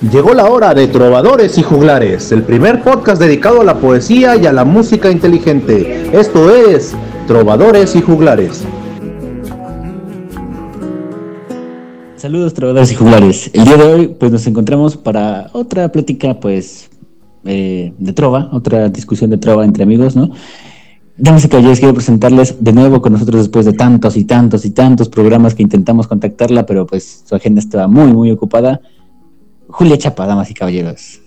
Llegó 0.00 0.32
la 0.32 0.48
hora 0.48 0.72
de 0.72 0.88
Trovadores 0.88 1.58
y 1.58 1.62
Juglares, 1.62 2.32
el 2.32 2.42
primer 2.42 2.82
podcast 2.82 3.20
dedicado 3.20 3.60
a 3.60 3.64
la 3.64 3.78
poesía 3.78 4.34
y 4.36 4.46
a 4.46 4.52
la 4.52 4.64
música 4.64 5.10
inteligente. 5.10 6.10
Esto 6.18 6.50
es 6.50 6.94
Trovadores 7.26 7.94
y 7.94 8.00
Juglares. 8.00 8.64
Saludos 12.16 12.52
trovadores 12.52 12.92
y 12.92 12.94
juglares. 12.96 13.50
El 13.54 13.64
día 13.64 13.76
de 13.78 13.84
hoy 13.84 14.08
pues 14.08 14.30
nos 14.30 14.46
encontramos 14.46 14.96
para 14.96 15.48
otra 15.52 15.90
plática 15.90 16.38
pues 16.38 16.90
eh, 17.44 17.94
de 17.98 18.12
trova, 18.12 18.50
otra 18.52 18.90
discusión 18.90 19.30
de 19.30 19.38
trova 19.38 19.64
entre 19.64 19.84
amigos, 19.84 20.16
¿no? 20.16 20.30
Damas 21.22 21.44
y 21.44 21.48
caballeros, 21.50 21.80
quiero 21.80 21.92
presentarles 21.92 22.64
de 22.64 22.72
nuevo 22.72 23.02
con 23.02 23.12
nosotros 23.12 23.42
después 23.42 23.66
de 23.66 23.74
tantos 23.74 24.16
y 24.16 24.24
tantos 24.24 24.64
y 24.64 24.70
tantos 24.70 25.10
programas 25.10 25.54
que 25.54 25.62
intentamos 25.62 26.08
contactarla, 26.08 26.64
pero 26.64 26.86
pues 26.86 27.24
su 27.26 27.34
agenda 27.34 27.60
estaba 27.60 27.86
muy, 27.88 28.10
muy 28.10 28.30
ocupada. 28.30 28.80
Julia 29.68 29.98
Chapa, 29.98 30.26
damas 30.26 30.50
y 30.50 30.54
caballeros. 30.54 31.20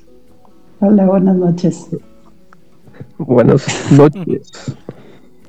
Hola, 0.80 1.05
buenas 1.05 1.35
noches. 1.35 1.90
Buenas 3.20 3.91
noches. 3.91 4.52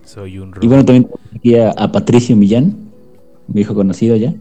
Soy 0.04 0.38
un 0.38 0.52
Y 0.60 0.66
bueno, 0.66 0.84
también 0.84 1.08
aquí 1.34 1.56
a, 1.56 1.70
a 1.70 1.90
Patricio 1.90 2.36
Millán, 2.36 2.76
mi 3.48 3.62
hijo 3.62 3.74
conocido 3.74 4.14
ya. 4.14 4.34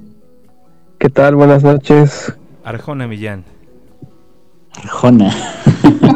¿Qué 0.98 1.10
tal? 1.10 1.36
Buenas 1.36 1.64
noches. 1.64 2.34
Arjona 2.66 3.08
Millán. 3.08 3.46
Arjona. 4.76 5.34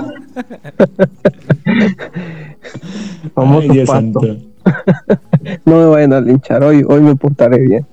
Famoso 3.34 3.62
Ay, 3.62 3.70
Dios 3.70 3.88
pato. 3.88 4.22
santo. 4.22 4.38
No 5.66 5.78
me 5.80 5.86
vayan 5.86 6.14
a 6.14 6.22
linchar 6.22 6.64
hoy, 6.64 6.84
hoy 6.88 7.02
me 7.02 7.16
portaré 7.16 7.60
bien. 7.60 7.86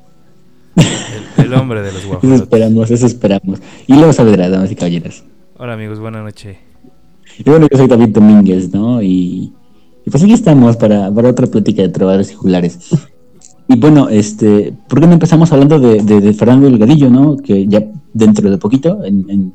El, 0.77 1.45
el 1.45 1.55
hombre 1.55 1.83
de 1.83 1.93
los 1.93 2.01
Eso 2.01 2.09
guajolotes. 2.09 2.41
esperamos, 2.43 2.91
eso 2.91 3.07
esperamos. 3.07 3.61
Y 3.87 3.95
luego 3.95 4.13
sabrá, 4.13 4.49
damas 4.49 4.71
y 4.73 4.75
caballeros. 4.77 5.25
Hola 5.57 5.75
amigos, 5.75 6.01
buenas 6.01 6.23
noches. 6.25 6.57
Y 7.39 7.49
bueno, 7.49 7.67
yo 7.71 7.79
soy 7.79 7.87
David 7.87 8.09
Domínguez, 8.09 8.73
¿no? 8.73 9.01
Y, 9.03 9.53
y 10.05 10.11
pues 10.11 10.23
aquí 10.23 10.33
estamos 10.33 10.77
para, 10.77 11.11
para 11.13 11.29
otra 11.31 11.47
plática 11.47 11.83
de 11.83 11.89
trovadores 11.91 12.31
y 12.33 12.35
juglares. 12.35 12.79
Y 13.69 13.77
bueno, 13.77 14.09
este, 14.09 14.75
¿por 14.89 15.01
qué 15.01 15.07
no 15.07 15.15
empezamos 15.15 15.51
hablando 15.53 15.79
de, 15.81 16.03
de, 16.03 16.21
de 16.21 16.35
Fernando 16.35 16.67
Delgadillo, 16.69 17.09
¿no? 17.11 17.37
Que 17.37 17.67
ya 17.67 17.83
dentro 18.13 18.51
de 18.51 18.59
poquito, 18.59 19.05
en, 19.05 19.25
en, 19.31 19.53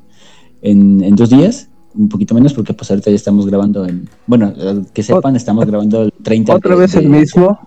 en, 0.62 1.03
en 1.03 1.16
dos 1.16 1.30
días, 1.30 1.69
un 1.95 2.09
poquito 2.09 2.34
menos, 2.36 2.54
porque 2.54 2.73
pues 2.73 2.90
ahorita 2.92 3.09
ya 3.09 3.16
estamos 3.16 3.45
grabando 3.48 3.86
en, 3.86 4.08
bueno, 4.28 4.54
que 4.94 5.02
sepan, 5.04 5.36
estamos 5.36 5.66
grabando 5.66 6.04
el 6.04 6.14
30 6.23 6.56
Otra 6.56 6.76
de- 6.76 6.81
vez 6.81 6.96
el 6.96 7.04
de- 7.12 7.20
mismo. 7.20 7.59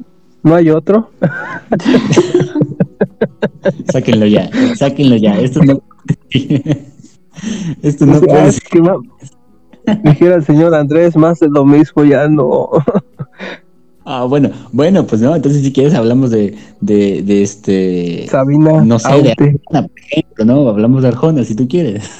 No 0.44 0.54
hay 0.56 0.70
otro. 0.70 1.10
Sáquenlo 3.92 4.26
ya, 4.26 4.50
sáquenlo 4.76 5.16
ya. 5.16 5.38
Esto 5.38 5.62
no, 5.62 5.80
esto 7.82 8.06
no 8.06 8.20
puede 8.20 8.48
es 8.48 8.60
que 8.60 8.80
Dijera 10.04 10.36
el 10.36 10.44
señor 10.44 10.74
Andrés, 10.74 11.16
más 11.16 11.40
de 11.40 11.48
lo 11.48 11.64
mismo 11.64 12.04
ya 12.04 12.28
no. 12.28 12.68
Ah, 14.04 14.24
bueno, 14.24 14.50
bueno, 14.72 15.06
pues 15.06 15.20
no, 15.22 15.32
entonces 15.36 15.62
si 15.62 15.72
quieres 15.72 15.94
hablamos 15.94 16.32
de, 16.32 16.56
de, 16.80 17.22
de 17.22 17.42
este... 17.44 18.26
Sabina, 18.28 18.84
No 18.84 18.98
sé, 18.98 19.08
de 19.08 19.14
Aute. 19.30 19.60
Arjona, 19.70 19.86
por 19.86 19.98
ejemplo, 20.00 20.44
¿no? 20.44 20.68
Hablamos 20.68 21.02
de 21.02 21.08
Arjona, 21.08 21.44
si 21.44 21.54
tú 21.54 21.68
quieres. 21.68 22.10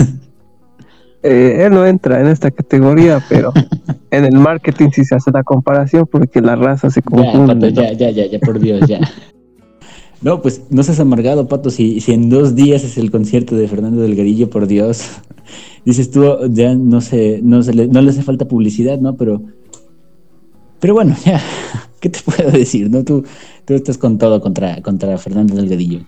Eh, 1.23 1.65
él 1.67 1.73
no 1.73 1.87
entra 1.87 2.20
en 2.20 2.27
esta 2.27 2.51
categoría, 2.51 3.25
pero 3.28 3.53
en 4.11 4.25
el 4.25 4.37
marketing 4.37 4.89
sí 4.92 5.05
se 5.05 5.15
hace 5.15 5.31
la 5.31 5.45
comparación 5.45 6.06
porque 6.11 6.41
la 6.41 6.56
raza 6.56 6.91
se 6.91 7.01
Ya, 7.01 7.05
confunde. 7.05 7.55
Pato, 7.55 7.67
¿no? 7.67 7.69
ya, 7.69 7.92
ya, 7.92 8.11
ya, 8.11 8.27
ya, 8.27 8.39
por 8.41 8.59
Dios, 8.59 8.89
ya. 8.89 9.01
No, 10.23 10.41
pues 10.41 10.62
no 10.70 10.84
seas 10.84 11.00
amargado, 11.00 11.48
Pato, 11.48 11.69
si, 11.69 12.00
si 12.00 12.12
en 12.12 12.31
dos 12.31 12.55
días 12.55 12.84
es 12.84 12.97
el 12.97 13.11
concierto 13.11 13.56
de 13.56 13.67
Fernando 13.67 14.03
Delgadillo, 14.03 14.48
por 14.50 14.69
Dios. 14.69 15.03
Dices 15.84 16.12
tú, 16.12 16.25
ya 16.50 16.77
no 16.77 17.00
sé, 17.00 17.41
no, 17.43 17.61
se 17.65 17.75
le, 17.75 17.89
no 17.89 18.00
le 18.00 18.11
hace 18.11 18.23
falta 18.23 18.47
publicidad, 18.47 19.00
¿no? 19.00 19.17
Pero, 19.17 19.43
pero 20.78 20.94
bueno, 20.94 21.16
ya, 21.25 21.41
¿qué 21.99 22.09
te 22.09 22.21
puedo 22.25 22.53
decir, 22.53 22.88
no? 22.88 23.03
Tú, 23.03 23.25
tú 23.65 23.75
estás 23.75 23.99
con 23.99 24.16
todo 24.16 24.41
contra, 24.41 24.81
contra 24.81 25.19
Fernando 25.19 25.56
Delgadillo. 25.56 26.03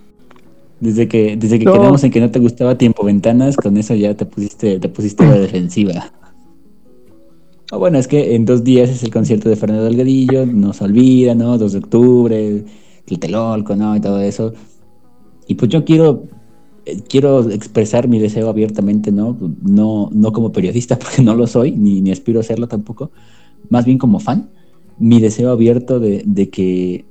Desde 0.80 1.08
que, 1.08 1.36
desde 1.36 1.58
que 1.58 1.64
No. 1.64 1.72
quedamos 1.72 2.04
en 2.04 2.10
que 2.10 2.20
no 2.20 2.30
te 2.30 2.38
gustaba 2.40 2.76
tiempo 2.76 3.04
ventanas, 3.04 3.56
con 3.56 3.76
eso 3.76 3.94
ya 3.94 4.14
te 4.14 4.26
pusiste, 4.26 4.78
te 4.80 4.88
pusiste 4.88 5.24
a 5.24 5.28
la 5.30 5.38
defensiva. 5.38 6.12
Ah, 7.70 7.76
bueno, 7.76 7.98
es 7.98 8.06
que 8.06 8.34
en 8.34 8.44
dos 8.44 8.62
días 8.62 8.90
es 8.90 9.02
el 9.02 9.10
concierto 9.10 9.48
de 9.48 9.56
Fernando 9.56 9.84
Delgadillo, 9.84 10.46
no 10.46 10.72
se 10.72 10.84
olvida, 10.84 11.34
¿no? 11.34 11.56
2 11.58 11.72
de 11.72 11.78
octubre, 11.78 12.64
el 13.06 13.18
Telolco, 13.18 13.74
¿no? 13.76 13.96
Y 13.96 14.00
todo 14.00 14.20
eso. 14.20 14.52
Y 15.46 15.54
pues 15.54 15.70
yo 15.70 15.84
quiero, 15.84 16.24
eh, 16.84 17.02
quiero 17.08 17.48
expresar 17.50 18.08
mi 18.08 18.18
deseo 18.18 18.48
abiertamente, 18.48 19.12
¿no? 19.12 19.36
No, 19.62 20.10
no 20.12 20.32
como 20.32 20.52
periodista, 20.52 20.98
porque 21.00 21.22
no 21.22 21.34
lo 21.34 21.46
soy, 21.46 21.72
ni, 21.72 22.00
ni 22.00 22.10
aspiro 22.12 22.40
a 22.40 22.42
serlo 22.42 22.68
tampoco, 22.68 23.10
más 23.70 23.84
bien 23.84 23.98
como 23.98 24.20
fan. 24.20 24.50
Mi 24.98 25.20
deseo 25.20 25.50
abierto 25.50 25.98
de, 26.00 26.22
de 26.24 26.50
que 26.50 27.04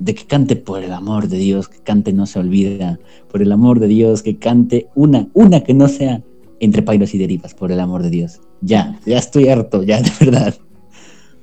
de 0.00 0.14
que 0.14 0.24
cante 0.24 0.56
por 0.56 0.82
el 0.82 0.92
amor 0.92 1.28
de 1.28 1.36
Dios, 1.36 1.68
que 1.68 1.78
cante 1.78 2.12
no 2.12 2.26
se 2.26 2.38
olvida, 2.38 2.98
por 3.30 3.42
el 3.42 3.52
amor 3.52 3.78
de 3.78 3.86
Dios, 3.86 4.22
que 4.22 4.38
cante 4.38 4.88
una, 4.94 5.28
una 5.34 5.60
que 5.60 5.74
no 5.74 5.86
sea 5.88 6.22
entre 6.58 6.82
pairos 6.82 7.14
y 7.14 7.18
derivas, 7.18 7.54
por 7.54 7.70
el 7.70 7.80
amor 7.80 8.02
de 8.02 8.10
Dios. 8.10 8.40
Ya, 8.62 8.98
ya 9.06 9.18
estoy 9.18 9.48
harto, 9.48 9.82
ya, 9.82 10.00
de 10.02 10.10
verdad. 10.20 10.54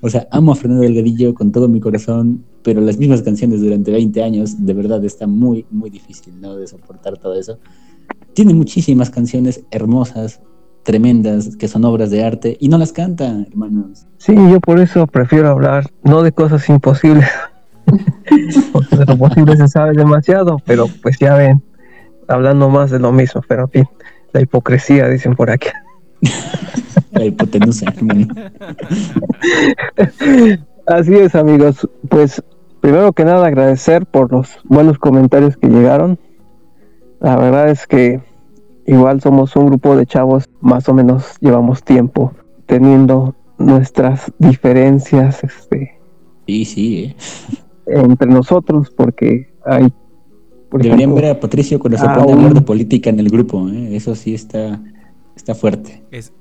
O 0.01 0.09
sea, 0.09 0.28
amo 0.31 0.51
a 0.51 0.56
Fernando 0.56 0.84
Delgadillo 0.84 1.34
con 1.34 1.51
todo 1.51 1.67
mi 1.67 1.79
corazón, 1.79 2.44
pero 2.63 2.81
las 2.81 2.97
mismas 2.97 3.22
canciones 3.22 3.62
durante 3.62 3.91
20 3.91 4.23
años, 4.23 4.66
de 4.66 4.73
verdad 4.73 5.03
está 5.06 5.25
muy, 5.25 5.66
muy 5.72 5.90
difícil, 5.90 6.40
¿no? 6.40 6.56
De 6.56 6.67
soportar 6.67 7.17
todo 7.17 7.35
eso. 7.35 7.59
Tiene 8.34 8.53
muchísimas 8.53 9.09
canciones 9.09 9.63
hermosas, 9.72 10.41
tremendas, 10.84 11.56
que 11.57 11.67
son 11.67 11.85
obras 11.85 12.09
de 12.12 12.23
arte, 12.23 12.57
y 12.59 12.69
no 12.69 12.78
las 12.78 12.91
canta, 12.91 13.46
hermanos. 13.47 14.06
Sí, 14.17 14.34
yo 14.35 14.59
por 14.59 14.79
eso 14.79 15.06
prefiero 15.07 15.50
hablar 15.50 15.91
no 16.03 16.23
de 16.23 16.31
cosas 16.31 16.67
imposibles, 16.69 17.28
porque 18.71 18.95
de 18.97 19.05
lo 19.05 19.17
posible 19.17 19.57
se 19.57 19.67
sabe 19.67 19.93
demasiado, 19.93 20.57
pero 20.65 20.87
pues 21.01 21.17
ya 21.19 21.35
ven, 21.35 21.63
hablando 22.27 22.69
más 22.69 22.91
de 22.91 22.99
lo 22.99 23.11
mismo, 23.11 23.41
pero 23.47 23.63
en 23.63 23.69
fin, 23.69 23.87
la 24.33 24.41
hipocresía 24.41 25.07
dicen 25.07 25.35
por 25.35 25.49
aquí. 25.49 25.69
La 27.11 27.25
hipotenusa. 27.25 27.85
Así 30.87 31.15
es, 31.15 31.35
amigos. 31.35 31.87
Pues 32.09 32.43
primero 32.81 33.13
que 33.13 33.25
nada 33.25 33.47
agradecer 33.47 34.05
por 34.05 34.31
los 34.31 34.59
buenos 34.65 34.99
comentarios 34.99 35.57
que 35.57 35.67
llegaron. 35.67 36.19
La 37.19 37.35
verdad 37.37 37.69
es 37.69 37.87
que 37.87 38.21
igual 38.85 39.21
somos 39.21 39.55
un 39.55 39.67
grupo 39.67 39.95
de 39.95 40.05
chavos, 40.05 40.49
más 40.59 40.87
o 40.89 40.93
menos 40.93 41.37
llevamos 41.39 41.81
tiempo 41.83 42.33
teniendo 42.67 43.35
nuestras 43.57 44.31
diferencias 44.37 45.43
este, 45.43 45.97
Sí, 46.47 46.63
sí, 46.63 47.03
¿eh? 47.03 47.15
Entre 47.87 48.27
nosotros, 48.27 48.91
porque 48.95 49.53
hay, 49.65 49.91
por 50.69 50.81
Deberían 50.81 51.11
ejemplo, 51.11 51.15
ver 51.15 51.31
a 51.31 51.39
Patricio 51.39 51.79
cuando 51.79 51.97
se 51.97 52.05
a 52.05 52.13
pone 52.13 52.31
a 52.31 52.35
hablar 52.35 52.53
de 52.53 52.61
política 52.61 53.09
en 53.09 53.19
el 53.19 53.29
grupo, 53.29 53.67
¿eh? 53.69 53.95
Eso 53.95 54.15
sí 54.15 54.33
está, 54.33 54.81
está 55.35 55.55
fuerte. 55.55 56.03
Es 56.11 56.33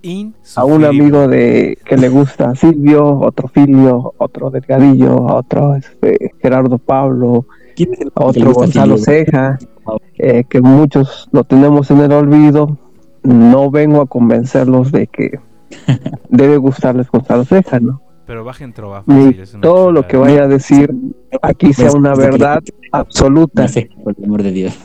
a 0.57 0.65
un 0.65 0.85
amigo 0.85 1.29
de 1.29 1.79
que 1.85 1.97
le 1.97 2.09
gusta 2.09 2.55
Silvio, 2.55 3.21
otro 3.21 3.49
Filio, 3.49 4.15
otro 4.19 4.51
Delgadillo, 4.51 5.23
otro 5.23 5.77
este, 5.77 6.33
Gerardo 6.41 6.79
Pablo, 6.79 7.47
¿Quién 7.77 7.93
es 7.93 8.01
el 8.01 8.09
a 8.15 8.33
que 8.33 8.41
le 8.41 8.47
otro 8.47 8.61
Gonzalo 8.61 8.97
Filio? 8.97 9.05
Ceja, 9.05 9.59
eh, 10.19 10.45
que 10.49 10.61
muchos 10.61 11.29
lo 11.31 11.45
tenemos 11.45 11.91
en 11.91 12.01
el 12.01 12.13
olvido. 12.13 12.79
No 13.23 13.71
vengo 13.71 14.01
a 14.01 14.07
convencerlos 14.07 14.91
de 14.93 15.07
que 15.07 15.39
debe 16.31 16.57
gustarles 16.57 17.11
Gonzalo 17.11 17.45
Ceja, 17.45 17.79
¿no? 17.79 18.01
Pero 18.27 18.45
bajen 18.45 18.73
trova 18.73 19.05
Ni 19.07 19.25
fácil. 19.27 19.41
es 19.41 19.55
una 19.55 19.61
todo 19.63 19.93
lo 19.93 20.07
que 20.07 20.17
vaya 20.17 20.43
a 20.45 20.49
decir 20.49 20.93
aquí 21.43 21.73
sea 21.73 21.93
una 21.93 22.15
verdad 22.15 22.63
absoluta 22.93 23.63
No 23.63 23.69
sé, 23.69 23.89
por 24.03 24.15
el 24.19 24.25
amor 24.25 24.43
de 24.43 24.53
Dios. 24.53 24.79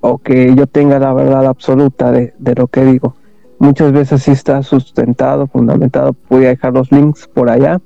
o 0.00 0.18
que 0.18 0.54
yo 0.54 0.66
tenga 0.66 0.98
la 0.98 1.12
verdad 1.14 1.46
absoluta 1.46 2.10
de, 2.10 2.34
de 2.38 2.54
lo 2.54 2.66
que 2.68 2.84
digo. 2.84 3.14
Muchas 3.58 3.92
veces 3.92 4.22
sí 4.22 4.32
está 4.32 4.62
sustentado, 4.62 5.46
fundamentado. 5.46 6.14
Voy 6.28 6.44
a 6.44 6.48
dejar 6.48 6.74
los 6.74 6.90
links 6.92 7.26
por 7.26 7.48
allá. 7.48 7.80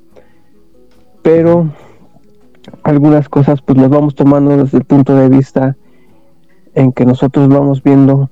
Pero 1.22 1.70
algunas 2.82 3.28
cosas 3.28 3.60
pues 3.62 3.78
las 3.78 3.88
vamos 3.88 4.14
tomando 4.14 4.56
desde 4.56 4.78
el 4.78 4.84
punto 4.84 5.14
de 5.14 5.28
vista 5.28 5.76
en 6.74 6.92
que 6.92 7.04
nosotros 7.04 7.48
vamos 7.48 7.82
viendo 7.82 8.30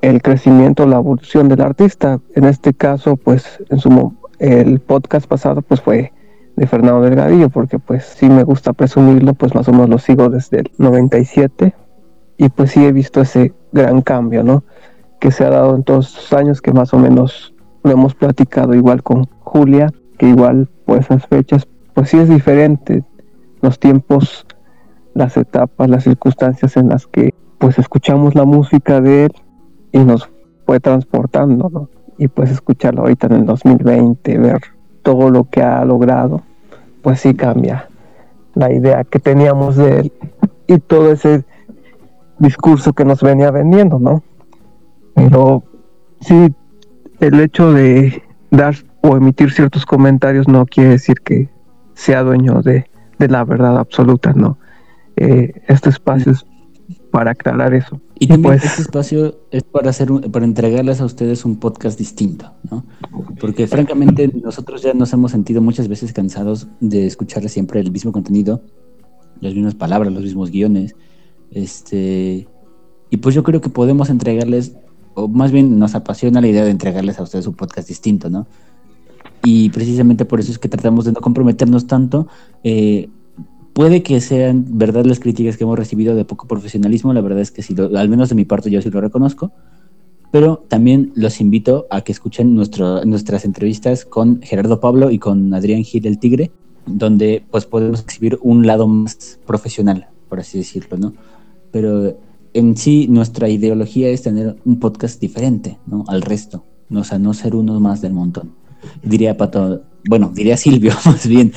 el 0.00 0.22
crecimiento, 0.22 0.86
la 0.86 0.96
evolución 0.96 1.48
del 1.48 1.60
artista. 1.60 2.20
En 2.34 2.44
este 2.44 2.72
caso, 2.74 3.16
pues 3.16 3.62
en 3.68 3.78
su 3.78 3.90
el 4.38 4.80
podcast 4.80 5.26
pasado 5.26 5.62
pues 5.62 5.80
fue 5.80 6.12
de 6.56 6.66
Fernando 6.66 7.02
Delgadillo, 7.02 7.50
porque 7.50 7.78
pues 7.78 8.04
sí 8.04 8.28
me 8.28 8.42
gusta 8.42 8.72
presumirlo, 8.72 9.34
pues 9.34 9.54
más 9.54 9.68
o 9.68 9.72
menos 9.72 9.88
lo 9.88 9.98
sigo 9.98 10.28
desde 10.28 10.60
el 10.60 10.70
97 10.78 11.74
y 12.36 12.48
pues 12.48 12.72
sí 12.72 12.84
he 12.84 12.92
visto 12.92 13.20
ese 13.20 13.54
gran 13.72 14.02
cambio, 14.02 14.42
¿no? 14.42 14.64
Que 15.20 15.30
se 15.30 15.44
ha 15.44 15.50
dado 15.50 15.76
en 15.76 15.84
todos 15.84 16.08
estos 16.08 16.32
años, 16.32 16.60
que 16.60 16.72
más 16.72 16.92
o 16.94 16.98
menos 16.98 17.54
lo 17.84 17.92
hemos 17.92 18.14
platicado 18.14 18.74
igual 18.74 19.02
con 19.02 19.24
Julia, 19.40 19.92
que 20.18 20.28
igual 20.28 20.68
por 20.84 20.98
esas 20.98 21.26
fechas, 21.26 21.66
pues 21.94 22.10
sí 22.10 22.18
es 22.18 22.28
diferente. 22.28 23.04
Los 23.60 23.78
tiempos 23.78 24.46
las 25.14 25.36
etapas, 25.36 25.90
las 25.90 26.04
circunstancias 26.04 26.76
en 26.76 26.88
las 26.88 27.06
que 27.06 27.34
pues 27.58 27.78
escuchamos 27.78 28.34
la 28.34 28.44
música 28.44 29.00
de 29.00 29.24
él 29.24 29.32
y 29.92 29.98
nos 29.98 30.30
fue 30.64 30.80
transportando, 30.80 31.68
¿no? 31.68 31.97
Y 32.18 32.28
pues 32.28 32.50
escucharlo 32.50 33.02
ahorita 33.02 33.28
en 33.28 33.32
el 33.34 33.46
2020, 33.46 34.38
ver 34.38 34.60
todo 35.02 35.30
lo 35.30 35.44
que 35.44 35.62
ha 35.62 35.84
logrado, 35.84 36.42
pues 37.02 37.20
sí 37.20 37.34
cambia 37.34 37.88
la 38.54 38.72
idea 38.72 39.04
que 39.04 39.20
teníamos 39.20 39.76
de 39.76 40.00
él 40.00 40.12
y 40.66 40.78
todo 40.78 41.12
ese 41.12 41.44
discurso 42.38 42.92
que 42.92 43.04
nos 43.04 43.22
venía 43.22 43.50
vendiendo, 43.50 43.98
¿no? 43.98 44.22
Pero 45.14 45.62
sí, 46.20 46.52
el 47.20 47.40
hecho 47.40 47.72
de 47.72 48.22
dar 48.50 48.74
o 49.00 49.16
emitir 49.16 49.52
ciertos 49.52 49.86
comentarios 49.86 50.48
no 50.48 50.66
quiere 50.66 50.90
decir 50.90 51.20
que 51.20 51.48
sea 51.94 52.22
dueño 52.22 52.62
de, 52.62 52.90
de 53.18 53.28
la 53.28 53.44
verdad 53.44 53.78
absoluta, 53.78 54.32
¿no? 54.32 54.58
Eh, 55.16 55.52
este 55.66 55.90
espacio 55.90 56.32
es 56.32 56.46
para 57.10 57.32
aclarar 57.32 57.74
eso. 57.74 58.00
Y 58.20 58.26
también 58.26 58.54
pues- 58.54 58.64
este 58.64 58.82
espacio 58.82 59.38
es 59.50 59.62
para 59.62 59.90
hacer 59.90 60.10
un- 60.10 60.22
para 60.22 60.44
entregarles 60.44 61.00
a 61.00 61.04
ustedes 61.04 61.44
un 61.44 61.56
podcast 61.56 61.98
distinto, 61.98 62.52
¿no? 62.70 62.84
Porque 63.40 63.66
francamente 63.66 64.28
nosotros 64.42 64.82
ya 64.82 64.92
nos 64.94 65.12
hemos 65.12 65.30
sentido 65.30 65.60
muchas 65.62 65.86
veces 65.88 66.12
cansados 66.12 66.66
de 66.80 67.06
escuchar 67.06 67.48
siempre 67.48 67.80
el 67.80 67.92
mismo 67.92 68.10
contenido, 68.12 68.62
las 69.40 69.54
mismas 69.54 69.74
palabras, 69.74 70.12
los 70.12 70.22
mismos 70.24 70.50
guiones. 70.50 70.96
Este 71.50 72.48
y 73.10 73.16
pues 73.18 73.34
yo 73.34 73.42
creo 73.42 73.60
que 73.60 73.70
podemos 73.70 74.10
entregarles 74.10 74.74
o 75.14 75.28
más 75.28 75.50
bien 75.50 75.78
nos 75.78 75.94
apasiona 75.94 76.40
la 76.40 76.48
idea 76.48 76.64
de 76.64 76.70
entregarles 76.70 77.18
a 77.18 77.22
ustedes 77.22 77.46
un 77.46 77.54
podcast 77.54 77.88
distinto, 77.88 78.28
¿no? 78.30 78.46
Y 79.44 79.70
precisamente 79.70 80.24
por 80.24 80.40
eso 80.40 80.50
es 80.52 80.58
que 80.58 80.68
tratamos 80.68 81.04
de 81.04 81.12
no 81.12 81.20
comprometernos 81.20 81.86
tanto. 81.86 82.26
eh, 82.64 83.08
puede 83.78 84.02
que 84.02 84.20
sean 84.20 84.64
verdad 84.70 85.04
las 85.04 85.20
críticas 85.20 85.56
que 85.56 85.62
hemos 85.62 85.78
recibido 85.78 86.16
de 86.16 86.24
poco 86.24 86.48
profesionalismo, 86.48 87.12
la 87.12 87.20
verdad 87.20 87.42
es 87.42 87.52
que 87.52 87.62
sí, 87.62 87.76
lo- 87.76 87.96
al 87.96 88.08
menos 88.08 88.28
de 88.28 88.34
mi 88.34 88.44
parte 88.44 88.72
yo 88.72 88.82
sí 88.82 88.90
lo 88.90 89.00
reconozco, 89.00 89.52
pero 90.32 90.64
también 90.66 91.12
los 91.14 91.40
invito 91.40 91.86
a 91.88 92.00
que 92.00 92.10
escuchen 92.10 92.56
nuestro- 92.56 93.04
nuestras 93.04 93.44
entrevistas 93.44 94.04
con 94.04 94.40
Gerardo 94.42 94.80
Pablo 94.80 95.12
y 95.12 95.20
con 95.20 95.54
Adrián 95.54 95.84
Gil 95.84 96.08
el 96.08 96.18
Tigre, 96.18 96.50
donde 96.86 97.44
pues 97.52 97.66
podemos 97.66 98.00
exhibir 98.00 98.36
un 98.42 98.66
lado 98.66 98.88
más 98.88 99.38
profesional, 99.46 100.08
por 100.28 100.40
así 100.40 100.58
decirlo, 100.58 100.96
¿no? 100.98 101.12
Pero 101.70 102.18
en 102.54 102.76
sí 102.76 103.06
nuestra 103.08 103.48
ideología 103.48 104.08
es 104.08 104.22
tener 104.22 104.56
un 104.64 104.80
podcast 104.80 105.20
diferente, 105.20 105.78
¿no? 105.86 106.02
Al 106.08 106.22
resto, 106.22 106.64
o 106.92 107.04
sea, 107.04 107.20
no 107.20 107.32
ser 107.32 107.54
uno 107.54 107.78
más 107.78 108.00
del 108.00 108.12
montón. 108.12 108.54
Diría 109.02 109.36
Pato, 109.36 109.82
bueno, 110.08 110.30
diría 110.34 110.56
Silvio, 110.56 110.92
más 111.04 111.26
bien, 111.26 111.52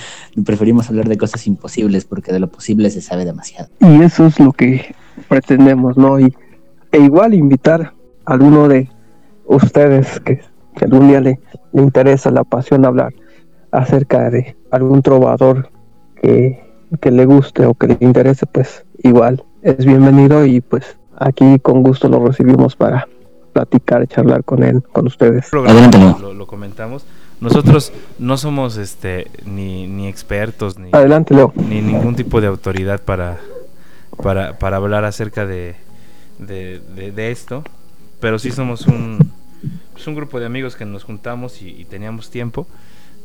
preferimos 0.45 0.89
hablar 0.89 1.07
de 1.07 1.17
cosas 1.17 1.45
imposibles 1.47 2.05
porque 2.05 2.31
de 2.31 2.39
lo 2.39 2.49
posible 2.49 2.89
se 2.89 3.01
sabe 3.01 3.25
demasiado. 3.25 3.69
Y 3.79 4.01
eso 4.01 4.25
es 4.25 4.39
lo 4.39 4.51
que 4.51 4.95
pretendemos, 5.27 5.97
¿no? 5.97 6.19
Y, 6.19 6.33
e 6.91 6.99
igual 6.99 7.33
invitar 7.33 7.93
a 8.25 8.33
alguno 8.33 8.67
de 8.67 8.89
ustedes 9.45 10.19
que, 10.21 10.41
que 10.75 10.85
algún 10.85 11.07
día 11.07 11.21
le, 11.21 11.39
le 11.73 11.81
interesa, 11.81 12.31
la 12.31 12.43
pasión 12.43 12.85
hablar 12.85 13.13
acerca 13.71 14.29
de 14.29 14.55
algún 14.71 15.01
trovador 15.01 15.69
que, 16.21 16.61
que 16.99 17.11
le 17.11 17.25
guste 17.25 17.65
o 17.65 17.73
que 17.73 17.87
le 17.87 17.97
interese, 18.01 18.45
pues 18.45 18.85
igual 19.03 19.43
es 19.61 19.85
bienvenido 19.85 20.45
y 20.45 20.61
pues 20.61 20.97
aquí 21.17 21.59
con 21.59 21.83
gusto 21.83 22.09
lo 22.09 22.25
recibimos 22.25 22.75
para 22.75 23.07
platicar, 23.51 24.07
charlar 24.07 24.43
con 24.43 24.63
él, 24.63 24.81
con 24.91 25.07
ustedes. 25.07 25.53
Adelante, 25.53 25.97
lo, 26.19 26.33
lo 26.33 26.47
comentamos. 26.47 27.05
Nosotros 27.39 27.91
no 28.19 28.37
somos 28.37 28.77
este 28.77 29.27
ni, 29.45 29.87
ni 29.87 30.07
expertos 30.07 30.77
ni, 30.77 30.89
Adelante, 30.91 31.33
Leo. 31.33 31.53
ni 31.55 31.81
ningún 31.81 32.15
tipo 32.15 32.39
de 32.39 32.47
autoridad 32.47 33.01
para, 33.01 33.39
para, 34.21 34.59
para 34.59 34.77
hablar 34.77 35.05
acerca 35.05 35.45
de, 35.45 35.75
de, 36.37 36.81
de- 36.95 37.11
de 37.11 37.31
esto, 37.31 37.63
pero 38.19 38.37
sí 38.37 38.51
somos 38.51 38.85
un, 38.85 39.17
pues, 39.93 40.05
un 40.05 40.13
grupo 40.15 40.39
de 40.39 40.45
amigos 40.45 40.75
que 40.75 40.85
nos 40.85 41.03
juntamos 41.03 41.61
y, 41.63 41.69
y 41.69 41.85
teníamos 41.85 42.29
tiempo 42.29 42.67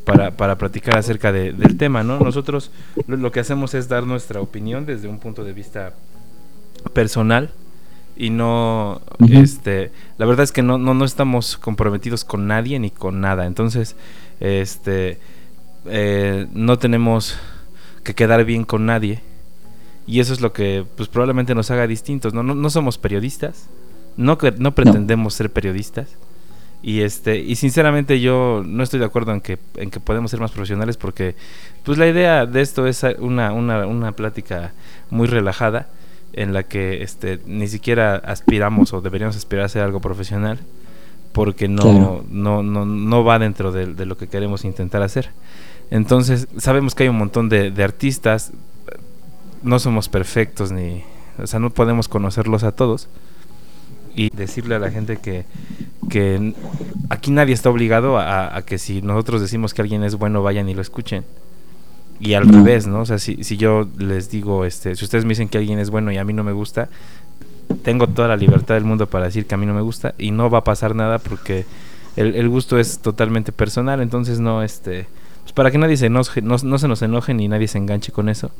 para, 0.03 0.31
para 0.31 0.57
platicar 0.57 0.97
acerca 0.97 1.31
de- 1.31 1.53
del 1.53 1.77
tema, 1.77 2.01
¿no? 2.01 2.17
Nosotros 2.19 2.71
lo, 3.05 3.17
lo 3.17 3.31
que 3.31 3.39
hacemos 3.39 3.75
es 3.75 3.87
dar 3.87 4.03
nuestra 4.07 4.41
opinión 4.41 4.87
desde 4.87 5.07
un 5.07 5.19
punto 5.19 5.43
de 5.43 5.53
vista 5.53 5.93
personal 6.93 7.51
y 8.17 8.29
no 8.29 9.01
este 9.29 9.91
la 10.17 10.25
verdad 10.25 10.43
es 10.43 10.51
que 10.51 10.63
no, 10.63 10.77
no, 10.77 10.93
no 10.93 11.05
estamos 11.05 11.57
comprometidos 11.57 12.25
con 12.25 12.47
nadie 12.47 12.79
ni 12.79 12.89
con 12.89 13.21
nada. 13.21 13.45
Entonces 13.45 13.95
este 14.39 15.19
eh, 15.85 16.47
no 16.53 16.77
tenemos 16.77 17.37
que 18.03 18.15
quedar 18.15 18.43
bien 18.45 18.63
con 18.63 18.85
nadie. 18.85 19.21
Y 20.05 20.21
eso 20.21 20.33
es 20.33 20.41
lo 20.41 20.53
que 20.53 20.85
pues 20.95 21.09
probablemente 21.09 21.53
nos 21.53 21.69
haga 21.71 21.85
distintos 21.85 22.33
no 22.33 22.43
no, 22.43 22.55
no 22.55 22.69
somos 22.69 22.97
periodistas 22.97 23.67
no 24.15 24.37
no 24.57 24.75
pretendemos 24.75 25.33
ser 25.33 25.51
periodistas. 25.51 26.09
Y 26.83 27.01
este 27.01 27.39
y 27.39 27.55
sinceramente 27.55 28.19
yo 28.19 28.63
no 28.65 28.83
estoy 28.83 28.99
de 28.99 29.05
acuerdo 29.05 29.33
en 29.33 29.41
que 29.41 29.59
en 29.75 29.89
que 29.89 29.99
podemos 29.99 30.31
ser 30.31 30.39
más 30.39 30.51
profesionales 30.51 30.97
porque 30.97 31.35
pues 31.83 31.97
la 31.97 32.07
idea 32.07 32.45
de 32.45 32.61
esto 32.61 32.87
es 32.87 33.03
una 33.19 33.51
una, 33.51 33.85
una 33.87 34.11
plática 34.11 34.73
muy 35.09 35.27
relajada 35.27 35.87
en 36.41 36.53
la 36.53 36.63
que 36.63 37.03
este 37.03 37.39
ni 37.45 37.67
siquiera 37.67 38.15
aspiramos 38.15 38.93
o 38.93 39.01
deberíamos 39.01 39.35
aspirar 39.35 39.65
a 39.65 39.69
ser 39.69 39.83
algo 39.83 39.99
profesional 39.99 40.59
porque 41.33 41.67
no 41.67 41.81
Claro. 41.83 42.25
no, 42.29 42.63
no 42.63 42.85
no 42.85 43.23
va 43.23 43.39
dentro 43.39 43.71
de, 43.71 43.87
de 43.93 44.05
lo 44.05 44.17
que 44.17 44.27
queremos 44.27 44.65
intentar 44.65 45.01
hacer 45.01 45.29
entonces 45.91 46.47
sabemos 46.57 46.95
que 46.95 47.03
hay 47.03 47.09
un 47.09 47.17
montón 47.17 47.49
de, 47.49 47.71
de 47.71 47.83
artistas 47.83 48.51
no 49.63 49.79
somos 49.79 50.09
perfectos 50.09 50.71
ni 50.71 51.03
o 51.41 51.47
sea 51.47 51.59
no 51.59 51.69
podemos 51.69 52.07
conocerlos 52.07 52.63
a 52.63 52.71
todos 52.71 53.07
y 54.15 54.29
decirle 54.35 54.75
a 54.75 54.79
la 54.79 54.89
gente 54.89 55.17
que, 55.17 55.45
que 56.09 56.53
aquí 57.09 57.29
nadie 57.29 57.53
está 57.53 57.69
obligado 57.69 58.17
a, 58.17 58.55
a 58.55 58.61
que 58.63 58.79
si 58.79 59.01
nosotros 59.03 59.41
decimos 59.41 59.73
que 59.75 59.81
alguien 59.83 60.03
es 60.03 60.15
bueno 60.15 60.41
vayan 60.41 60.69
y 60.69 60.73
lo 60.73 60.81
escuchen 60.81 61.23
y 62.19 62.33
al 62.33 62.47
No. 62.49 62.57
revés, 62.59 62.87
¿no? 62.87 63.01
O 63.01 63.05
sea, 63.05 63.19
si, 63.19 63.43
si 63.43 63.57
yo 63.57 63.87
les 63.97 64.29
digo, 64.31 64.65
este, 64.65 64.95
si 64.95 65.05
ustedes 65.05 65.25
me 65.25 65.29
dicen 65.29 65.49
que 65.49 65.57
alguien 65.57 65.79
es 65.79 65.89
bueno 65.89 66.11
y 66.11 66.17
a 66.17 66.23
mí 66.23 66.33
no 66.33 66.43
me 66.43 66.51
gusta, 66.51 66.89
tengo 67.83 68.07
toda 68.07 68.27
la 68.29 68.37
libertad 68.37 68.75
del 68.75 68.85
mundo 68.85 69.07
para 69.07 69.25
decir 69.25 69.45
que 69.45 69.55
a 69.55 69.57
mí 69.57 69.65
no 69.65 69.73
me 69.73 69.81
gusta 69.81 70.13
y 70.17 70.31
no 70.31 70.49
va 70.49 70.59
a 70.59 70.63
pasar 70.63 70.95
nada 70.95 71.19
porque 71.19 71.65
el, 72.15 72.35
el 72.35 72.49
gusto 72.49 72.79
es 72.79 72.99
totalmente 72.99 73.51
personal, 73.51 74.01
entonces 74.01 74.39
no, 74.39 74.63
este, 74.63 75.05
pues 75.43 75.53
para 75.53 75.69
que 75.69 75.77
nadie 75.77 75.97
se 75.97 76.07
enoje, 76.07 76.41
no, 76.41 76.55
no 76.63 76.77
se 76.79 76.87
nos 76.87 77.01
enoje 77.01 77.33
ni 77.33 77.47
nadie 77.47 77.67
se 77.67 77.77
enganche 77.77 78.11
con 78.11 78.29
eso, 78.29 78.51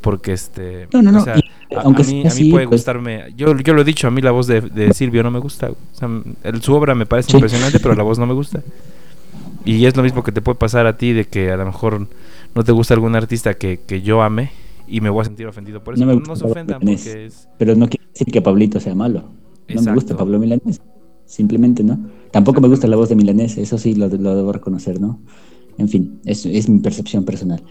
porque 0.00 0.32
este, 0.32 0.88
No, 0.92 1.02
no, 1.02 1.12
no, 1.12 1.18
o 1.20 1.24
sea, 1.24 1.36
y, 1.36 1.74
a, 1.74 1.80
aunque 1.80 2.02
a 2.02 2.06
mí, 2.06 2.26
a 2.26 2.32
mí 2.32 2.50
puede 2.50 2.66
pues- 2.66 2.78
gustarme, 2.80 3.24
yo, 3.36 3.54
yo 3.58 3.74
lo 3.74 3.82
he 3.82 3.84
dicho, 3.84 4.06
a 4.06 4.10
mí 4.10 4.22
la 4.22 4.30
voz 4.30 4.46
de, 4.46 4.60
de 4.62 4.94
Silvio 4.94 5.22
no 5.22 5.30
me 5.30 5.40
gusta, 5.40 5.70
o 5.70 5.76
sea, 5.92 6.08
el- 6.44 6.62
su 6.62 6.72
obra 6.72 6.94
me 6.94 7.04
parece 7.04 7.30
Sí. 7.32 7.36
impresionante, 7.36 7.80
pero 7.80 7.94
la 7.94 8.04
voz 8.04 8.18
no 8.18 8.26
me 8.26 8.32
gusta. 8.34 8.62
Y 9.64 9.84
es 9.86 9.96
lo 9.96 10.04
mismo 10.04 10.22
que 10.22 10.30
te 10.30 10.40
puede 10.40 10.56
pasar 10.56 10.86
a 10.86 10.96
ti 10.96 11.12
de 11.12 11.24
que 11.24 11.50
a 11.50 11.56
lo 11.56 11.66
mejor 11.66 12.06
no 12.54 12.64
te 12.64 12.72
gusta 12.72 12.94
algún 12.94 13.14
artista 13.16 13.54
que, 13.54 13.80
que 13.86 14.02
yo 14.02 14.22
ame 14.22 14.50
y 14.88 15.00
me 15.00 15.10
voy 15.10 15.22
a 15.22 15.24
sentir 15.24 15.46
ofendido 15.46 15.82
por 15.82 15.94
eso. 15.94 16.04
No 16.04 16.06
me 16.12 16.14
No, 16.14 16.20
gusta 16.20 16.34
se 16.36 16.40
Pablo 16.42 16.52
ofendan 16.52 16.78
Milanés. 16.80 17.04
porque 17.04 17.26
es... 17.26 17.48
Pero 17.58 17.74
no 17.74 17.88
quiere 17.88 18.06
decir 18.12 18.26
que 18.28 18.42
Pablito 18.42 18.80
sea 18.80 18.94
malo. 18.94 19.24
No 19.68 19.82
me 19.82 19.94
gusta 19.94 20.16
Pablo 20.16 20.38
Milanés. 20.38 20.80
Simplemente, 21.24 21.82
¿no? 21.82 21.98
Tampoco 22.30 22.60
me 22.60 22.68
gusta 22.68 22.86
la 22.86 22.96
voz 22.96 23.08
de 23.08 23.16
Milanés, 23.16 23.58
eso 23.58 23.78
sí 23.78 23.94
lo, 23.94 24.08
lo 24.08 24.36
debo 24.36 24.52
reconocer, 24.52 25.00
¿no? 25.00 25.18
En 25.76 25.88
fin, 25.88 26.20
es, 26.24 26.46
es 26.46 26.68
mi 26.68 26.78
percepción 26.78 27.24
personal. 27.24 27.62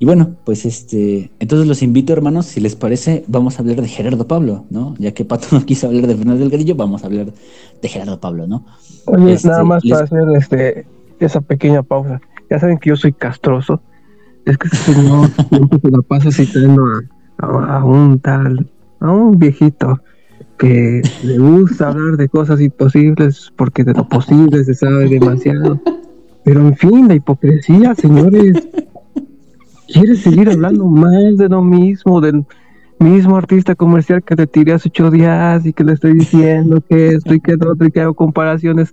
Y 0.00 0.04
bueno, 0.04 0.34
pues 0.44 0.66
este, 0.66 1.30
entonces 1.38 1.68
los 1.68 1.80
invito, 1.82 2.12
hermanos, 2.12 2.46
si 2.46 2.60
les 2.60 2.74
parece, 2.74 3.24
vamos 3.28 3.56
a 3.56 3.62
hablar 3.62 3.80
de 3.80 3.86
Gerardo 3.86 4.26
Pablo, 4.26 4.64
¿no? 4.68 4.96
Ya 4.98 5.14
que 5.14 5.24
Pato 5.24 5.46
no 5.52 5.64
quiso 5.64 5.86
hablar 5.86 6.08
de 6.08 6.16
Fernández 6.16 6.40
Delgadillo, 6.40 6.74
vamos 6.74 7.04
a 7.04 7.06
hablar 7.06 7.32
de 7.80 7.88
Gerardo 7.88 8.18
Pablo, 8.20 8.48
¿no? 8.48 8.66
Oye, 9.06 9.34
Este, 9.34 9.48
nada 9.48 9.62
más 9.62 9.84
les- 9.84 9.92
para 9.92 10.04
hacer 10.06 10.36
este, 10.36 10.86
esa 11.20 11.40
pequeña 11.40 11.84
pausa. 11.84 12.20
Ya 12.50 12.58
saben 12.58 12.78
que 12.78 12.90
yo 12.90 12.96
soy 12.96 13.12
castroso. 13.12 13.80
Es 14.46 14.58
que 14.58 14.68
ese 14.68 14.92
señor 14.94 15.28
siempre 15.48 15.78
se 15.80 15.90
la 15.90 16.02
pasa 16.02 16.30
citando 16.30 16.84
a, 17.38 17.46
a- 17.46 17.78
a 17.78 17.84
un 17.84 18.18
tal, 18.20 18.68
a 19.00 19.10
un 19.10 19.38
viejito 19.38 20.00
que 20.58 21.02
le 21.24 21.38
gusta 21.38 21.88
hablar 21.88 22.16
de 22.16 22.28
cosas 22.28 22.60
imposibles 22.60 23.52
porque 23.56 23.84
de 23.84 23.92
lo 23.94 24.08
posible 24.08 24.62
se 24.64 24.74
sabe 24.74 25.08
demasiado. 25.08 25.80
Pero 26.44 26.60
en 26.60 26.76
fin, 26.76 27.08
la 27.08 27.14
hipocresía, 27.14 27.94
señores. 27.94 28.68
Quiere 29.92 30.16
seguir 30.16 30.48
hablando 30.50 30.86
más 30.86 31.36
de 31.36 31.48
lo 31.48 31.62
mismo, 31.62 32.20
del 32.20 32.44
mismo 32.98 33.36
artista 33.36 33.74
comercial 33.74 34.22
que 34.22 34.34
le 34.34 34.46
tiré 34.46 34.72
hace 34.72 34.88
ocho 34.88 35.10
días 35.10 35.64
y 35.66 35.72
que 35.72 35.84
le 35.84 35.92
estoy 35.92 36.14
diciendo 36.14 36.82
que 36.88 37.08
esto 37.14 37.34
y 37.34 37.40
que 37.40 37.56
lo 37.56 37.72
otro 37.72 37.86
y 37.86 37.90
que 37.90 38.00
hago 38.00 38.14
comparaciones 38.14 38.92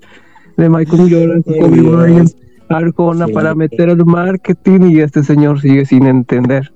de 0.58 0.70
Michael 0.70 1.10
Jordan 1.10 1.42
con 1.44 1.54
Kobe 1.60 1.82
Bryant, 1.82 2.32
Arjona 2.72 3.28
Sí. 3.28 3.34
para 3.34 3.56
meter 3.56 3.90
el 3.90 4.06
marketing 4.06 4.92
y 4.92 5.00
este 5.00 5.24
señor 5.24 5.62
sigue 5.62 5.86
sin 5.86 6.06
entender. 6.08 6.74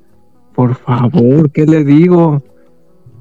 Por 0.55 0.75
favor, 0.75 1.51
¿qué 1.51 1.65
le 1.65 1.83
digo? 1.83 2.41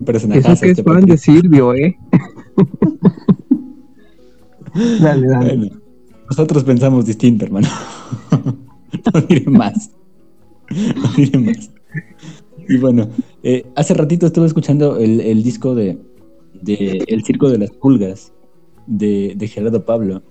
Eso 0.06 0.28
que 0.28 0.38
es 0.38 0.62
este 0.62 0.82
fan 0.82 1.04
de 1.04 1.18
Silvio, 1.18 1.74
¿eh? 1.74 1.96
dale, 5.00 5.26
dale. 5.26 5.56
Bueno, 5.56 5.76
nosotros 6.28 6.64
pensamos 6.64 7.06
distinto, 7.06 7.44
hermano. 7.44 7.68
no 8.30 9.20
diré 9.28 9.50
más. 9.50 9.90
No 10.70 11.08
diré 11.16 11.38
más. 11.38 11.70
Y 12.68 12.78
bueno, 12.78 13.08
eh, 13.42 13.64
hace 13.76 13.94
ratito 13.94 14.26
estuve 14.26 14.46
escuchando 14.46 14.98
el, 14.98 15.20
el 15.20 15.42
disco 15.42 15.74
de, 15.74 15.98
de, 16.62 17.04
El 17.06 17.24
Circo 17.24 17.50
de 17.50 17.58
las 17.58 17.70
Pulgas 17.70 18.32
de, 18.86 19.34
de 19.36 19.48
Gerardo 19.48 19.84
Pablo. 19.84 20.22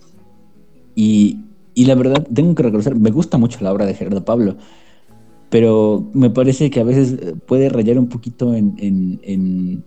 Y, 0.96 1.40
y, 1.74 1.86
la 1.86 1.96
verdad, 1.96 2.28
tengo 2.34 2.56
que 2.56 2.64
reconocer, 2.64 2.96
me 2.96 3.12
gusta 3.12 3.38
mucho 3.38 3.60
la 3.62 3.72
obra 3.72 3.86
de 3.86 3.94
Gerardo 3.94 4.24
Pablo, 4.26 4.58
pero 5.50 6.10
me 6.14 6.30
parece 6.30 6.70
que 6.70 6.80
a 6.80 6.84
veces 6.84 7.36
puede 7.46 7.70
rayar 7.70 8.00
un 8.00 8.08
poquito 8.08 8.56
en, 8.56 8.76
en, 8.78 9.20
en, 9.24 9.84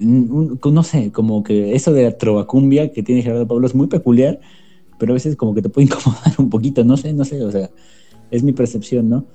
en 0.00 0.58
no 0.62 0.82
sé, 0.82 1.12
como 1.12 1.42
que 1.42 1.74
eso 1.74 1.92
de 1.92 2.04
la 2.04 2.18
trovacumbia 2.18 2.92
que 2.92 3.02
tiene 3.02 3.22
Gerardo 3.22 3.46
Pablo 3.46 3.66
es 3.66 3.74
muy 3.74 3.86
peculiar, 3.86 4.40
pero 4.98 5.12
a 5.12 5.14
veces 5.14 5.36
como 5.36 5.54
que 5.54 5.62
te 5.62 5.68
puede 5.68 5.86
incomodar 5.88 6.34
un 6.38 6.50
poquito, 6.50 6.84
no 6.84 6.96
sé, 6.96 7.12
no 7.12 7.24
sé, 7.24 7.42
o 7.42 7.50
sea, 7.50 7.70
es 8.30 8.42
mi 8.42 8.52
percepción, 8.52 9.08
¿no? 9.08 9.26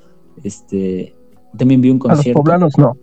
Este, 0.43 1.15
también 1.57 1.81
vi 1.81 1.89
un 1.89 1.99
concierto. 1.99 2.39
A 2.39 2.57
los 2.57 2.69
poblanos 2.69 2.77
no. 2.77 2.97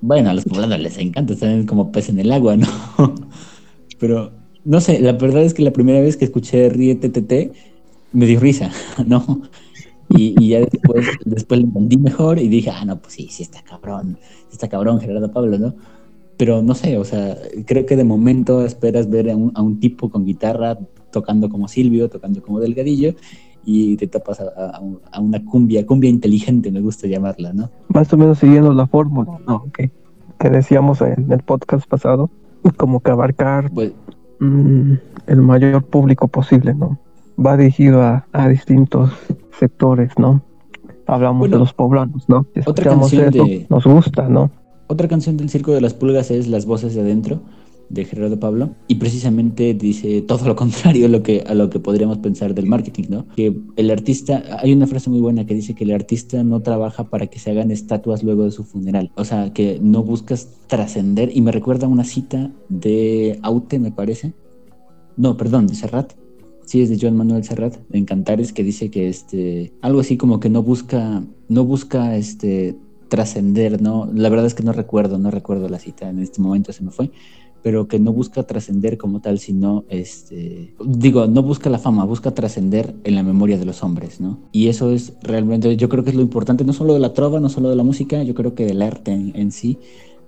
Bueno, 0.00 0.30
a 0.30 0.34
los 0.34 0.44
poblanos 0.44 0.78
les 0.78 0.98
encanta, 0.98 1.32
están 1.32 1.66
como 1.66 1.90
pez 1.90 2.08
en 2.08 2.20
el 2.20 2.30
agua, 2.30 2.56
¿no? 2.56 2.66
Pero, 3.98 4.32
no 4.66 4.80
sé, 4.80 5.00
la 5.00 5.12
verdad 5.12 5.42
es 5.42 5.54
que 5.54 5.62
la 5.62 5.72
primera 5.72 6.00
vez 6.00 6.16
que 6.16 6.24
escuché 6.24 6.68
Ríete 6.68 7.08
TT, 7.08 7.52
me 8.12 8.26
dio 8.26 8.40
risa, 8.40 8.70
¿no? 9.06 9.42
Y, 10.08 10.34
y, 10.38 10.50
ya 10.50 10.60
después, 10.60 11.06
después 11.24 11.60
lo 11.60 11.66
entendí 11.66 11.96
mejor 11.96 12.38
y 12.38 12.48
dije, 12.48 12.70
ah, 12.70 12.84
no, 12.84 12.98
pues 12.98 13.14
sí, 13.14 13.28
sí 13.30 13.42
está 13.42 13.62
cabrón, 13.62 14.18
está 14.52 14.68
cabrón 14.68 15.00
Gerardo 15.00 15.32
Pablo, 15.32 15.58
¿no? 15.58 15.74
Pero 16.36 16.62
no 16.62 16.74
sé, 16.74 16.98
o 16.98 17.04
sea, 17.04 17.36
creo 17.64 17.86
que 17.86 17.96
de 17.96 18.04
momento 18.04 18.64
esperas 18.64 19.08
ver 19.08 19.30
a 19.30 19.36
un, 19.36 19.52
a 19.54 19.62
un 19.62 19.80
tipo 19.80 20.10
con 20.10 20.24
guitarra 20.24 20.78
tocando 21.10 21.48
como 21.48 21.66
Silvio, 21.66 22.08
tocando 22.08 22.42
como 22.42 22.60
Delgadillo, 22.60 23.14
y 23.64 23.96
te 23.96 24.06
tapas 24.06 24.40
a, 24.40 24.44
a, 24.44 24.80
a, 25.12 25.20
una 25.20 25.44
cumbia, 25.44 25.84
cumbia 25.86 26.10
inteligente, 26.10 26.70
me 26.70 26.80
gusta 26.80 27.08
llamarla, 27.08 27.52
¿no? 27.52 27.70
Más 27.88 28.12
o 28.12 28.16
menos 28.16 28.38
siguiendo 28.38 28.72
la 28.72 28.86
fórmula, 28.86 29.40
¿no? 29.46 29.64
Que 29.72 29.90
decíamos 30.50 31.00
en 31.00 31.32
el 31.32 31.40
podcast 31.40 31.88
pasado, 31.88 32.30
como 32.76 33.00
que 33.00 33.10
abarcar 33.10 33.70
pues, 33.72 33.92
mmm, 34.38 34.94
el 35.26 35.42
mayor 35.42 35.82
público 35.84 36.28
posible, 36.28 36.74
¿no? 36.74 36.98
Va 37.38 37.56
dirigido 37.56 38.02
a, 38.02 38.26
a 38.32 38.48
distintos 38.48 39.12
sectores, 39.58 40.12
¿no? 40.18 40.42
Hablamos 41.06 41.40
bueno, 41.40 41.56
de 41.56 41.60
los 41.60 41.72
poblanos, 41.72 42.28
¿no? 42.28 42.46
Otra 42.66 42.90
canción 42.90 43.34
eso, 43.34 43.44
de... 43.44 43.66
nos 43.68 43.84
gusta, 43.84 44.28
¿no? 44.28 44.50
Otra 44.88 45.08
canción 45.08 45.36
del 45.36 45.50
Circo 45.50 45.72
de 45.72 45.80
las 45.80 45.94
Pulgas 45.94 46.30
es 46.30 46.48
Las 46.48 46.66
Voces 46.66 46.94
de 46.94 47.00
Adentro, 47.00 47.40
de 47.88 48.04
Gerardo 48.04 48.38
Pablo 48.38 48.74
y 48.88 48.96
precisamente 48.96 49.74
dice 49.74 50.22
todo 50.22 50.46
lo 50.46 50.56
contrario 50.56 51.06
a 51.06 51.08
lo 51.08 51.22
que 51.22 51.44
a 51.46 51.54
lo 51.54 51.70
que 51.70 51.78
podríamos 51.78 52.18
pensar 52.18 52.54
del 52.54 52.66
marketing, 52.66 53.04
¿no? 53.08 53.26
Que 53.36 53.56
el 53.76 53.90
artista 53.90 54.42
hay 54.60 54.72
una 54.72 54.86
frase 54.86 55.10
muy 55.10 55.20
buena 55.20 55.46
que 55.46 55.54
dice 55.54 55.74
que 55.74 55.84
el 55.84 55.92
artista 55.92 56.42
no 56.42 56.60
trabaja 56.62 57.04
para 57.04 57.26
que 57.28 57.38
se 57.38 57.50
hagan 57.50 57.70
estatuas 57.70 58.22
luego 58.22 58.44
de 58.44 58.50
su 58.50 58.64
funeral, 58.64 59.12
o 59.16 59.24
sea, 59.24 59.52
que 59.52 59.78
no 59.80 60.02
buscas 60.02 60.48
trascender 60.66 61.30
y 61.34 61.40
me 61.40 61.52
recuerda 61.52 61.86
una 61.86 62.04
cita 62.04 62.52
de 62.68 63.38
Aute, 63.42 63.78
me 63.78 63.92
parece. 63.92 64.34
No, 65.16 65.36
perdón, 65.36 65.66
de 65.66 65.74
Serrat. 65.74 66.12
Sí, 66.66 66.82
es 66.82 66.90
de 66.90 66.98
Joan 67.00 67.16
Manuel 67.16 67.44
Serrat, 67.44 67.76
de 67.88 67.98
Encantares, 67.98 68.52
que 68.52 68.64
dice 68.64 68.90
que 68.90 69.08
este 69.08 69.72
algo 69.82 70.00
así 70.00 70.16
como 70.16 70.40
que 70.40 70.50
no 70.50 70.62
busca 70.62 71.22
no 71.48 71.64
busca 71.64 72.16
este 72.16 72.76
trascender, 73.08 73.80
¿no? 73.80 74.10
La 74.12 74.28
verdad 74.28 74.46
es 74.46 74.54
que 74.54 74.62
no 74.62 74.72
recuerdo, 74.72 75.18
no 75.18 75.30
recuerdo 75.30 75.68
la 75.68 75.78
cita, 75.78 76.08
en 76.08 76.18
este 76.18 76.40
momento 76.40 76.72
se 76.72 76.82
me 76.82 76.90
fue, 76.90 77.10
pero 77.62 77.88
que 77.88 77.98
no 77.98 78.12
busca 78.12 78.44
trascender 78.44 78.96
como 78.96 79.20
tal, 79.20 79.38
sino, 79.38 79.84
este, 79.88 80.74
digo, 80.84 81.26
no 81.26 81.42
busca 81.42 81.68
la 81.68 81.78
fama, 81.78 82.04
busca 82.04 82.32
trascender 82.32 82.94
en 83.04 83.14
la 83.14 83.22
memoria 83.22 83.58
de 83.58 83.64
los 83.64 83.82
hombres, 83.82 84.20
¿no? 84.20 84.38
Y 84.52 84.68
eso 84.68 84.92
es 84.92 85.14
realmente, 85.22 85.76
yo 85.76 85.88
creo 85.88 86.04
que 86.04 86.10
es 86.10 86.16
lo 86.16 86.22
importante, 86.22 86.64
no 86.64 86.72
solo 86.72 86.94
de 86.94 87.00
la 87.00 87.12
trova, 87.12 87.40
no 87.40 87.48
solo 87.48 87.68
de 87.68 87.76
la 87.76 87.82
música, 87.82 88.22
yo 88.22 88.34
creo 88.34 88.54
que 88.54 88.66
del 88.66 88.82
arte 88.82 89.12
en, 89.12 89.32
en 89.34 89.50
sí. 89.50 89.78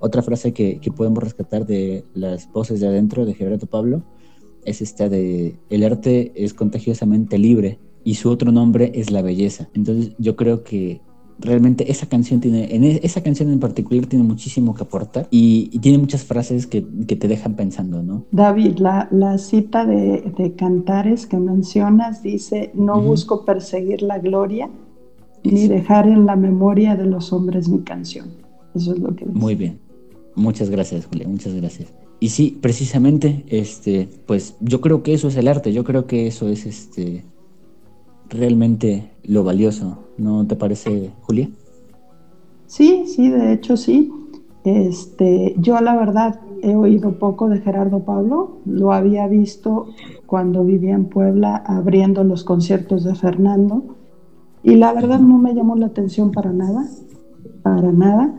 Otra 0.00 0.23
frase 0.23 0.52
que, 0.52 0.78
que, 0.80 0.92
podemos 0.92 1.23
rescatar 1.23 1.66
de 1.66 2.04
las 2.14 2.50
voces 2.52 2.80
de 2.80 2.87
adentro 2.87 3.26
de 3.26 3.35
Gerardo 3.35 3.66
Pablo 3.66 4.02
es 4.64 4.80
esta 4.80 5.08
de, 5.08 5.56
el 5.70 5.85
arte 5.85 6.32
es 6.37 6.54
contagiosamente 6.54 7.38
libre 7.38 7.78
y 8.04 8.14
su 8.14 8.30
otro 8.30 8.52
nombre 8.52 8.92
es 8.94 9.11
la 9.11 9.23
belleza. 9.23 9.68
Entonces 9.75 10.14
yo 10.18 10.37
creo 10.37 10.62
que 10.62 11.00
realmente 11.38 11.90
esa 11.90 12.07
canción 12.07 12.40
tiene, 12.40 12.75
en 12.75 12.85
esa 12.85 13.23
canción 13.23 13.50
en 13.50 13.61
particular 13.61 14.07
tiene 14.07 14.25
muchísimo 14.25 14.75
que 14.75 14.83
aportar 14.83 15.28
y, 15.30 15.71
y 15.73 15.78
tiene 15.78 15.99
muchas 15.99 16.25
frases 16.25 16.66
que, 16.66 16.85
que, 17.07 17.16
te 17.16 17.28
dejan 17.28 17.54
pensando, 17.54 18.02
¿no? 18.02 18.25
David, 18.33 18.78
la, 18.78 19.09
la 19.11 19.38
cita 19.38 19.85
de, 19.85 20.33
de, 20.37 20.54
Cantares 20.54 21.26
que 21.26 21.37
mencionas 21.37 22.23
dice, 22.23 22.71
no 22.75 22.95
uh 22.95 23.00
-huh. 23.00 23.07
busco 23.07 23.45
perseguir 23.45 24.02
la 24.02 24.18
gloria 24.18 24.68
Eso. 25.45 25.54
ni 25.54 25.68
dejar 25.68 26.09
en 26.09 26.26
la 26.26 26.37
memoria 26.37 26.97
de 26.97 27.07
los 27.07 27.33
hombres 27.33 27.68
mi 27.68 27.80
canción. 27.80 28.28
Eso 28.75 28.92
es 28.92 28.99
lo 28.99 29.14
que 29.14 29.25
dice. 29.25 29.38
Muy 29.38 29.54
bien. 29.54 29.78
Muchas 30.35 30.71
gracias, 30.71 31.07
Julia, 31.07 31.28
muchas 31.28 31.54
gracias. 31.54 31.92
Y 32.21 32.30
sí, 32.30 32.59
precisamente, 32.61 33.45
este, 33.49 34.09
pues 34.26 34.57
yo 34.61 34.80
creo 34.80 35.02
que 35.02 35.14
eso 35.14 35.28
es 35.28 35.37
el 35.37 35.49
arte, 35.49 35.73
yo 35.73 35.85
creo 35.85 36.07
que 36.07 36.26
eso 36.26 36.49
es 36.49 36.66
este 36.66 37.25
realmente 38.30 39.11
lo 39.25 39.44
valioso, 39.44 39.99
¿no 40.16 40.47
te 40.47 40.56
parece, 40.56 41.12
Julia? 41.23 41.50
Sí, 42.66 43.04
sí, 43.06 43.28
de 43.28 43.52
hecho 43.52 43.76
sí. 43.76 44.12
Este, 44.64 45.54
yo 45.58 45.80
la 45.80 45.97
verdad 45.97 46.40
he 46.62 46.75
oído 46.75 47.18
poco 47.18 47.49
de 47.49 47.61
Gerardo 47.61 48.00
Pablo, 48.00 48.58
lo 48.66 48.92
había 48.92 49.26
visto 49.28 49.87
cuando 50.26 50.64
vivía 50.64 50.94
en 50.94 51.06
Puebla 51.06 51.62
abriendo 51.64 52.25
los 52.25 52.44
conciertos 52.44 53.04
de 53.04 53.14
Fernando 53.14 53.85
y 54.62 54.75
la 54.76 54.92
verdad 54.92 55.20
no 55.20 55.38
me 55.38 55.54
llamó 55.54 55.76
la 55.76 55.87
atención 55.87 56.32
para 56.32 56.52
nada, 56.52 56.87
para 57.62 57.92
nada. 57.92 58.35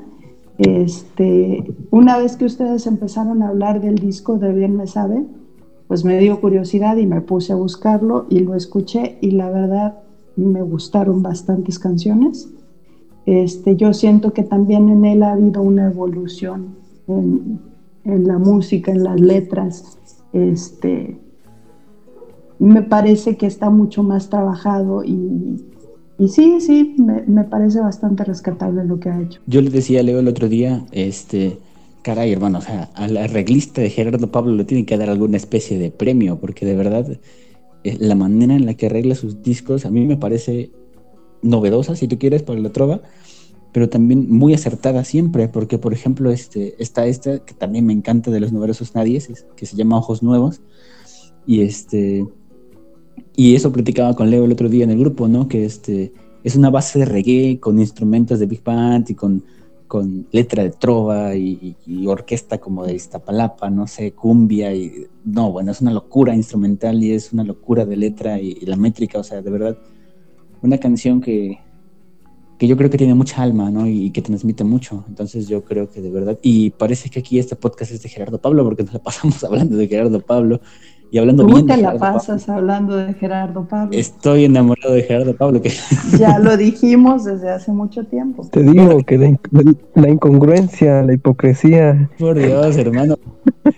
Este, 0.58 1.64
una 1.90 2.18
vez 2.18 2.36
que 2.36 2.46
ustedes 2.46 2.86
empezaron 2.86 3.42
a 3.42 3.48
hablar 3.48 3.80
del 3.80 3.96
disco 3.96 4.38
de 4.38 4.54
Bien 4.54 4.76
Me 4.76 4.88
Sabe, 4.88 5.26
pues 5.90 6.06
me 6.06 6.20
dio 6.20 6.40
curiosidad 6.40 6.98
y 6.98 7.08
me 7.08 7.20
puse 7.20 7.52
a 7.52 7.56
buscarlo 7.56 8.28
y 8.30 8.42
lo 8.42 8.54
escuché 8.54 9.18
y 9.22 9.32
la 9.32 9.50
verdad 9.50 9.96
me 10.36 10.62
gustaron 10.62 11.24
bastantes 11.24 11.80
canciones. 11.80 12.48
Este, 13.26 13.76
yo 13.76 13.92
siento 13.96 14.32
que 14.32 14.44
también 14.44 14.88
en 14.90 15.04
él 15.04 15.24
ha 15.24 15.32
habido 15.32 15.64
una 15.64 15.88
evolución 15.88 16.76
en, 17.08 17.60
en 18.06 18.28
la 18.28 18.38
música, 18.38 18.92
en 18.92 19.04
las 19.04 19.20
letras. 19.20 19.98
Este, 20.32 21.18
me 22.60 22.84
parece 22.84 23.36
que 23.36 23.48
está 23.48 23.72
mucho 23.72 24.04
más 24.04 24.30
trabajado 24.30 25.04
y, 25.04 25.66
y 26.20 26.28
sí, 26.28 26.62
sí, 26.62 26.94
me, 27.00 27.24
me, 27.24 27.46
parece 27.46 27.80
bastante 27.80 28.24
rescatable 28.24 28.86
lo 28.86 29.00
que 29.00 29.10
ha 29.10 29.20
hecho. 29.20 29.42
Yo 29.48 29.60
le 29.60 29.72
decía 29.72 30.02
a 30.02 30.04
Leo 30.04 30.20
el 30.20 30.28
otro 30.28 30.50
día, 30.50 30.86
este, 30.92 31.58
caray, 32.10 32.32
hermano, 32.32 32.58
o 32.58 32.62
sea, 32.62 32.90
al 32.96 33.16
arreglista 33.18 33.82
de 33.82 33.92
Gerardo 33.92 34.32
Pablo 34.32 34.56
le 34.56 34.64
tiene 34.64 34.84
que 34.84 34.98
dar 34.98 35.12
alguna 35.12 35.38
especie 35.38 35.78
de 35.78 35.92
premio, 35.92 36.40
porque 36.40 36.66
de 36.66 36.76
verdad 36.76 37.20
eh, 37.84 37.98
la 38.00 38.16
manera 38.16 38.56
en 38.56 38.66
la 38.66 38.74
que 38.74 38.88
arregla 38.88 39.14
sus 39.14 39.44
discos 39.44 39.86
a 39.86 39.92
mí 39.92 40.08
me 40.08 40.18
parece 40.18 40.72
novedosa, 41.44 41.96
si 41.96 42.08
tú 42.08 42.18
quieres, 42.18 42.42
para 42.42 42.60
la 42.62 42.72
trova, 42.72 43.04
pero 43.72 43.90
también 43.90 44.28
muy 44.28 44.56
acertada 44.56 45.04
siempre, 45.04 45.50
porque 45.50 45.78
por 45.78 45.94
ejemplo 45.94 46.32
este, 46.32 46.82
está 46.82 47.06
esta 47.06 47.46
que 47.46 47.54
también 47.54 47.86
me 47.86 47.94
encanta 47.94 48.32
de 48.32 48.40
los 48.40 48.52
numerosos 48.52 48.96
nadies, 48.96 49.46
que 49.56 49.68
se 49.68 49.76
llama 49.76 50.00
Ojos 50.00 50.24
Nuevos, 50.24 50.62
y 51.46 51.62
este 51.62 52.26
y 53.36 53.54
eso 53.54 53.72
platicaba 53.72 54.16
con 54.16 54.32
Leo 54.32 54.46
el 54.46 54.52
otro 54.52 54.68
día 54.68 54.84
en 54.84 54.90
el 54.90 54.98
grupo, 54.98 55.28
¿no? 55.28 55.48
Que 55.48 55.64
este 55.64 56.12
es 56.44 56.56
una 56.56 56.72
base 56.72 56.98
de 56.98 57.06
reggae 57.06 57.60
con 57.60 57.80
instrumentos 57.80 58.40
de 58.40 58.48
big 58.48 58.64
band 58.64 59.12
y 59.12 59.14
con 59.14 59.44
con 59.90 60.28
letra 60.32 60.62
de 60.64 60.70
trova 60.70 61.36
y, 61.36 61.76
y, 61.86 62.04
y, 62.04 62.08
orquesta 62.08 62.60
como 62.60 62.86
de 62.86 62.94
Iztapalapa, 62.94 63.72
no 63.72 63.88
sé, 63.88 64.12
cumbia 64.14 64.72
y 64.74 65.08
no, 65.26 65.52
bueno, 65.52 65.72
es 65.72 65.82
una 65.82 65.92
locura 65.92 66.36
instrumental 66.36 67.04
y 67.04 67.12
es 67.12 67.34
una 67.34 67.44
locura 67.44 67.86
de 67.86 67.98
letra 67.98 68.40
y, 68.40 68.60
y 68.62 68.66
la 68.68 68.76
métrica, 68.76 69.18
o 69.18 69.24
sea, 69.24 69.42
de 69.42 69.50
verdad, 69.50 69.78
una 70.62 70.78
canción 70.78 71.20
que, 71.20 71.58
que 72.60 72.68
yo 72.68 72.76
creo 72.78 72.90
que 72.90 72.98
tiene 72.98 73.16
mucha 73.16 73.42
alma, 73.42 73.72
¿no? 73.72 73.88
Y, 73.88 74.12
que 74.12 74.22
transmite 74.22 74.64
mucho. 74.64 75.06
Entonces 75.08 75.48
yo 75.48 75.64
creo 75.64 75.90
que 75.90 76.02
de 76.02 76.12
verdad, 76.12 76.38
y 76.42 76.72
parece 76.72 77.10
que 77.10 77.20
aquí 77.20 77.40
este 77.40 77.56
podcast 77.56 77.94
es 77.94 78.04
de 78.04 78.10
Gerardo 78.10 78.40
Pablo, 78.40 78.64
porque 78.66 78.84
nos 78.84 78.94
la 78.94 79.00
pasamos 79.02 79.44
hablando 79.46 79.78
de 79.78 79.88
Gerardo 79.88 80.20
Pablo 80.20 80.62
y 81.12 81.18
hablando 81.18 81.44
¿Cómo 81.44 81.56
bien 81.56 81.68
te 81.68 81.76
de 81.76 81.82
la 81.82 81.98
pasas 81.98 82.46
Pablo. 82.46 82.60
hablando 82.60 82.96
de 82.98 83.14
Gerardo 83.16 83.68
Pablo? 83.68 83.98
Estoy 83.98 84.46
enamorado 84.46 84.94
de 84.94 85.04
Gerardo 85.04 85.36
Pablo. 85.36 85.62
Que... 85.62 85.72
Ya 86.20 86.38
lo 86.40 86.56
dijimos 86.56 87.24
desde 87.24 87.50
hace 87.50 87.72
mucho 87.72 88.06
tiempo. 88.06 88.48
Te 88.52 88.62
digo 88.62 89.04
que 89.04 89.18
la, 89.18 89.36
la, 89.96 90.10
incongruencia, 90.10 91.02
la 91.02 91.14
hipocresía. 91.14 92.10
Por 92.20 92.38
Dios, 92.38 92.78
hermano. 92.78 93.18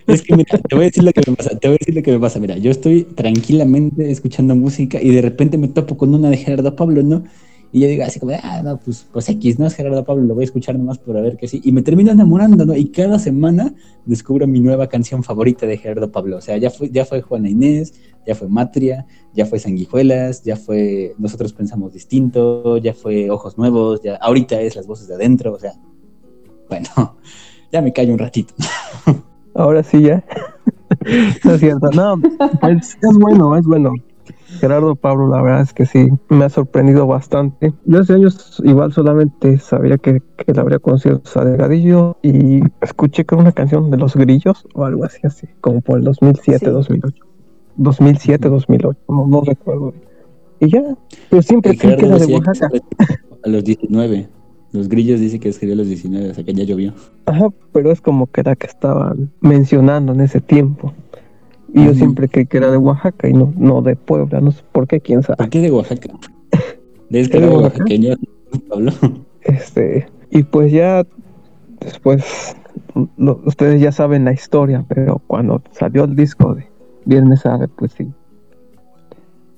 Es 0.06 0.22
que 0.22 0.36
mira, 0.36 0.58
te 0.58 0.74
voy 0.74 0.84
a 0.84 0.86
decir 0.88 1.04
lo 1.04 1.12
que 1.12 1.30
me 1.30 1.36
pasa. 1.36 1.58
Te 1.58 1.68
voy 1.68 1.76
a 1.76 1.78
decir 1.78 1.94
lo 1.94 2.02
que 2.02 2.12
me 2.12 2.20
pasa. 2.20 2.38
Mira, 2.38 2.58
yo 2.58 2.70
estoy 2.70 3.04
tranquilamente 3.04 4.10
escuchando 4.10 4.54
música 4.54 5.00
y 5.00 5.10
de 5.10 5.22
repente 5.22 5.56
me 5.56 5.68
topo 5.68 5.96
con 5.96 6.14
una 6.14 6.28
de 6.28 6.36
Gerardo 6.36 6.76
Pablo, 6.76 7.02
¿no? 7.02 7.22
Y 7.72 7.80
yo 7.80 7.88
digo 7.88 8.04
así 8.04 8.20
como, 8.20 8.32
ah, 8.42 8.60
no, 8.62 8.78
pues, 8.78 9.06
pues 9.10 9.28
X, 9.30 9.58
no 9.58 9.66
es 9.66 9.74
Gerardo 9.74 10.04
Pablo, 10.04 10.24
lo 10.24 10.34
voy 10.34 10.42
a 10.42 10.44
escuchar 10.44 10.76
nomás 10.76 10.98
por 10.98 11.16
a 11.16 11.22
ver 11.22 11.38
que 11.38 11.48
sí. 11.48 11.62
Y 11.64 11.72
me 11.72 11.80
termino 11.80 12.12
enamorando, 12.12 12.66
¿no? 12.66 12.76
Y 12.76 12.90
cada 12.90 13.18
semana 13.18 13.74
descubro 14.04 14.46
mi 14.46 14.60
nueva 14.60 14.88
canción 14.88 15.22
favorita 15.22 15.66
de 15.66 15.78
Gerardo 15.78 16.12
Pablo. 16.12 16.36
O 16.36 16.40
sea, 16.42 16.58
ya 16.58 16.70
fue, 16.70 16.90
ya 16.90 17.06
fue 17.06 17.22
Juana 17.22 17.48
Inés, 17.48 17.94
ya 18.26 18.34
fue 18.34 18.48
Matria, 18.48 19.06
ya 19.34 19.46
fue 19.46 19.58
Sanguijuelas, 19.58 20.42
ya 20.44 20.56
fue 20.56 21.14
Nosotros 21.18 21.54
Pensamos 21.54 21.94
Distinto, 21.94 22.76
ya 22.76 22.92
fue 22.92 23.30
Ojos 23.30 23.56
Nuevos, 23.56 24.02
ya 24.02 24.16
ahorita 24.16 24.60
es 24.60 24.76
Las 24.76 24.86
Voces 24.86 25.08
de 25.08 25.14
Adentro, 25.14 25.54
o 25.54 25.58
sea, 25.58 25.72
bueno, 26.68 27.16
ya 27.72 27.80
me 27.80 27.92
callo 27.92 28.12
un 28.12 28.18
ratito. 28.18 28.52
Ahora 29.54 29.82
sí 29.82 30.02
ya. 30.02 30.22
no 31.44 31.54
es 31.54 31.60
cierto, 31.60 31.90
no, 31.90 32.20
es 32.68 32.98
bueno, 33.18 33.56
es 33.56 33.64
bueno. 33.64 33.92
Gerardo 34.60 34.94
Pablo, 34.96 35.28
la 35.28 35.42
verdad 35.42 35.62
es 35.62 35.72
que 35.72 35.86
sí, 35.86 36.08
me 36.28 36.44
ha 36.44 36.48
sorprendido 36.48 37.06
bastante. 37.06 37.72
Yo 37.84 38.00
hace 38.00 38.14
años 38.14 38.60
igual 38.64 38.92
solamente 38.92 39.58
sabía 39.58 39.98
que, 39.98 40.20
que 40.36 40.52
él 40.52 40.58
habría 40.58 40.78
conciertos 40.78 41.36
a 41.36 41.44
Delgadillo 41.44 42.16
y 42.22 42.60
escuché 42.80 43.24
que 43.24 43.34
era 43.34 43.42
una 43.42 43.52
canción 43.52 43.90
de 43.90 43.96
los 43.96 44.14
grillos 44.16 44.66
o 44.74 44.84
algo 44.84 45.04
así, 45.04 45.18
así, 45.24 45.46
como 45.60 45.80
por 45.80 45.98
el 45.98 46.04
2007, 46.04 46.66
Sí. 46.66 46.70
2008. 46.70 47.24
2007, 47.76 48.48
2008, 48.48 48.98
no, 49.08 49.26
no 49.26 49.40
recuerdo. 49.42 49.94
Y 50.60 50.68
ya, 50.70 50.82
pero 51.30 51.42
siempre 51.42 51.72
El 51.72 51.78
creí 51.78 51.96
que 51.96 52.06
era 52.06 52.18
de 52.18 52.26
Oaxaca. 52.34 52.68
a 53.44 53.48
los 53.48 53.64
19. 53.64 54.28
Los 54.72 54.88
grillos 54.88 55.20
dice 55.20 55.38
que 55.38 55.48
escribió 55.50 55.74
a 55.74 55.78
los 55.78 55.86
19, 55.88 56.30
o 56.30 56.34
sea 56.34 56.44
que 56.44 56.54
ya 56.54 56.64
llovió. 56.64 56.94
Ajá, 57.26 57.48
pero 57.72 57.90
es 57.90 58.00
como 58.00 58.26
que 58.26 58.40
era 58.40 58.56
que 58.56 58.66
estaban 58.66 59.30
mencionando 59.40 60.12
en 60.12 60.20
ese 60.22 60.40
tiempo. 60.40 60.94
Y 61.74 61.84
yo 61.86 61.94
siempre 61.94 62.28
creí 62.28 62.46
que 62.46 62.58
era 62.58 62.70
de 62.70 62.76
Oaxaca 62.76 63.28
y 63.28 63.32
no, 63.32 63.52
no 63.56 63.80
de 63.82 63.96
Puebla, 63.96 64.40
no 64.40 64.50
sé 64.50 64.62
por 64.72 64.86
qué, 64.86 65.00
quién 65.00 65.22
sabe. 65.22 65.36
¿Por 65.38 65.48
qué 65.50 65.60
de 65.60 65.70
Oaxaca? 65.70 66.08
¿Ves 67.10 67.28
que 67.28 67.36
¿Es 67.38 67.42
de 67.42 67.46
era 67.46 67.46
Oaxaca? 67.48 67.78
oaxaqueño, 67.78 68.14
Pablo? 68.68 68.92
Este, 69.42 70.06
y 70.30 70.42
pues 70.42 70.70
ya 70.72 71.04
después 71.80 72.56
lo- 73.16 73.40
ustedes 73.46 73.80
ya 73.80 73.90
saben 73.92 74.24
la 74.24 74.32
historia, 74.32 74.84
pero 74.88 75.20
cuando 75.26 75.62
salió 75.72 76.04
el 76.04 76.14
disco 76.14 76.54
de 76.54 76.66
Viernes 77.06 77.40
Sabe, 77.40 77.68
pues 77.68 77.92
sí, 77.92 78.08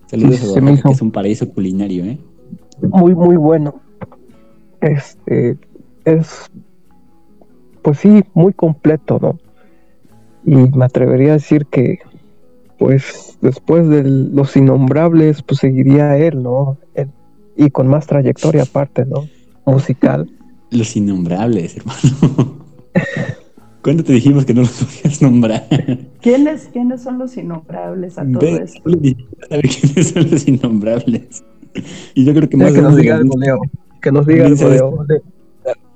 Saludos 0.06 0.36
Sí, 0.36 0.46
a 0.46 0.48
Oaxaca, 0.50 0.72
hizo- 0.72 0.88
que 0.88 0.94
es 0.94 1.02
un 1.02 1.10
paraíso 1.10 1.48
culinario, 1.50 2.04
¿eh? 2.04 2.18
muy 2.90 3.14
muy 3.14 3.36
bueno. 3.36 3.74
Este 4.80 5.56
es 6.04 6.50
pues 7.82 7.98
sí, 7.98 8.22
muy 8.34 8.52
completo, 8.54 9.18
¿no? 9.20 9.38
Y 10.44 10.54
me 10.54 10.84
atrevería 10.84 11.30
a 11.30 11.34
decir 11.34 11.66
que 11.66 12.00
pues 12.78 13.38
después 13.40 13.88
de 13.88 14.02
Los 14.04 14.56
Innombrables, 14.56 15.42
pues 15.42 15.60
seguiría 15.60 16.16
él, 16.16 16.42
¿no? 16.42 16.78
Él- 16.94 17.10
y 17.56 17.70
con 17.70 17.86
más 17.86 18.06
trayectoria 18.06 18.62
aparte, 18.62 19.04
¿no? 19.06 19.28
Musical. 19.64 20.28
Los 20.70 20.96
innombrables, 20.96 21.76
hermano. 21.76 22.56
¿Cuándo 23.82 24.02
te 24.02 24.14
dijimos 24.14 24.44
que 24.44 24.54
no 24.54 24.62
los 24.62 24.72
podías 24.72 25.20
nombrar? 25.20 25.68
¿Quiénes, 26.20 26.70
¿Quiénes 26.72 27.02
son 27.02 27.18
los 27.18 27.36
innombrables 27.36 28.18
a 28.18 28.24
todo 28.24 28.40
Ve, 28.40 28.62
esto? 28.64 28.80
Pablo 28.82 28.98
ni 29.00 29.08
siquiera 29.10 29.46
sabe 29.48 29.62
quiénes 29.68 30.08
son 30.08 30.30
los 30.30 30.48
innombrables. 30.48 31.44
Y 32.14 32.24
yo 32.24 32.34
creo 32.34 32.48
que 32.48 32.56
más 32.56 32.72
que 32.72 32.78
de 32.78 32.82
nos 32.82 32.96
diga 32.96 33.14
la 33.14 33.20
algo, 33.20 33.38
Leo. 33.38 33.60
Que 34.00 34.10
nos 34.10 34.26
diga 34.26 34.46
algo, 34.46 34.68
Leo. 34.70 35.06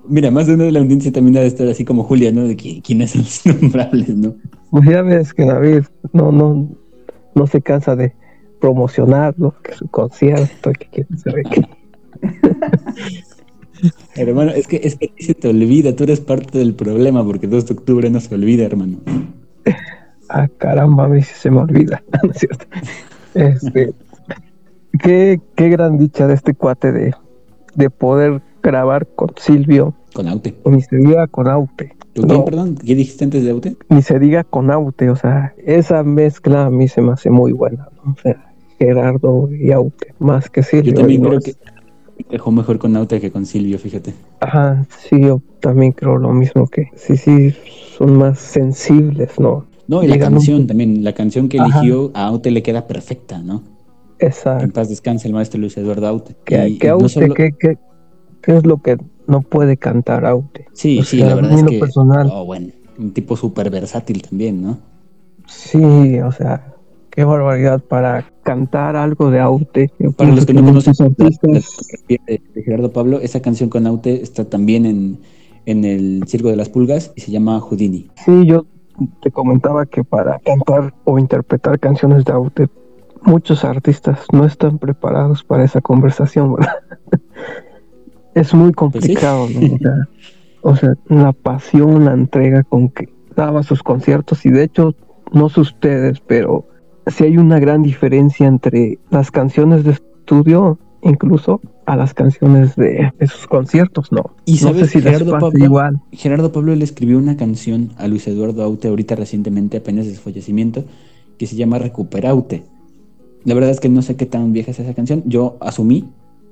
Mira, 0.09 0.31
más 0.31 0.47
de 0.47 0.55
uno 0.55 0.65
de 0.65 0.73
la 0.73 0.81
audiencia 0.81 1.13
también 1.13 1.37
ha 1.37 1.41
de 1.41 1.47
estar 1.47 1.69
así 1.69 1.85
como 1.85 2.03
Julia, 2.03 2.33
¿no? 2.33 2.49
De 2.49 2.57
que, 2.57 2.81
quiénes 2.83 3.11
son 3.11 3.23
los 3.23 3.47
innombrables, 3.47 4.17
¿no? 4.17 4.35
Pues 4.71 4.89
ya 4.89 5.03
ves 5.03 5.35
que 5.35 5.45
David 5.45 5.85
no, 6.13 6.33
no, 6.33 6.69
no 7.35 7.47
se 7.47 7.61
cansa 7.61 7.95
de 7.97 8.15
promocionarlo, 8.61 9.55
que 9.63 9.75
su 9.75 9.89
concierto, 9.89 10.73
que 10.73 10.89
quién 10.91 11.19
sabe 11.19 11.43
qué. 11.45 11.63
Hermano, 14.17 14.51
es 14.51 14.67
que, 14.67 14.81
es 14.83 14.97
que 14.97 15.07
a 15.07 15.15
ti 15.15 15.25
se 15.25 15.35
te 15.35 15.49
olvida, 15.49 15.95
tú 15.95 16.05
eres 16.05 16.21
parte 16.21 16.59
del 16.59 16.75
problema, 16.75 17.25
porque 17.25 17.47
2 17.47 17.67
de 17.67 17.75
octubre 17.75 18.11
no 18.11 18.21
se 18.21 18.35
olvida, 18.35 18.65
hermano. 18.65 18.99
Ah, 20.29 20.49
caramba, 20.59 21.05
a 21.05 21.09
mí 21.09 21.23
se 21.23 21.51
me 21.51 21.59
olvida. 21.59 22.03
¿no 22.23 22.31
es 22.31 22.39
cierto? 22.39 22.67
Este, 23.35 23.93
qué, 25.01 25.41
qué 25.55 25.69
gran 25.69 25.99
dicha 25.99 26.27
de 26.27 26.35
este 26.35 26.55
cuate 26.55 26.93
de, 26.93 27.15
de 27.77 27.91
poder 27.91 28.43
grabar 28.63 29.07
con 29.07 29.31
Silvio, 29.37 29.95
Con 30.15 30.29
Aute. 30.29 30.55
ni 30.65 30.83
se 30.83 30.97
diga 30.97 31.27
con 31.29 31.49
Aute. 31.49 31.95
¿Tú 32.15 32.23
No. 32.23 32.29
quién, 32.29 32.45
perdón? 32.45 32.75
¿Qué 32.77 32.95
dijiste 32.95 33.25
antes 33.25 33.45
de 33.45 33.51
Aute? 33.51 33.77
Ni 33.89 34.03
se 34.03 34.19
diga 34.19 34.43
con 34.45 34.71
Aute, 34.71 35.11
o 35.11 35.17
sea, 35.17 35.55
esa 35.59 36.03
mezcla 36.03 36.67
a 36.67 36.71
mí 36.71 36.89
se 36.89 37.01
me 37.03 37.13
hace 37.13 37.31
muy 37.31 37.53
buena, 37.53 37.89
¿no? 38.05 38.13
O 38.13 38.17
sea, 38.23 38.53
Gerardo 38.79 39.49
y 39.53 39.71
Aute, 39.73 40.15
más 40.19 40.49
que 40.51 40.63
Silvio. 40.63 40.93
Yo 40.93 40.99
también 40.99 41.23
creo 41.23 41.41
que 41.41 41.55
dejó 42.31 42.51
mejor 42.51 42.79
con 42.79 42.97
Aute 42.97 43.21
que 43.21 43.31
con 43.31 43.47
Silvio, 43.47 43.79
fíjate. 43.79 44.15
Ajá, 44.41 44.85
sí, 44.89 45.21
yo 45.21 45.41
también 45.61 45.93
creo 45.93 46.17
lo 46.17 46.33
mismo 46.33 46.67
que 46.69 46.89
sí, 46.97 47.17
sí, 47.17 47.55
son 47.97 48.17
más 48.19 48.39
sensibles, 48.39 49.39
¿no? 49.39 49.67
No, 49.87 50.03
y 50.03 50.07
la 50.09 50.15
Llegan 50.15 50.33
canción 50.35 50.67
también, 50.67 51.03
la 51.05 51.13
canción 51.13 51.49
que 51.49 51.59
Ajá. 51.59 51.67
eligió 51.81 52.11
a 52.15 52.27
Aute 52.27 52.51
le 52.51 52.63
queda 52.63 52.87
perfecta, 52.87 53.39
¿no? 53.39 53.63
En 54.21 54.27
Exacto. 54.27 54.73
paz 54.73 54.89
descanse 54.89 55.29
el 55.29 55.35
maestro 55.35 55.61
Luis 55.61 55.77
Eduardo 55.77 56.07
Aute. 56.09 56.35
Que, 56.45 56.77
que 56.79 56.87
y 56.87 56.89
no 56.89 56.95
Aute, 56.95 57.09
solo- 57.09 57.35
¿qué, 57.35 57.53
qué, 57.59 57.77
qué 58.49 58.57
es 58.57 58.65
lo 58.65 58.79
que 58.79 58.97
no 59.27 59.43
puede 59.43 59.77
cantar 59.77 60.25
Aute? 60.25 60.69
Sí, 60.73 61.01
o 61.01 61.05
sí, 61.05 61.19
sea, 61.19 61.29
la 61.29 61.35
verdad 61.35 61.53
es 61.53 61.65
que... 61.65 61.79
personal. 61.79 62.31
Oh, 62.33 62.47
bueno, 62.47 62.69
un 62.99 63.13
tipo 63.13 63.37
súper 63.37 63.69
versátil 63.69 64.23
también, 64.23 64.63
¿no? 64.63 64.79
Sí, 65.47 66.19
o 66.21 66.33
sea, 66.33 66.75
qué 67.11 67.25
barbaridad 67.25 67.81
para 67.85 68.25
cantar 68.45 68.97
algo 68.97 69.31
de 69.31 69.41
Aute. 69.41 69.93
Yo 69.99 70.13
Para 70.13 70.33
los 70.33 70.47
que 70.47 70.55
no 70.55 70.65
conocen 70.65 70.95
de, 71.19 72.41
de 72.55 72.63
Gerardo 72.63 72.91
Pablo, 72.91 73.21
esa 73.21 73.43
canción 73.43 73.69
con 73.69 73.87
Aute 73.87 74.23
está 74.23 74.47
también 74.47 74.87
en, 74.87 75.19
en 75.67 75.85
el 75.85 76.25
Circo 76.27 76.49
de 76.49 76.57
las 76.57 76.71
Pulgas 76.71 77.13
y 77.17 77.21
se 77.21 77.31
llama 77.31 77.61
Houdini. 77.61 78.09
sí, 78.25 78.47
yo 78.47 78.65
te 79.21 79.31
comentaba 79.31 79.85
que 79.85 80.05
para 80.05 80.39
cantar 80.39 80.95
o 81.05 81.19
interpretar 81.19 81.79
canciones 81.79 82.25
de 82.25 82.33
Aute, 82.33 82.69
muchos 83.23 83.63
artistas 83.63 84.21
no 84.33 84.47
están 84.47 84.79
preparados 84.79 85.45
para 85.45 85.65
esa 85.65 85.83
conversación, 85.83 86.55
¿verdad? 86.55 86.73
Es 88.41 88.55
muy 88.55 88.73
complicado, 88.73 89.49
¿no? 89.49 89.75
O 89.75 89.79
sea, 89.79 90.09
o 90.63 90.77
sea, 90.77 90.95
la 91.09 91.33
pasión, 91.33 92.05
la 92.05 92.13
entrega 92.13 92.63
con 92.65 92.89
que 92.89 93.09
daba 93.37 93.63
sus 93.63 93.83
conciertos 93.83 94.45
y 94.45 94.51
de 94.51 94.65
hecho, 94.65 94.95
no 95.33 95.49
sé 95.49 95.61
ustedes, 95.61 96.21
pero 96.21 96.67
sí 97.07 97.25
hay 97.25 97.39
una 97.39 97.59
gran 97.59 97.83
diferencia 97.83 98.47
entre 98.47 98.99
las 99.11 99.31
canciones 99.31 99.85
de 99.85 99.93
estudio, 99.93 100.79
incluso 101.03 101.61
a 101.87 101.97
las 101.97 102.13
canciones 102.13 102.77
de, 102.77 103.13
de 103.19 103.27
sus 103.29 103.47
conciertos, 103.47 104.13
¿no? 104.13 104.35
Y 104.45 104.53
no 104.53 104.59
sé 104.59 104.65
sabes, 104.65 104.91
si 104.91 105.01
Gerardo 105.01 105.39
Pablo- 105.39 105.65
igual. 105.65 106.01
Gerardo 106.13 106.53
Pablo 106.53 106.75
le 106.75 106.85
escribió 106.85 107.17
una 107.19 107.37
canción 107.37 107.91
a 107.97 108.09
Luis 108.09 108.27
Eduardo 108.27 108.63
Aute 108.63 108.89
ahorita 108.89 109.15
recientemente, 109.15 109.79
apenas 109.79 110.07
de 110.07 110.15
su 110.15 110.21
fallecimiento, 110.21 110.85
que 111.39 111.47
se 111.47 111.57
llama 111.57 111.79
Recuperaute. 111.79 112.65
La 113.45 113.55
verdad 113.55 113.71
es 113.71 113.81
que 113.81 113.89
no 113.89 114.03
sé 114.03 114.17
qué 114.17 114.27
tan 114.27 114.53
vieja 114.53 114.73
es 114.73 114.81
esa 114.81 114.93
canción. 114.93 115.23
Yo 115.25 115.57
asumí, 115.61 116.05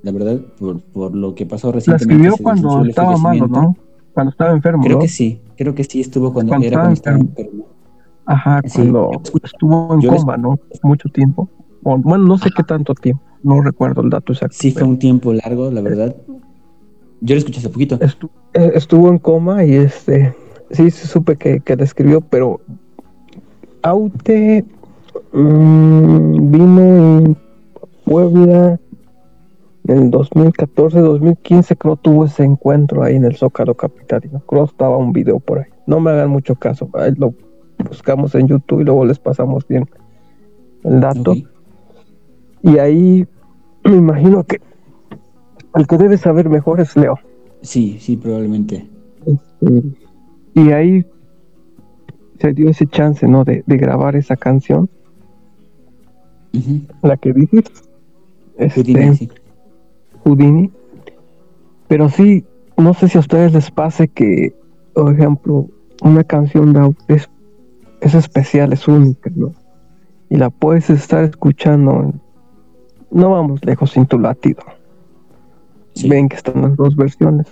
la 0.03 0.13
verdad, 0.13 0.41
por, 0.59 0.81
por 0.81 1.15
lo 1.15 1.35
que 1.35 1.47
pasó 1.47 1.69
La 1.69 1.73
recientemente. 1.75 2.15
escribió 2.15 2.37
se 2.37 2.43
cuando 2.43 2.85
estaba 2.85 3.17
malo. 3.19 3.47
¿no? 3.49 3.77
Cuando 4.15 4.31
estaba 4.31 4.53
enfermo, 4.53 4.83
Creo 4.83 4.97
¿no? 4.97 5.03
que 5.03 5.09
sí, 5.09 5.41
creo 5.57 5.75
que 5.75 5.85
sí 5.85 6.01
estuvo 6.01 6.33
cuando, 6.33 6.51
Cuando 6.51 6.67
era 6.67 6.77
cuando 6.79 6.95
estaba 6.95 7.19
enfermo. 7.19 7.67
Ajá, 8.25 8.61
Sí, 8.67 8.81
cuando 8.83 9.11
estuvo 9.45 9.95
en 9.95 10.01
les- 10.01 10.21
coma, 10.21 10.37
¿no? 10.37 10.59
Mucho 10.83 11.09
tiempo. 11.09 11.49
Bueno, 11.83 12.19
no 12.25 12.39
sé 12.39 12.51
qué 12.57 12.63
tanto 12.65 12.95
tiempo. 12.95 13.23
No 13.43 13.61
recuerdo 13.63 14.03
el 14.03 14.11
dato 14.11 14.33
exacto. 14.33 14.57
Sí 14.59 14.73
fue 14.73 14.83
un 14.85 14.99
tiempo 14.99 15.33
largo, 15.33 15.71
la 15.71 15.81
verdad. 15.81 16.17
Yo 17.21 17.35
lo 17.35 17.39
escuché 17.39 17.59
hace 17.61 17.69
poquito. 17.69 17.99
eh, 18.55 18.73
estuvo 18.75 19.09
en 19.09 19.19
coma 19.19 19.65
y 19.65 19.75
este. 19.75 20.35
Sí, 20.73 20.91
supe 20.91 21.37
que, 21.37 21.61
que 21.61 21.77
la 21.77 21.85
escribió, 21.85 22.21
pero. 22.21 22.61
Aute 23.83 24.65
mm, 25.33 26.51
vino 26.51 26.81
en 27.19 27.37
Puebla 28.05 28.81
el 29.89 30.11
2014, 30.11 31.01
2015, 31.01 31.77
creo 31.77 31.97
tuvo 31.97 32.25
ese 32.25 32.45
encuentro 32.45 33.03
ahí 33.03 33.17
en 33.17 33.25
el 33.25 33.37
Zócalo 33.37 33.75
Capitalino. 33.75 34.41
Creo 34.41 34.65
estaba 34.65 34.97
un 34.97 35.13
video 35.13 35.39
por 35.39 35.61
ahí. 35.61 35.67
No 35.87 36.01
me 36.01 36.11
hagan 36.11 36.31
mucho 36.31 36.57
caso, 36.57 36.89
ahí 36.95 37.13
lo 37.17 37.35
buscamos 37.89 38.35
en 38.35 38.49
YouTube 38.49 38.81
y 38.81 38.85
luego 38.85 39.05
les 39.05 39.19
pasamos 39.19 39.67
bien 39.69 39.89
el 40.83 41.01
dato. 41.01 41.35
Y 42.63 42.79
ahí 42.79 43.27
me 43.85 43.97
imagino 43.97 44.43
que 44.45 44.61
el 45.75 45.87
que 45.87 45.99
debe 45.99 46.19
saber 46.19 46.49
mejor 46.49 46.81
es 46.81 46.97
Leo. 46.97 47.19
Sí, 47.61 47.99
sí, 48.01 48.17
probablemente. 48.17 48.89
Este, 49.25 49.83
y 50.55 50.73
ahí 50.73 51.07
se 52.41 52.53
dio 52.53 52.71
ese 52.71 52.87
chance, 52.87 53.27
¿no? 53.29 53.45
De, 53.45 53.63
de 53.67 53.77
grabar 53.77 54.17
esa 54.17 54.37
canción, 54.37 54.89
Ujú. 56.55 56.81
la 57.03 57.17
que 57.17 57.33
dices. 57.33 57.65
Este, 58.59 59.29
Houdini. 60.27 60.71
Pero 61.89 62.09
sí, 62.09 62.45
no 62.77 62.93
sé 62.95 63.09
si 63.09 63.17
a 63.17 63.21
ustedes 63.21 63.53
les 63.53 63.71
pase 63.71 64.09
que, 64.09 64.55
por 64.93 65.13
ejemplo, 65.13 65.69
una 66.03 66.25
canción 66.25 66.73
de 66.73 66.95
es, 67.09 67.31
es 68.01 68.15
especial, 68.15 68.73
es 68.73 68.87
única, 68.89 69.31
¿no? 69.35 69.53
Y 70.29 70.37
la 70.37 70.51
puedes 70.51 70.91
estar 70.91 71.25
escuchando. 71.25 72.13
No 73.11 73.31
vamos 73.31 73.65
lejos 73.65 73.93
sin 73.93 74.07
tu 74.07 74.19
latido. 74.19 74.63
ven 76.09 76.29
que 76.29 76.37
están 76.37 76.63
las 76.63 76.77
dos 76.77 76.97
versiones. 76.97 77.47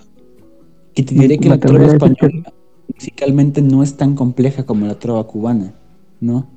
Que 0.93 1.03
te 1.03 1.15
diré 1.15 1.37
que 1.37 1.49
la 1.49 1.59
trova 1.59 1.85
española 1.85 2.53
musicalmente 2.93 3.61
no 3.61 3.83
es 3.83 3.97
tan 3.97 4.15
compleja 4.15 4.63
como 4.65 4.85
la 4.85 4.99
trova 4.99 5.25
cubana, 5.25 5.73
¿no? 6.19 6.47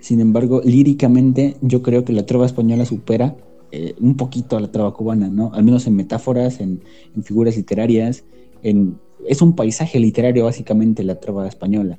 Sin 0.00 0.20
embargo, 0.20 0.60
líricamente 0.64 1.56
yo 1.60 1.82
creo 1.82 2.04
que 2.04 2.12
la 2.12 2.26
trova 2.26 2.46
española 2.46 2.84
supera 2.84 3.36
eh, 3.70 3.94
un 4.00 4.16
poquito 4.16 4.56
a 4.56 4.60
la 4.60 4.72
trova 4.72 4.94
cubana, 4.94 5.28
¿no? 5.28 5.50
Al 5.52 5.62
menos 5.62 5.86
en 5.86 5.94
metáforas, 5.94 6.60
en, 6.60 6.80
figuras 7.22 7.56
literarias, 7.56 8.24
en, 8.62 8.98
es 9.26 9.42
un 9.42 9.54
paisaje 9.54 9.98
literario 9.98 10.44
básicamente 10.44 11.04
la 11.04 11.20
trova 11.20 11.46
española. 11.46 11.98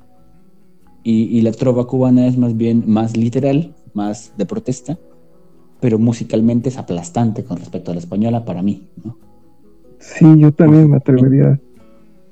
Y, 1.02 1.40
la 1.40 1.52
trova 1.52 1.86
cubana 1.86 2.26
es 2.26 2.36
más 2.36 2.56
bien 2.56 2.84
más 2.86 3.16
literal, 3.16 3.74
más 3.94 4.34
de 4.36 4.44
protesta, 4.44 4.98
pero 5.80 5.98
musicalmente 5.98 6.68
es 6.68 6.76
aplastante 6.76 7.42
con 7.42 7.56
respecto 7.56 7.90
a 7.90 7.94
la 7.94 8.00
española 8.00 8.44
para 8.44 8.62
mí, 8.62 8.88
¿no? 9.02 9.16
Sí, 9.98 10.26
yo 10.38 10.52
también 10.52 10.90
me 10.90 10.98
atrevería. 10.98 11.58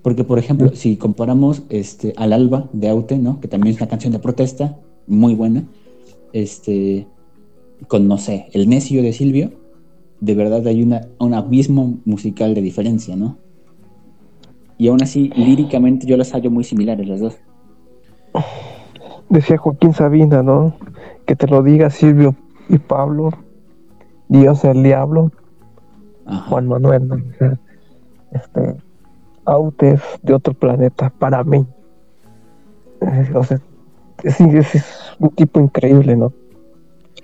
Porque, 0.02 0.24
por 0.24 0.38
ejemplo, 0.38 0.70
si 0.74 0.96
comparamos 0.96 1.62
este, 1.70 2.12
al 2.16 2.34
Alba 2.34 2.68
de 2.72 2.90
Aute, 2.90 3.18
¿no? 3.18 3.40
Que 3.40 3.48
también 3.48 3.74
es 3.74 3.80
una 3.80 3.88
canción 3.88 4.12
de 4.12 4.18
protesta, 4.18 4.78
muy 5.06 5.34
buena, 5.34 5.64
este, 6.32 7.06
con, 7.86 8.08
no 8.08 8.18
sé, 8.18 8.48
El 8.52 8.68
Necio 8.68 9.02
de 9.02 9.12
Silvio, 9.12 9.52
de 10.20 10.34
verdad 10.34 10.66
hay 10.66 10.82
una, 10.82 11.02
un 11.18 11.34
abismo 11.34 11.98
musical 12.04 12.54
de 12.54 12.62
diferencia, 12.62 13.14
¿no? 13.16 13.36
Y 14.76 14.88
aún 14.88 15.02
así, 15.02 15.30
líricamente 15.34 16.06
yo 16.06 16.16
las 16.16 16.32
hallo 16.32 16.50
muy 16.50 16.64
similares 16.64 17.06
las 17.08 17.20
dos. 17.20 17.36
Decía 19.28 19.58
Joaquín 19.58 19.92
Sabina, 19.92 20.42
¿no? 20.42 20.74
Que 21.26 21.36
te 21.36 21.46
lo 21.46 21.62
diga 21.62 21.90
Silvio 21.90 22.34
y 22.68 22.78
Pablo, 22.78 23.30
Dios 24.28 24.64
el 24.64 24.82
diablo, 24.82 25.32
Juan 26.48 26.68
Manuel, 26.68 27.08
¿no? 27.08 27.16
este, 28.32 28.76
Autes 29.44 30.00
de 30.22 30.34
otro 30.34 30.54
planeta 30.54 31.10
para 31.18 31.42
mí. 31.42 31.66
Eh, 33.00 33.30
o 33.34 33.42
sea, 33.42 33.60
es, 34.22 34.40
es, 34.40 35.14
un 35.18 35.30
tipo 35.30 35.60
increíble, 35.60 36.16
¿no? 36.16 36.32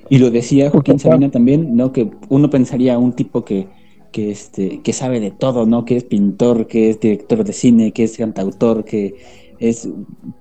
Y 0.08 0.18
lo 0.18 0.30
decía 0.30 0.70
Joaquín 0.70 0.98
Sabina 0.98 1.30
también, 1.30 1.76
¿no? 1.76 1.92
Que 1.92 2.10
uno 2.28 2.50
pensaría 2.50 2.98
un 2.98 3.12
tipo 3.12 3.44
que, 3.44 3.68
que, 4.12 4.30
este, 4.30 4.80
que 4.82 4.92
sabe 4.92 5.20
de 5.20 5.30
todo, 5.30 5.66
¿no? 5.66 5.84
Que 5.84 5.96
es 5.96 6.04
pintor, 6.04 6.66
que 6.66 6.90
es 6.90 7.00
director 7.00 7.44
de 7.44 7.52
cine, 7.52 7.92
que 7.92 8.04
es 8.04 8.16
cantautor, 8.16 8.84
que 8.84 9.14
es 9.58 9.88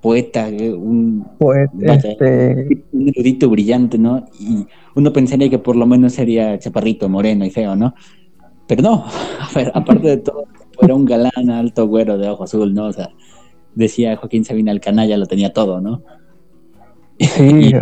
poeta, 0.02 0.50
eh, 0.50 0.74
un, 0.74 1.26
este... 1.82 2.86
un 2.92 3.10
erudito 3.10 3.50
brillante, 3.50 3.98
¿no? 3.98 4.26
Y 4.40 4.66
uno 4.96 5.14
pensaría 5.14 5.50
que 5.50 5.60
por 5.60 5.76
lo 5.76 5.86
menos 5.86 6.14
sería 6.14 6.58
chaparrito, 6.60 7.08
moreno 7.10 7.46
y 7.46 7.50
feo, 7.50 7.76
¿no? 7.76 7.94
Pero 8.68 8.82
no, 8.82 9.06
a 9.40 9.50
ver, 9.56 9.72
aparte 9.74 10.08
de 10.08 10.18
todo, 10.18 10.46
era 10.82 10.96
un 10.96 11.06
galán 11.06 11.50
alto, 11.50 11.88
güero, 11.88 12.18
de 12.18 12.30
ojo 12.30 12.44
azul, 12.44 12.74
¿no? 12.74 12.88
O 12.88 12.94
sea, 12.94 13.10
decía 13.76 14.18
Joaquín 14.18 14.46
Sabina, 14.46 14.72
el 14.72 14.82
canalla 14.82 15.18
lo 15.18 15.26
tenía 15.26 15.54
todo, 15.54 15.82
¿no? 15.82 16.02
Sí, 17.20 17.44
y, 17.70 17.74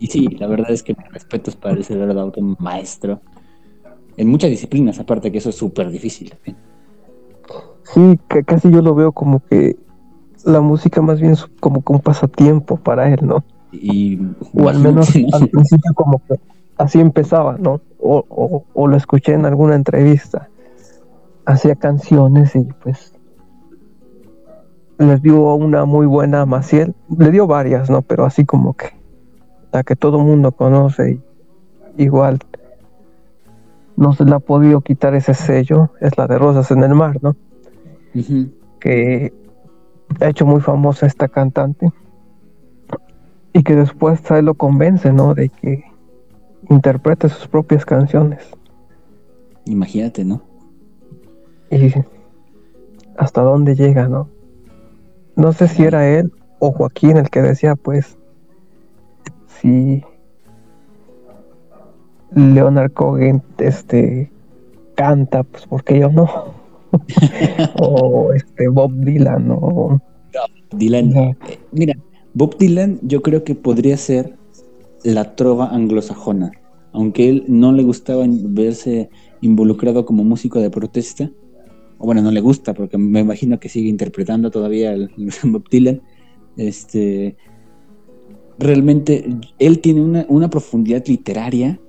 sí, 0.00 0.28
la 0.28 0.46
verdad 0.46 0.70
es 0.70 0.82
que 0.82 0.94
mi 0.94 1.04
respeto 1.04 1.50
es 1.50 1.56
para 1.56 1.78
ese 1.78 1.96
verdad 1.96 2.32
un 2.36 2.56
maestro. 2.58 3.20
En 4.16 4.28
muchas 4.28 4.50
disciplinas, 4.50 4.98
aparte 4.98 5.32
que 5.32 5.38
eso 5.38 5.50
es 5.50 5.56
súper 5.56 5.90
difícil. 5.90 6.34
Sí, 7.84 8.18
que 8.28 8.44
casi 8.44 8.70
yo 8.70 8.82
lo 8.82 8.94
veo 8.94 9.12
como 9.12 9.40
que 9.40 9.76
la 10.44 10.60
música 10.60 11.02
más 11.02 11.20
bien 11.20 11.34
como 11.58 11.82
que 11.82 11.92
un 11.92 12.00
pasatiempo 12.00 12.76
para 12.76 13.12
él, 13.12 13.20
¿no? 13.22 13.44
Y, 13.72 14.18
o 14.54 14.68
al 14.68 14.78
menos 14.78 15.08
al 15.32 15.48
principio 15.48 15.92
como 15.94 16.20
que 16.26 16.34
así 16.76 17.00
empezaba, 17.00 17.56
¿no? 17.58 17.80
O, 17.98 18.64
o, 18.74 18.86
lo 18.88 18.96
escuché 18.96 19.34
en 19.34 19.44
alguna 19.44 19.74
entrevista. 19.74 20.48
Hacía 21.44 21.74
canciones 21.74 22.54
y 22.54 22.64
pues 22.82 23.14
les 24.98 25.22
dio 25.22 25.54
una 25.54 25.84
muy 25.84 26.06
buena 26.06 26.42
a 26.42 26.46
Maciel. 26.46 26.94
Le 27.16 27.30
dio 27.30 27.46
varias, 27.46 27.90
¿no? 27.90 28.02
Pero 28.02 28.24
así 28.24 28.44
como 28.44 28.74
que 28.74 28.99
la 29.72 29.82
que 29.82 29.96
todo 29.96 30.18
mundo 30.18 30.52
conoce 30.52 31.20
y 31.96 32.02
igual 32.02 32.38
no 33.96 34.12
se 34.14 34.24
le 34.24 34.34
ha 34.34 34.38
podido 34.38 34.80
quitar 34.80 35.14
ese 35.14 35.34
sello, 35.34 35.90
es 36.00 36.16
la 36.16 36.26
de 36.26 36.38
Rosas 36.38 36.70
en 36.70 36.82
el 36.82 36.94
Mar, 36.94 37.18
¿no? 37.22 37.36
Que 38.80 39.32
ha 40.20 40.28
hecho 40.28 40.46
muy 40.46 40.60
famosa 40.60 41.06
esta 41.06 41.28
cantante 41.28 41.90
y 43.52 43.62
que 43.62 43.76
después 43.76 44.22
él 44.30 44.46
lo 44.46 44.54
convence, 44.54 45.12
¿no? 45.12 45.34
De 45.34 45.50
que 45.50 45.84
interprete 46.70 47.28
sus 47.28 47.46
propias 47.46 47.84
canciones. 47.84 48.48
Imagínate, 49.66 50.24
¿no? 50.24 50.42
Y 51.70 51.92
hasta 53.18 53.42
dónde 53.42 53.76
llega, 53.76 54.08
¿no? 54.08 54.28
No 55.36 55.52
sé 55.52 55.68
si 55.68 55.84
era 55.84 56.08
él 56.08 56.32
o 56.58 56.72
Joaquín 56.72 57.16
el 57.18 57.28
que 57.28 57.42
decía, 57.42 57.76
pues, 57.76 58.16
si 59.60 60.02
Leonard 62.34 62.92
Cohen 62.92 63.42
este, 63.58 64.30
canta, 64.94 65.42
pues, 65.42 65.66
porque 65.66 66.00
yo 66.00 66.10
no? 66.10 66.28
o 67.80 68.32
este 68.32 68.68
Bob 68.68 68.92
Dylan, 68.92 69.48
¿no? 69.48 70.00
Dylan, 70.72 71.16
eh, 71.16 71.36
mira, 71.72 71.96
Bob 72.34 72.56
Dylan 72.58 72.98
yo 73.02 73.22
creo 73.22 73.44
que 73.44 73.54
podría 73.54 73.96
ser 73.96 74.36
la 75.02 75.34
trova 75.34 75.68
anglosajona, 75.68 76.52
aunque 76.92 77.28
él 77.28 77.44
no 77.48 77.72
le 77.72 77.82
gustaba 77.82 78.24
verse 78.28 79.08
involucrado 79.40 80.04
como 80.04 80.24
músico 80.24 80.60
de 80.60 80.70
protesta, 80.70 81.30
o 81.98 82.06
bueno, 82.06 82.22
no 82.22 82.30
le 82.30 82.40
gusta, 82.40 82.74
porque 82.74 82.98
me 82.98 83.20
imagino 83.20 83.60
que 83.60 83.68
sigue 83.68 83.88
interpretando 83.88 84.50
todavía 84.50 84.92
el, 84.92 85.10
Bob 85.44 85.68
Dylan, 85.70 86.02
este, 86.56 87.36
realmente 88.60 89.36
él 89.58 89.80
tiene 89.80 90.00
una, 90.00 90.26
una 90.28 90.48
profundidad 90.48 91.04
literaria 91.06 91.80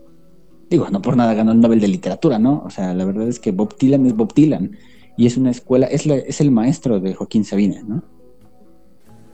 digo, 0.72 0.90
no 0.90 1.02
por 1.02 1.18
nada 1.18 1.34
ganó 1.34 1.52
el 1.52 1.60
Nobel 1.60 1.82
de 1.82 1.90
Literatura, 1.90 2.40
¿no? 2.40 2.64
O 2.66 2.70
sea, 2.70 2.94
la 2.94 3.04
verdad 3.04 3.28
es 3.28 3.40
que 3.40 3.52
Bob 3.52 3.78
Dylan 3.78 4.06
es 4.06 4.16
Bob 4.16 4.34
Dylan 4.34 4.78
y 5.18 5.28
es 5.28 5.36
una 5.36 5.52
escuela, 5.52 5.86
es, 5.88 6.08
es 6.08 6.40
el 6.40 6.50
maestro 6.50 7.02
de 7.02 7.14
Joaquín 7.14 7.44
Sabina, 7.44 7.84
¿no? 7.84 8.04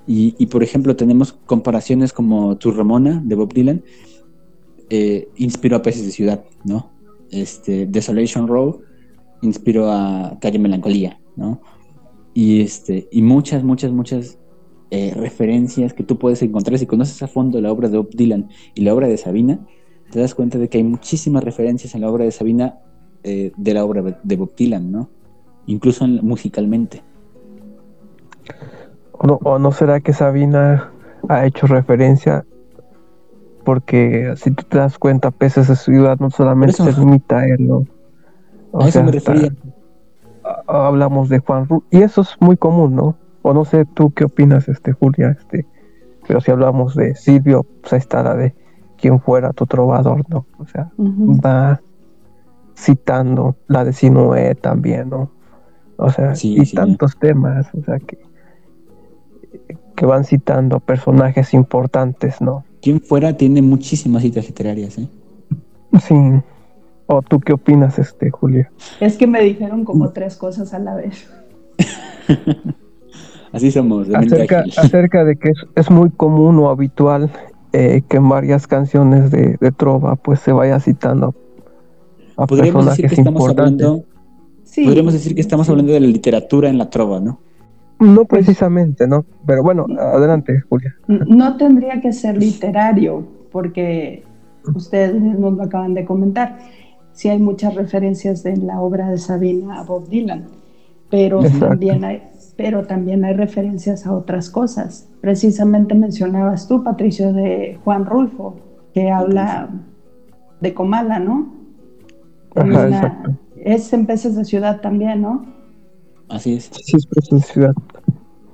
Y, 0.10 0.46
por 0.46 0.64
ejemplo, 0.64 0.96
tenemos 0.96 1.34
comparaciones 1.34 2.14
como 2.14 2.58
Tu 2.58 2.72
Ramona 2.72 3.22
de 3.26 3.36
Bob 3.36 3.54
Dylan, 3.54 3.84
eh, 4.90 5.28
inspiró 5.36 5.76
a 5.76 5.82
Peces 5.82 6.06
de 6.06 6.12
Ciudad, 6.12 6.46
¿no? 6.64 6.92
Este, 7.30 7.86
Desolation 7.86 8.48
Row 8.48 8.82
inspiró 9.42 9.92
a 9.92 10.38
Calle 10.40 10.60
Melancolía, 10.60 11.20
¿no? 11.36 11.62
Y, 12.34 12.62
este, 12.62 13.10
y 13.12 13.22
muchas, 13.22 13.66
muchas, 13.66 13.92
muchas 13.92 14.40
eh, 14.90 15.14
referencias 15.16 15.94
que 15.94 16.04
tú 16.04 16.18
puedes 16.18 16.42
encontrar 16.42 16.80
si 16.80 16.86
conoces 16.86 17.22
a 17.22 17.28
fondo 17.28 17.60
la 17.60 17.72
obra 17.72 17.90
de 17.90 17.98
Bob 17.98 18.10
Dylan 18.12 18.50
y 18.74 18.82
la 18.82 18.94
obra 18.94 19.08
de 19.08 19.18
Sabina, 19.18 19.60
te 20.12 20.20
das 20.20 20.34
cuenta 20.34 20.58
de 20.58 20.70
que 20.70 20.78
hay 20.78 20.84
muchísimas 20.84 21.44
referencias 21.44 21.94
en 21.96 22.02
la 22.02 22.10
obra 22.10 22.24
de 22.24 22.32
Sabina 22.32 22.80
eh, 23.24 23.52
de 23.58 23.74
la 23.74 23.84
obra 23.84 24.02
de 24.24 24.36
Bob 24.38 24.56
Dylan, 24.56 24.92
¿no? 24.92 25.10
Incluso 25.66 26.08
musicalmente. 26.08 27.04
¿O 29.20 29.60
no, 29.60 29.72
será 29.72 30.00
que 30.00 30.14
Sabina 30.14 30.92
ha 31.28 31.46
hecho 31.46 31.68
referencia? 31.68 32.46
Porque 33.66 34.34
si 34.38 34.52
tú 34.52 34.64
te 34.64 34.78
das 34.78 34.98
cuenta, 34.98 35.32
Peces 35.32 35.68
de 35.68 35.76
Ciudad 35.76 36.18
no 36.20 36.30
solamente 36.30 36.74
se 36.74 36.94
limita 36.94 37.40
a 37.40 37.46
él, 37.48 37.68
¿no? 37.68 37.86
a 38.74 38.88
eso 38.88 39.04
me 39.04 39.12
refería. 39.12 39.54
Hablamos 40.68 41.28
de 41.28 41.40
Juan 41.40 41.68
Ru 41.68 41.84
y 41.90 42.04
eso 42.04 42.22
es 42.22 42.38
muy 42.40 42.56
común, 42.56 42.96
¿no? 42.96 43.18
O 43.48 43.54
no 43.54 43.64
sé 43.64 43.86
tú 43.86 44.12
qué 44.12 44.26
opinas, 44.26 44.68
este 44.68 44.92
Julia, 44.92 45.30
este, 45.40 45.66
pero 46.28 46.42
si 46.42 46.52
hablamos 46.52 46.96
de 46.96 47.16
Silvio, 47.16 47.66
pues 47.80 47.94
ahí 47.94 48.00
está 48.00 48.22
la 48.22 48.36
de 48.36 48.54
quien 48.98 49.22
fuera 49.22 49.54
tu 49.54 49.66
trovador, 49.66 50.26
¿no? 50.28 50.46
O 50.58 50.66
sea, 50.66 50.92
va 51.00 51.80
citando 52.76 53.56
la 53.68 53.86
de 53.86 53.94
Sinué 53.94 54.54
también, 54.56 55.12
¿no? 55.12 55.32
O 55.96 56.10
sea, 56.10 56.34
y 56.42 56.70
tantos 56.74 57.18
temas, 57.18 57.68
o 57.74 57.82
sea, 57.86 58.00
que, 58.00 58.18
que 59.96 60.06
van 60.06 60.26
citando 60.26 60.82
personajes 60.82 61.54
importantes, 61.54 62.42
¿no? 62.42 62.66
Quien 62.82 63.00
fuera 63.00 63.38
tiene 63.38 63.62
muchísimas 63.62 64.24
citas 64.24 64.46
literarias, 64.46 64.98
¿eh? 64.98 65.08
Sí. 66.02 66.16
¿O 67.06 67.22
tú 67.22 67.40
qué 67.40 67.54
opinas, 67.54 67.98
este, 67.98 68.30
Julia? 68.30 68.70
Es 69.00 69.16
que 69.16 69.26
me 69.26 69.42
dijeron 69.42 69.86
como 69.86 70.10
tres 70.10 70.36
cosas 70.36 70.74
a 70.74 70.80
la 70.80 70.96
vez. 70.96 71.30
Así 73.58 73.72
somos. 73.72 74.08
De 74.08 74.16
acerca, 74.16 74.64
acerca 74.78 75.26
de 75.26 75.36
que 75.36 75.52
es, 75.76 75.92
muy 75.92 76.10
común 76.12 76.58
o 76.60 76.70
habitual 76.70 77.30
eh, 77.74 78.02
que 78.08 78.18
en 78.18 78.30
varias 78.30 78.68
canciones 78.68 79.32
de, 79.32 79.58
trova 79.76 80.16
pues 80.16 80.40
se 80.40 80.52
vaya 80.52 80.80
citando 80.80 81.36
a 82.38 82.48
personajes 82.48 82.98
decir 82.98 83.10
que 83.10 83.16
estamos 83.16 83.50
Hablando, 83.50 84.04
Podríamos 84.84 85.14
decir 85.14 85.34
que 85.34 85.42
estamos 85.42 85.70
hablando 85.70 85.92
de 85.92 86.00
la 86.00 86.08
literatura 86.08 86.70
en 86.70 86.78
la 86.78 86.90
trova, 86.90 87.20
¿no? 87.20 87.40
No 88.00 88.26
precisamente, 88.26 89.08
¿no? 89.08 89.26
Pero 89.46 89.64
bueno, 89.64 89.88
adelante, 90.00 90.62
Julia. 90.70 90.96
No 91.08 91.58
tendría 91.58 92.00
que 92.00 92.14
ser 92.14 92.38
literario, 92.38 93.26
porque 93.52 94.24
ustedes 94.76 95.20
mismos 95.20 95.54
lo 95.54 95.64
acaban 95.64 95.94
de 95.94 96.06
comentar. 96.06 96.60
sí 97.14 97.30
hay 97.30 97.40
muchas 97.40 97.74
referencias 97.74 98.46
en 98.46 98.68
la 98.68 98.80
obra 98.80 99.10
de 99.10 99.18
Sabina 99.18 99.80
a 99.80 99.84
Bob 99.84 100.08
Dylan, 100.10 100.46
pero 101.10 101.42
también, 101.60 102.04
hay, 102.04 102.22
pero 102.58 102.86
también 102.88 103.24
hay 103.24 103.36
referencias 103.36 104.06
a 104.08 104.14
otras 104.14 104.50
cosas. 104.50 105.08
Precisamente 105.22 105.94
mencionabas 105.94 106.68
tú, 106.68 106.84
Patricio, 106.84 107.32
de 107.32 107.80
Juan 107.84 108.06
Rulfo, 108.06 108.60
que 108.94 109.12
habla 109.12 109.70
de 110.60 110.74
Comala, 110.74 111.20
¿no? 111.20 111.56
es 113.64 113.94
en 113.94 114.08
Peces 114.08 114.36
de 114.36 114.44
Ciudad 114.44 114.82
también, 114.82 115.22
¿no? 115.22 115.46
Así 116.30 116.56
es. 116.56 116.72
Sí, 116.74 116.98
es 116.98 117.06
Peces 117.06 117.30
de 117.30 117.42
Ciudad. 117.42 117.74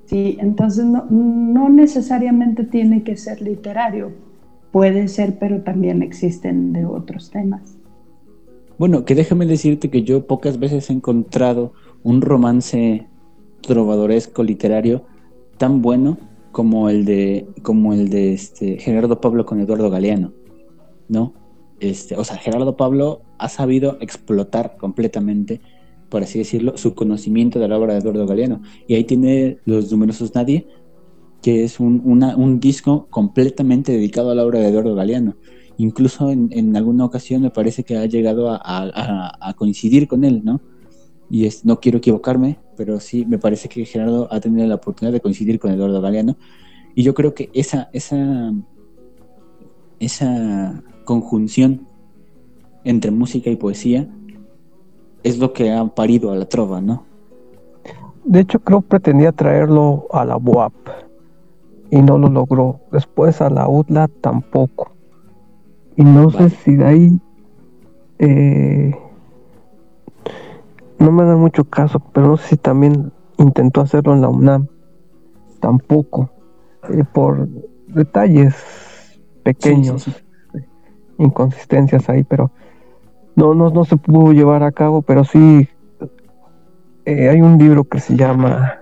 Sí, 0.06 0.38
entonces 0.42 0.86
no, 0.86 1.06
no 1.10 1.70
necesariamente 1.70 2.66
tiene 2.66 3.04
que 3.04 3.16
ser 3.16 3.42
literario, 3.42 4.12
puede 4.72 5.08
ser, 5.08 5.39
pero 5.39 5.62
también 5.62 6.04
existen 6.04 6.74
de 6.74 6.86
otros 6.86 7.32
temas. 7.32 7.78
Bueno, 8.78 9.06
que 9.06 9.16
déjame 9.16 9.46
decirte 9.46 9.89
que 9.89 10.04
yo 10.04 10.28
pocas 10.28 10.60
veces 10.60 10.89
he 10.89 10.94
encontrado 10.94 11.72
un 12.04 12.22
romance 12.22 13.08
trovadoresco 13.63 14.43
literario 14.43 15.06
tan 15.58 15.82
bueno 15.82 16.17
como 16.52 16.89
el 16.89 17.06
de 17.06 17.47
como 17.63 17.93
el 17.93 18.10
de 18.10 18.34
este 18.34 18.78
Gerardo 18.78 19.19
Pablo 19.19 19.45
con 19.45 19.60
Eduardo 19.60 19.89
Galeano, 19.89 20.34
¿no? 21.10 21.34
Este, 21.80 22.15
o 22.15 22.23
sea, 22.23 22.38
Gerardo 22.38 22.78
Pablo 22.78 23.23
ha 23.39 23.49
sabido 23.49 23.97
explotar 23.99 24.78
completamente, 24.78 25.60
por 26.10 26.23
así 26.23 26.39
decirlo, 26.39 26.78
su 26.78 26.93
conocimiento 26.95 27.60
de 27.60 27.67
la 27.67 27.78
obra 27.78 27.93
de 27.93 27.99
Eduardo 27.99 28.26
Galeano. 28.26 28.62
Y 28.88 28.95
ahí 28.95 29.04
tiene 29.04 29.58
Los 29.65 29.91
numerosos 29.91 30.34
nadie, 30.36 30.67
que 31.41 31.63
es 31.65 31.80
un, 31.80 32.02
un 32.06 32.60
disco 32.60 33.08
completamente 33.10 33.91
dedicado 33.91 34.32
a 34.32 34.36
la 34.36 34.45
obra 34.45 34.60
de 34.60 34.67
Eduardo 34.67 34.95
Galeano. 34.95 35.36
Incluso 35.78 36.30
en, 36.30 36.76
alguna 36.78 37.04
ocasión 37.04 37.41
me 37.41 37.49
parece 37.49 37.84
que 37.84 37.97
ha 37.97 38.06
llegado 38.06 38.49
a, 38.49 39.54
coincidir 39.58 40.08
con 40.08 40.23
él, 40.23 40.41
¿no? 40.43 40.62
Y 41.30 41.45
es, 41.45 41.65
no 41.65 41.80
quiero 41.80 41.97
equivocarme, 41.97 42.60
pero 42.75 42.99
sí 42.99 43.25
me 43.25 43.38
parece 43.38 43.69
que 43.69 43.86
Gerardo 43.86 44.27
ha 44.31 44.39
tenido 44.39 44.67
la 44.67 44.75
oportunidad 44.75 45.13
de 45.13 45.21
coincidir 45.21 45.59
con 45.59 45.71
Eduardo 45.71 46.01
Galeano. 46.01 46.38
Y 46.95 47.03
yo 47.03 47.13
creo 47.13 47.33
que 47.33 47.49
esa, 47.53 47.89
esa, 47.93 48.53
esa 49.99 50.83
conjunción 51.05 51.88
entre 52.83 53.12
música 53.12 53.49
y 53.49 53.55
poesía 53.55 54.07
es 55.23 55.38
lo 55.39 55.53
que 55.53 55.71
ha 55.71 55.86
parido 55.86 56.31
a 56.31 56.36
la 56.36 56.45
trova, 56.45 56.81
¿no? 56.81 57.05
De 58.25 58.41
hecho, 58.41 58.59
creo 58.59 58.81
que 58.81 58.88
pretendía 58.88 59.31
traerlo 59.31 60.07
a 60.12 60.23
la 60.25 60.38
BOAP 60.38 60.73
y 61.91 62.01
no 62.01 62.17
lo 62.17 62.29
logró. 62.29 62.79
Después 62.91 63.41
a 63.41 63.49
la 63.49 63.67
UTLA 63.67 64.07
tampoco. 64.21 64.91
Y 65.95 66.03
no 66.03 66.31
sé 66.31 66.49
si 66.49 66.75
de 66.75 66.86
ahí 66.86 67.19
eh, 68.19 68.95
no 71.04 71.12
me 71.12 71.24
da 71.24 71.36
mucho 71.36 71.66
caso, 71.66 72.00
pero 72.00 72.28
no 72.28 72.38
sé 72.38 72.50
si 72.50 72.58
también 72.58 73.12
intentó 73.38 73.82
hacerlo 73.82 74.13
en 74.13 74.22
la 74.22 74.30
UNAM. 74.30 74.68
Tampoco. 75.60 76.30
Eh, 76.89 77.04
por 77.13 77.48
detalles 77.88 78.56
pequeños, 79.44 80.10
inconsistencias 81.18 82.10
ahí, 82.10 82.24
pero 82.24 82.52
no, 83.36 83.54
no, 83.54 83.70
no 83.70 83.86
se 83.86 83.98
pudo 83.98 84.32
llevar 84.32 84.63
a 84.63 84.72
cabo, 84.72 85.02
pero 85.02 85.24
sí 85.24 85.68
eh, 87.06 87.30
hay 87.30 87.42
un 87.42 87.58
libro 87.58 87.84
que 87.84 88.00
se 88.00 88.16
llama 88.16 88.80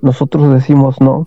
Nosotros 0.00 0.52
decimos 0.52 1.00
no, 1.00 1.26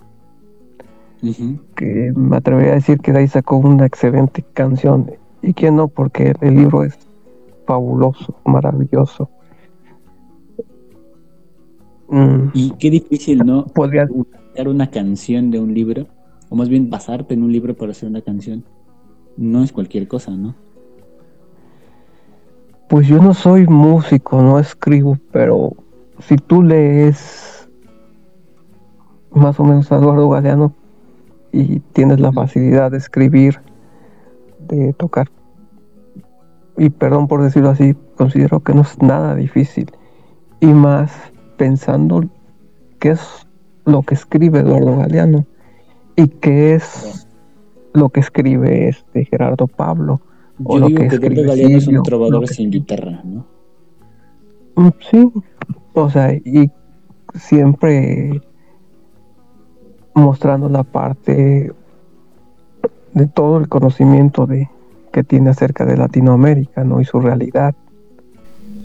que 1.74 2.12
me 2.14 2.36
atrevería 2.36 2.72
a 2.72 2.76
decir 2.76 3.00
que 3.00 3.12
de 3.12 3.20
ahí 3.20 3.28
sacó 3.28 3.56
una 3.56 3.86
excelente 3.86 4.44
canción 4.54 5.10
y 5.42 5.52
que 5.54 5.70
no, 5.70 5.88
porque 5.88 6.34
el 6.40 6.56
libro 6.56 6.84
es 6.84 6.98
fabuloso, 7.66 8.34
maravilloso. 8.44 9.30
Mm. 12.08 12.50
Y 12.54 12.70
qué 12.78 12.90
difícil, 12.90 13.38
¿no? 13.44 13.66
Podría 13.66 14.08
hacer 14.52 14.68
una 14.68 14.90
canción 14.90 15.50
de 15.50 15.60
un 15.60 15.74
libro, 15.74 16.06
o 16.48 16.56
más 16.56 16.68
bien 16.68 16.90
basarte 16.90 17.34
en 17.34 17.42
un 17.42 17.52
libro 17.52 17.74
para 17.74 17.92
hacer 17.92 18.08
una 18.08 18.22
canción. 18.22 18.64
No 19.36 19.62
es 19.62 19.72
cualquier 19.72 20.08
cosa, 20.08 20.32
¿no? 20.32 20.54
Pues 22.88 23.06
yo 23.06 23.22
no 23.22 23.34
soy 23.34 23.66
músico, 23.66 24.42
no 24.42 24.58
escribo, 24.58 25.18
pero 25.30 25.74
si 26.20 26.36
tú 26.36 26.62
lees 26.62 27.68
más 29.30 29.60
o 29.60 29.64
menos 29.64 29.92
a 29.92 29.96
Eduardo 29.96 30.30
Galeano 30.30 30.72
y 31.52 31.80
tienes 31.80 32.18
la 32.18 32.32
facilidad 32.32 32.90
de 32.90 32.98
escribir, 32.98 33.60
de 34.66 34.94
tocar. 34.94 35.28
Y 36.78 36.90
perdón 36.90 37.28
por 37.28 37.42
decirlo 37.42 37.70
así, 37.70 37.94
considero 38.16 38.60
que 38.60 38.72
no 38.72 38.82
es 38.82 39.00
nada 39.02 39.34
difícil. 39.34 39.90
Y 40.60 40.66
más 40.66 41.12
pensando 41.58 42.24
qué 42.98 43.10
es 43.10 43.46
lo 43.84 44.02
que 44.02 44.14
escribe 44.14 44.60
Eduardo 44.60 44.96
Galeano 44.96 45.44
y 46.16 46.28
qué 46.28 46.74
es 46.74 47.26
lo 47.92 48.08
que 48.08 48.20
escribe 48.20 48.88
este 48.88 49.26
Gerardo 49.26 49.66
Pablo. 49.66 50.22
o 50.64 50.78
lo 50.78 50.88
que, 50.88 51.06
Eduardo 51.06 51.42
Galeano 51.42 51.76
es 51.76 51.86
un 51.86 52.02
trovador 52.02 52.48
sin 52.48 52.70
guitarra, 52.70 53.20
¿no? 53.24 53.46
Mm, 54.76 54.90
sí, 55.10 55.32
o 55.92 56.08
sea, 56.08 56.32
y 56.32 56.70
siempre 57.34 58.40
mostrando 60.14 60.68
la 60.68 60.84
parte 60.84 61.72
de 63.14 63.26
todo 63.26 63.58
el 63.58 63.68
conocimiento 63.68 64.46
de, 64.46 64.68
que 65.12 65.24
tiene 65.24 65.50
acerca 65.50 65.84
de 65.84 65.96
Latinoamérica, 65.96 66.84
¿no? 66.84 67.00
Y 67.00 67.04
su 67.04 67.20
realidad. 67.20 67.74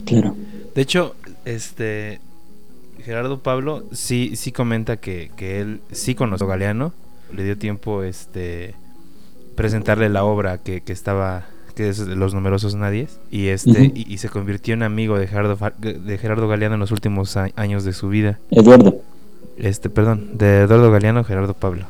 Claro. 0.04 0.34
De 0.74 0.82
hecho, 0.82 1.14
este 1.44 2.20
Gerardo 3.04 3.38
Pablo 3.38 3.84
sí, 3.92 4.32
sí 4.34 4.50
comenta 4.50 4.96
que, 4.96 5.30
él 5.38 5.80
sí 5.92 6.14
conoció 6.14 6.46
a 6.46 6.50
Galeano, 6.50 6.92
le 7.32 7.44
dio 7.44 7.58
tiempo 7.58 8.02
este 8.02 8.74
presentarle 9.56 10.08
la 10.08 10.24
obra 10.24 10.58
que, 10.58 10.82
estaba 10.86 11.46
que 11.76 11.88
es 11.88 12.04
de 12.04 12.16
los 12.16 12.34
numerosos 12.34 12.74
nadies 12.74 13.20
y 13.30 13.48
este 13.48 13.92
y, 13.94 14.18
se 14.18 14.28
convirtió 14.28 14.74
en 14.74 14.82
amigo 14.82 15.18
de 15.18 15.26
Gerardo 15.26 15.58
de 15.78 16.18
Gerardo 16.18 16.48
Galeano 16.48 16.74
en 16.74 16.80
los 16.80 16.92
últimos 16.92 17.36
años 17.36 17.84
de 17.84 17.92
su 17.92 18.08
vida. 18.08 18.38
Eduardo. 18.50 18.96
Este, 19.58 19.90
perdón, 19.90 20.36
de 20.38 20.62
Eduardo 20.62 20.90
Galeano, 20.90 21.24
Gerardo 21.24 21.54
Pablo 21.54 21.86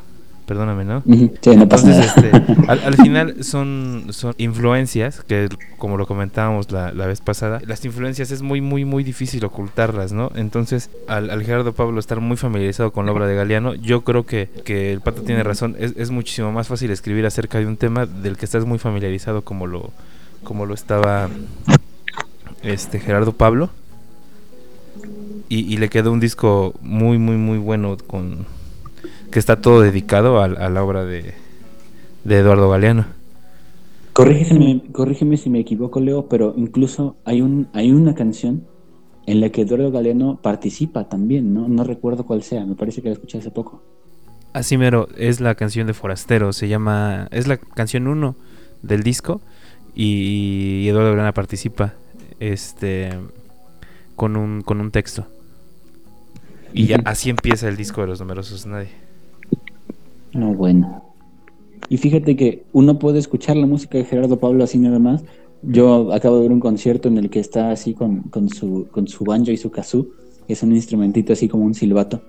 perdóname, 0.46 0.84
¿no? 0.84 1.02
Entonces, 1.06 2.06
este, 2.06 2.30
al, 2.68 2.94
final 2.94 3.42
son, 3.42 4.06
son 4.10 4.34
influencias, 4.38 5.22
que 5.22 5.48
como 5.78 5.96
lo 5.96 6.06
comentábamos 6.06 6.70
la, 6.70 6.90
vez 6.92 7.20
pasada, 7.20 7.60
las 7.66 7.84
influencias 7.84 8.30
es 8.30 8.42
muy, 8.42 8.60
muy, 8.60 8.84
muy 8.84 9.04
difícil 9.04 9.44
ocultarlas, 9.44 10.12
¿no? 10.12 10.30
Entonces, 10.34 10.90
al, 11.08 11.42
Gerardo 11.42 11.72
Pablo 11.72 12.00
estar 12.00 12.20
muy 12.20 12.36
familiarizado 12.36 12.92
con 12.92 13.06
la 13.06 13.12
obra 13.12 13.26
de 13.26 13.34
Galeano, 13.34 13.74
yo 13.74 14.02
creo 14.02 14.26
que, 14.26 14.48
que 14.64 14.92
el 14.92 15.00
pato 15.00 15.22
tiene 15.22 15.42
razón, 15.42 15.76
es, 15.78 15.94
es 15.96 16.10
muchísimo 16.10 16.52
más 16.52 16.68
fácil 16.68 16.90
escribir 16.90 17.26
acerca 17.26 17.58
de 17.58 17.66
un 17.66 17.76
tema 17.76 18.06
del 18.06 18.36
que 18.36 18.44
estás 18.44 18.64
muy 18.64 18.78
familiarizado 18.78 19.42
como 19.42 19.66
lo, 19.66 19.90
como 20.42 20.66
lo 20.66 20.74
estaba 20.74 21.28
este 22.62 23.00
Gerardo 23.00 23.32
Pablo. 23.32 23.70
Y, 25.48 25.72
y 25.72 25.76
le 25.76 25.88
quedó 25.88 26.10
un 26.10 26.20
disco 26.20 26.74
muy, 26.80 27.18
muy, 27.18 27.36
muy 27.36 27.58
bueno 27.58 27.96
con, 28.06 28.46
que 29.34 29.40
está 29.40 29.60
todo 29.60 29.80
dedicado 29.80 30.40
a, 30.40 30.46
la 30.46 30.84
obra 30.84 31.04
de, 31.04 31.34
Eduardo 32.24 32.70
Galeano. 32.70 33.04
Corrígeme, 34.12 35.36
si 35.36 35.50
me 35.50 35.58
equivoco, 35.58 35.98
Leo, 35.98 36.28
pero 36.28 36.54
incluso 36.56 37.16
hay, 37.24 37.40
un, 37.40 37.66
hay 37.72 37.90
una 37.90 38.14
canción 38.14 38.62
en 39.26 39.40
la 39.40 39.48
que 39.48 39.62
Eduardo 39.62 39.90
Galeano 39.90 40.38
participa 40.40 41.08
también, 41.08 41.52
¿no? 41.52 41.66
No 41.66 41.82
recuerdo 41.82 42.24
cuál 42.24 42.44
sea, 42.44 42.64
me 42.64 42.76
parece 42.76 43.02
que 43.02 43.08
la 43.08 43.14
escuché 43.14 43.38
hace 43.38 43.50
poco. 43.50 43.82
Así 44.52 44.78
mero, 44.78 45.08
es 45.18 45.40
la 45.40 45.56
canción 45.56 45.88
de 45.88 45.94
Forastero, 45.94 46.52
se 46.52 46.68
llama, 46.68 47.26
es 47.32 47.48
la 47.48 47.56
canción 47.56 48.06
1 48.06 48.36
del 48.82 49.02
disco 49.02 49.40
y, 49.96 50.86
Eduardo 50.86 51.10
Galeano 51.10 51.34
participa 51.34 51.94
este 52.38 53.10
con 54.14 54.36
un, 54.36 54.62
con 54.62 54.80
un 54.80 54.92
texto. 54.92 55.26
Y 56.72 56.86
ya 56.86 57.00
así 57.04 57.30
empieza 57.30 57.66
el 57.66 57.76
disco 57.76 58.00
de 58.02 58.06
los 58.06 58.20
numerosos 58.20 58.64
nadie. 58.66 59.02
No, 60.34 60.54
bueno. 60.54 61.02
Y 61.88 61.96
fíjate 61.96 62.36
que 62.36 62.64
uno 62.72 62.98
puede 62.98 63.18
escuchar 63.18 63.56
la 63.56 63.66
música 63.66 63.98
de 63.98 64.04
Gerardo 64.04 64.38
Pablo 64.38 64.64
así 64.64 64.78
nada 64.78 64.98
más. 64.98 65.24
Yo 65.62 66.12
acabo 66.12 66.36
de 66.36 66.42
ver 66.42 66.52
un 66.52 66.60
concierto 66.60 67.08
en 67.08 67.18
el 67.18 67.30
que 67.30 67.40
está 67.40 67.70
así 67.70 67.94
con, 67.94 68.22
con 68.24 68.48
su, 68.48 68.86
con 68.90 69.08
su 69.08 69.24
banjo 69.24 69.50
y 69.50 69.56
su 69.56 69.70
kazoo, 69.70 70.08
que 70.46 70.52
es 70.52 70.62
un 70.62 70.74
instrumentito 70.74 71.32
así 71.32 71.48
como 71.48 71.64
un 71.64 71.74
silbato, 71.74 72.22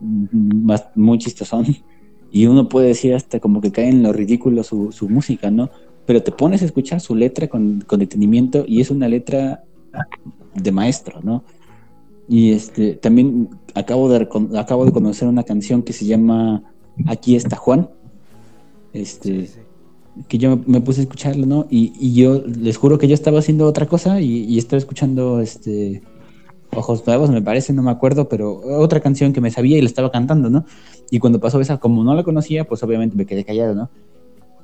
más, 0.00 0.86
muy 0.94 1.18
chistosón. 1.18 1.66
Y 2.30 2.46
uno 2.46 2.68
puede 2.68 2.88
decir 2.88 3.14
hasta 3.14 3.40
como 3.40 3.60
que 3.60 3.70
cae 3.72 3.88
en 3.88 4.02
lo 4.02 4.12
ridículo 4.12 4.62
su, 4.62 4.90
su 4.92 5.08
música, 5.08 5.50
¿no? 5.50 5.70
Pero 6.06 6.22
te 6.22 6.32
pones 6.32 6.60
a 6.60 6.64
escuchar 6.64 7.00
su 7.00 7.14
letra 7.14 7.48
con, 7.48 7.82
con 7.86 8.00
detenimiento 8.00 8.64
y 8.66 8.80
es 8.80 8.90
una 8.90 9.08
letra 9.08 9.62
de 10.54 10.72
maestro, 10.72 11.20
¿no? 11.22 11.44
Y 12.28 12.50
este, 12.52 12.94
también 12.94 13.48
acabo 13.74 14.08
de, 14.08 14.28
acabo 14.56 14.84
de 14.84 14.92
conocer 14.92 15.28
una 15.28 15.44
canción 15.44 15.82
que 15.82 15.92
se 15.92 16.04
llama 16.04 16.62
Aquí 17.06 17.36
está 17.36 17.56
Juan. 17.56 17.90
Este, 18.92 19.50
que 20.28 20.38
yo 20.38 20.58
me 20.66 20.80
puse 20.80 21.00
a 21.00 21.04
escucharlo, 21.04 21.46
¿no? 21.46 21.66
Y, 21.70 21.92
y 22.00 22.14
yo 22.14 22.42
les 22.46 22.76
juro 22.76 22.98
que 22.98 23.08
yo 23.08 23.14
estaba 23.14 23.40
haciendo 23.40 23.66
otra 23.66 23.86
cosa 23.86 24.20
y, 24.20 24.44
y 24.44 24.58
estaba 24.58 24.78
escuchando 24.78 25.40
este 25.40 26.02
Ojos 26.74 27.06
Nuevos, 27.06 27.30
me 27.30 27.42
parece, 27.42 27.72
no 27.72 27.82
me 27.82 27.90
acuerdo, 27.90 28.28
pero 28.28 28.60
otra 28.78 29.00
canción 29.00 29.32
que 29.32 29.40
me 29.40 29.50
sabía 29.50 29.78
y 29.78 29.80
la 29.80 29.86
estaba 29.86 30.10
cantando, 30.10 30.50
¿no? 30.50 30.64
Y 31.10 31.18
cuando 31.20 31.40
pasó 31.40 31.60
esa, 31.60 31.78
como 31.78 32.02
no 32.02 32.14
la 32.14 32.22
conocía, 32.22 32.64
pues 32.64 32.82
obviamente 32.82 33.16
me 33.16 33.26
quedé 33.26 33.44
callado, 33.44 33.74
¿no? 33.74 33.90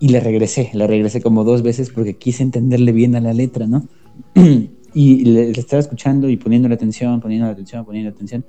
Y 0.01 0.09
le 0.09 0.21
regresé, 0.21 0.71
le 0.73 0.87
regresé 0.87 1.23
como 1.23 1.45
dos 1.45 1.63
veces 1.63 1.91
porque 1.91 2.17
quise 2.17 2.43
entenderle 2.43 2.93
bien 2.93 3.15
a 3.15 3.21
la 3.21 3.33
letra, 3.33 3.67
¿no? 3.67 3.87
y 4.95 5.25
le, 5.25 5.53
le 5.53 5.61
estaba 5.61 5.81
escuchando 5.81 6.29
y 6.29 6.37
poniendo 6.37 6.69
la 6.69 6.75
atención, 6.75 7.21
poniendo 7.21 7.47
la 7.47 7.53
atención, 7.53 7.85
poniendo 7.85 8.11
la 8.11 8.15
atención. 8.15 8.45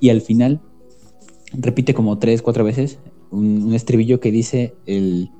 Y 0.00 0.10
al 0.10 0.20
final 0.20 0.60
repite 1.52 1.92
como 1.92 2.18
tres, 2.18 2.40
cuatro 2.40 2.64
veces 2.64 2.98
un, 3.32 3.74
estribillo 3.74 4.20
que 4.20 4.30
dice 4.30 4.74
el, 4.86 5.30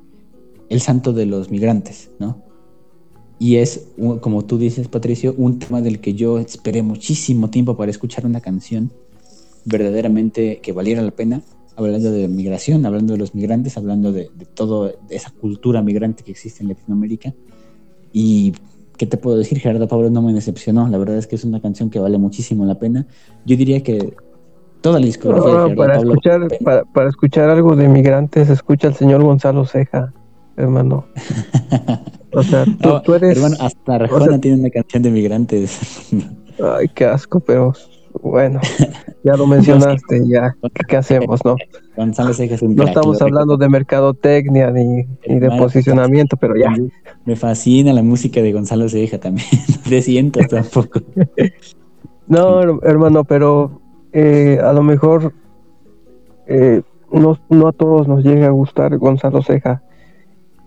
el 0.69 0.81
santo 0.81 1.13
de 1.13 1.27
los 1.27 1.51
migrantes, 1.51 2.11
¿no? 2.19 2.43
Y 3.39 3.57
es, 3.57 3.89
como 4.21 4.45
tú 4.45 4.57
dices, 4.57 4.87
Patricio, 4.87 5.35
un 5.37 5.59
tema 5.59 5.81
del 5.81 6.01
que 6.01 6.15
yo 6.15 6.39
esperé 6.39 6.83
muchísimo 6.83 7.51
tiempo 7.51 7.77
para 7.77 7.91
escuchar 7.91 8.25
una 8.25 8.41
canción 8.41 8.93
verdaderamente 9.65 10.61
que 10.61 10.73
valiera 10.73 11.03
la 11.03 11.11
pena, 11.11 11.43
hablando 11.75 12.13
de 12.13 12.29
migración, 12.29 12.87
hablando 12.87 13.15
de 13.15 13.19
los 13.19 13.35
migrantes, 13.35 13.77
hablando 13.77 14.13
de, 14.13 14.31
de 14.37 14.45
todo, 14.45 14.87
de 14.87 15.17
esa 15.17 15.31
cultura 15.31 15.83
migrante 15.83 16.23
que 16.23 16.31
existe 16.31 16.63
en 16.63 16.69
Latinoamérica. 16.69 17.35
Y, 18.13 18.53
¿qué 18.97 19.07
te 19.07 19.17
puedo 19.17 19.37
decir? 19.37 19.59
Gerardo 19.59 19.89
Pablo 19.89 20.11
no 20.11 20.23
me 20.23 20.33
decepcionó. 20.33 20.87
La 20.87 20.99
verdad 20.99 21.17
es 21.17 21.27
que 21.27 21.35
es 21.35 21.43
una 21.43 21.61
canción 21.61 21.91
que 21.91 21.99
vale 21.99 22.19
muchísimo 22.19 22.65
la 22.65 22.79
pena. 22.79 23.07
Yo 23.45 23.57
diría 23.57 23.83
que 23.83 24.15
toda 24.83 25.01
la 25.01 25.07
discografía 25.07 25.53
No, 25.53 25.75
para 25.75 25.95
Pablo 25.95 26.11
escuchar, 26.13 26.49
para, 26.63 26.85
para 26.85 27.09
escuchar 27.09 27.49
algo 27.51 27.75
de 27.77 27.89
migrantes, 27.89 28.51
escucha 28.51 28.89
al 28.89 28.95
señor 28.95 29.23
Gonzalo 29.23 29.65
Ceja, 29.65 30.13
hermano. 30.57 31.07
O 32.35 32.43
sea, 32.43 32.65
tú, 32.65 32.89
No, 32.89 33.03
tú 33.03 33.15
eres. 33.15 33.37
Hermano, 33.37 33.57
hasta 33.61 33.95
Arjona 33.95 34.25
o 34.25 34.29
sea- 34.29 34.39
tiene 34.41 34.59
una 34.61 34.71
canción 34.71 35.03
de 35.03 35.11
migrantes. 35.11 36.11
Ay, 36.79 36.89
qué 36.95 37.05
asco, 37.05 37.41
pero 37.41 37.75
bueno, 38.23 38.59
ya 39.23 39.37
lo 39.37 39.47
mencionaste, 39.47 40.27
ya. 40.27 40.55
¿Qué, 40.89 40.97
hacemos, 40.97 41.45
no? 41.45 41.57
Gonzalo 41.95 42.33
Ceja 42.33 42.55
es 42.55 42.63
un 42.63 42.75
No 42.75 42.85
estamos 42.85 43.21
hablando 43.21 43.59
de 43.59 43.69
mercadotecnia 43.69 44.71
ni, 44.71 45.05
ni 45.29 45.41
de 45.41 45.51
posicionamiento, 45.59 46.39
pero 46.39 46.57
ya. 46.57 46.75
Me 47.27 47.37
fascina 47.37 47.93
la 47.93 48.03
música 48.03 48.41
de 48.41 48.51
Gonzalo 48.51 48.89
Ceja 48.89 49.19
también. 49.21 49.47
No 49.85 49.91
te 49.91 50.01
sientas 50.01 50.49
tampoco. 50.49 51.01
No, 52.29 52.63
her- 52.63 52.81
hermano, 52.85 53.25
pero 53.25 53.82
eh, 54.13 54.59
a 54.63 54.73
lo 54.73 54.83
mejor 54.83 55.33
eh, 56.47 56.83
no, 57.11 57.39
no 57.49 57.69
a 57.69 57.73
todos 57.73 58.09
nos 58.09 58.25
llega 58.25 58.47
a 58.47 58.51
gustar 58.51 58.97
Gonzalo 58.99 59.43
Ceja. 59.43 59.83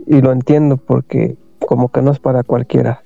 Y 0.07 0.21
lo 0.21 0.31
entiendo 0.31 0.77
porque 0.77 1.35
como 1.67 1.89
que 1.89 2.01
no 2.01 2.11
es 2.11 2.19
para 2.19 2.43
cualquiera, 2.43 3.03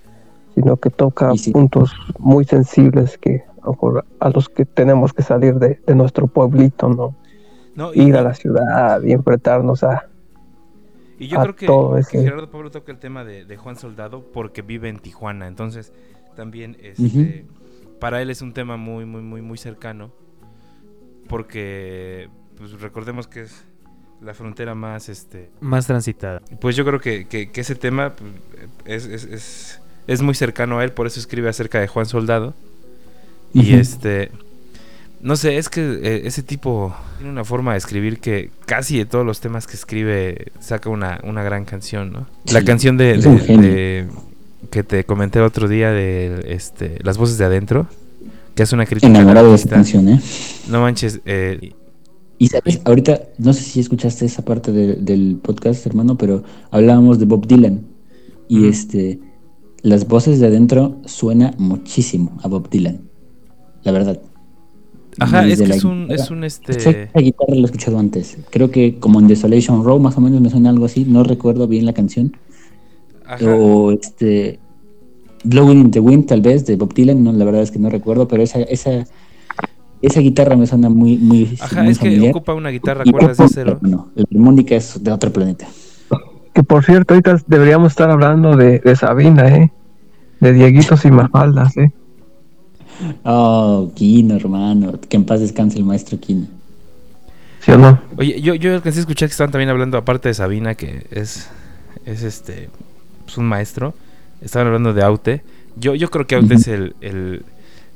sino 0.55 0.77
que 0.77 0.89
toca 0.89 1.31
sí. 1.35 1.51
puntos 1.51 1.93
muy 2.17 2.43
sensibles 2.43 3.17
que 3.17 3.43
a, 3.61 3.65
lo 3.67 3.71
mejor 3.71 4.05
a 4.19 4.29
los 4.29 4.49
que 4.49 4.65
tenemos 4.65 5.13
que 5.13 5.23
salir 5.23 5.55
de, 5.55 5.79
de 5.85 5.95
nuestro 5.95 6.27
pueblito, 6.27 6.89
¿no? 6.89 7.15
No, 7.75 7.93
y, 7.93 8.01
Ir 8.01 8.17
a 8.17 8.21
la 8.21 8.33
ciudad 8.33 9.01
y 9.03 9.13
enfrentarnos 9.13 9.83
a... 9.83 10.09
y 11.17 11.27
yo 11.27 11.39
a 11.39 11.43
creo 11.43 11.55
que, 11.55 11.65
todo 11.67 11.93
que 11.93 12.01
ese- 12.01 12.23
Gerardo 12.23 12.51
Pablo 12.51 12.69
toca 12.71 12.91
el 12.91 12.97
tema 12.99 13.23
de, 13.23 13.45
de 13.45 13.55
Juan 13.55 13.77
Soldado 13.77 14.25
porque 14.33 14.61
vive 14.61 14.89
en 14.89 14.99
Tijuana. 14.99 15.47
Entonces, 15.47 15.93
también 16.35 16.75
este, 16.81 17.45
para 18.01 18.21
él 18.21 18.29
es 18.29 18.41
un 18.41 18.53
tema 18.53 18.75
muy, 18.75 19.05
muy, 19.05 19.21
muy, 19.21 19.41
muy 19.41 19.57
cercano. 19.57 20.11
Porque 21.29 22.27
pues 22.57 22.71
recordemos 22.81 23.27
que 23.27 23.43
es 23.43 23.63
la 24.21 24.33
frontera 24.33 24.75
más 24.75 25.07
este 25.07 25.49
más 25.61 25.87
transitada. 25.87 26.41
Pues 26.59 26.75
yo 26.75 26.83
creo 26.83 26.99
que, 26.99 27.25
que- 27.27 27.49
que 27.51 27.61
ese 27.61 27.75
tema 27.75 28.13
pues, 28.15 29.05
es, 29.05 29.05
es, 29.05 29.23
es, 29.31 29.81
es 30.07 30.21
muy 30.21 30.35
cercano 30.35 30.79
a 30.79 30.83
él, 30.83 30.91
por 30.91 31.07
eso 31.07 31.19
escribe 31.21 31.47
acerca 31.47 31.79
de 31.79 31.87
Juan 31.87 32.05
Soldado. 32.05 32.53
Y 33.53 33.73
este. 33.75 34.29
No 35.21 35.35
sé, 35.35 35.57
es 35.57 35.67
que 35.69 35.81
eh, 35.81 36.21
ese 36.25 36.43
tipo 36.43 36.95
tiene 37.17 37.31
una 37.31 37.43
forma 37.43 37.73
de 37.73 37.77
escribir 37.79 38.19
que 38.19 38.51
casi 38.65 38.97
de 38.97 39.05
todos 39.05 39.25
los 39.25 39.41
temas 39.41 39.67
que 39.67 39.73
escribe 39.75 40.51
saca 40.61 40.89
una, 40.89 41.19
una 41.23 41.43
gran 41.43 41.65
canción, 41.65 42.11
¿no? 42.13 42.27
La 42.53 42.63
canción 42.63 42.95
de, 42.97 43.17
de- 43.17 44.07
que 44.71 44.83
te 44.83 45.03
comenté 45.03 45.39
el 45.39 45.45
otro 45.45 45.67
día 45.67 45.91
de 45.91 46.45
este, 46.53 46.99
Las 47.03 47.17
voces 47.17 47.37
de 47.37 47.45
adentro, 47.45 47.87
que 48.67 48.75
una 48.75 48.85
crítica 48.85 49.07
Enamorado 49.07 49.47
de 49.47 49.53
artista. 49.53 49.75
canción, 49.75 50.09
¿eh? 50.09 50.19
No 50.69 50.81
manches, 50.81 51.21
eh, 51.25 51.71
Y 52.37 52.47
sabes, 52.47 52.81
ahorita, 52.85 53.21
no 53.37 53.53
sé 53.53 53.61
si 53.63 53.79
escuchaste 53.79 54.25
esa 54.25 54.43
parte 54.45 54.71
de- 54.71 54.95
del 54.95 55.37
podcast, 55.41 55.85
hermano, 55.85 56.17
pero 56.17 56.43
hablábamos 56.71 57.19
de 57.19 57.25
Bob 57.25 57.45
Dylan. 57.47 57.81
Y 58.47 58.67
este, 58.67 59.19
las 59.83 60.07
voces 60.07 60.39
de 60.39 60.47
adentro 60.47 60.97
suena 61.05 61.53
muchísimo 61.57 62.37
a 62.41 62.47
Bob 62.47 62.69
Dylan. 62.69 63.01
La 63.83 63.91
verdad. 63.91 64.19
ajá, 65.19 65.41
Desde 65.43 65.53
es 65.53 65.59
que 65.61 65.67
la 65.67 65.75
es 65.75 65.83
un, 65.83 66.01
guitarra. 66.07 66.23
es 66.23 66.31
un 66.31 66.43
este. 66.45 66.71
esa 66.77 67.19
guitarra 67.19 67.55
la 67.55 67.61
he 67.61 67.65
escuchado 67.65 67.99
antes. 67.99 68.37
Creo 68.51 68.71
que 68.71 68.99
como 68.99 69.19
en 69.19 69.27
Desolation 69.27 69.83
Row, 69.83 69.99
más 69.99 70.17
o 70.17 70.21
menos 70.21 70.39
me 70.41 70.49
suena 70.49 70.69
algo 70.69 70.85
así. 70.85 71.03
No 71.05 71.23
recuerdo 71.23 71.67
bien 71.67 71.85
la 71.85 71.93
canción. 71.93 72.35
Ajá, 73.25 73.45
O 73.53 73.91
este. 73.91 74.59
Blowing 75.43 75.79
in 75.79 75.91
the 75.91 75.99
Wind, 75.99 76.27
tal 76.27 76.41
vez, 76.41 76.65
de 76.65 76.75
Bob 76.75 76.93
Dylan. 76.93 77.23
No, 77.23 77.31
la 77.31 77.45
verdad 77.45 77.61
es 77.61 77.71
que 77.71 77.79
no 77.79 77.89
recuerdo, 77.89 78.27
pero 78.27 78.43
esa, 78.43 78.59
esa, 78.61 79.05
esa 80.01 80.19
guitarra 80.19 80.55
me 80.55 80.67
suena 80.67 80.89
muy, 80.89 81.17
muy, 81.17 81.57
ajá, 81.59 81.83
muy 81.83 81.91
es 81.91 81.99
que 81.99 82.05
familiar. 82.05 82.31
ocupa 82.35 82.53
una 82.53 82.69
guitarra, 82.69 83.03
cuerdas 83.09 83.37
de 83.37 83.43
ojo, 83.43 83.51
acero. 83.51 83.79
No, 83.81 84.09
la 84.15 84.25
armónica 84.31 84.75
es 84.75 85.03
de 85.03 85.11
otro 85.11 85.31
planeta. 85.31 85.67
Que 86.53 86.63
por 86.63 86.83
cierto, 86.83 87.13
ahorita 87.13 87.37
deberíamos 87.47 87.91
estar 87.91 88.09
hablando 88.09 88.57
de, 88.57 88.79
de 88.79 88.95
Sabina, 88.95 89.47
¿eh? 89.47 89.71
De 90.39 90.53
Dieguitos 90.53 91.05
y 91.05 91.11
Mafaldas, 91.11 91.77
¿eh? 91.77 91.91
Oh, 93.23 93.91
Kino, 93.95 94.35
hermano. 94.35 94.99
Que 95.07 95.17
en 95.17 95.25
paz 95.25 95.39
descanse 95.39 95.77
el 95.77 95.85
maestro 95.85 96.19
Kino. 96.19 96.47
¿Sí 97.61 97.71
o 97.71 97.77
no? 97.77 97.99
Oye, 98.17 98.41
yo, 98.41 98.55
yo 98.55 98.73
alcancé 98.73 98.99
a 98.99 99.01
escuchar 99.01 99.27
que 99.27 99.31
estaban 99.31 99.51
también 99.51 99.69
hablando, 99.69 99.97
aparte 99.97 100.29
de 100.29 100.33
Sabina, 100.33 100.75
que 100.75 101.05
es, 101.11 101.49
es 102.05 102.23
este, 102.23 102.69
pues 103.25 103.37
un 103.37 103.45
maestro, 103.45 103.93
estaban 104.41 104.67
hablando 104.67 104.93
de 104.93 105.03
Aute. 105.03 105.41
Yo, 105.75 105.95
yo 105.95 106.09
creo 106.09 106.27
que 106.27 106.35
Aute 106.35 106.55
es 106.55 106.67
el, 106.67 106.95
el- 107.01 107.43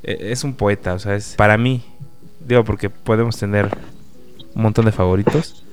e- 0.04 0.32
es 0.32 0.44
un 0.44 0.54
poeta, 0.54 0.94
o 0.94 1.00
sea, 1.00 1.16
es 1.16 1.36
para 1.36 1.58
mí, 1.58 1.84
digo, 2.48 2.64
porque 2.64 2.90
podemos 2.90 3.38
tener 3.38 3.70
un 4.56 4.62
montón 4.64 4.86
de 4.86 4.92
favoritos, 4.92 5.64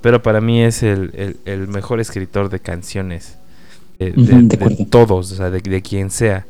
pero 0.00 0.22
para 0.22 0.40
mí 0.40 0.62
es 0.62 0.82
el, 0.82 1.10
el- 1.14 1.36
el 1.44 1.68
mejor 1.68 2.00
escritor 2.00 2.48
de 2.50 2.60
canciones, 2.60 3.36
de, 3.98 4.10
Ujú, 4.10 4.22
de- 4.24 4.32
de 4.34 4.42
de 4.42 4.56
acuerdo. 4.56 4.86
todos, 4.90 5.32
o 5.32 5.36
sea, 5.36 5.50
de, 5.50 5.60
de 5.60 5.82
quien 5.82 6.10
sea, 6.10 6.46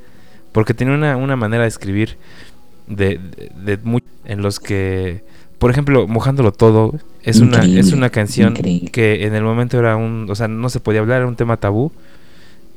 porque 0.53 0.75
tiene 0.75 0.95
una, 0.95 1.17
una 1.17 1.37
manera 1.37 1.63
de 1.65 1.69
escribir 1.69 2.17
de, 2.87 3.19
de, 3.19 3.77
de 3.77 3.79
mu- 3.83 4.01
en 4.25 4.43
los 4.43 4.61
que, 4.61 5.25
por 5.59 5.71
ejemplo, 5.71 6.07
mojándolo 6.07 6.53
todo, 6.53 6.95
es 7.23 7.41
una, 7.41 7.65
es 7.65 7.93
una 7.93 8.11
canción 8.11 8.53
increíble. 8.53 8.91
que 8.91 9.25
en 9.27 9.35
el 9.35 9.43
momento 9.43 9.79
era 9.79 9.97
un, 9.97 10.27
o 10.31 10.35
sea, 10.35 10.47
no 10.49 10.69
se 10.69 10.81
podía 10.81 11.01
hablar, 11.01 11.19
era 11.19 11.27
un 11.27 11.37
tema 11.37 11.57
tabú. 11.57 11.91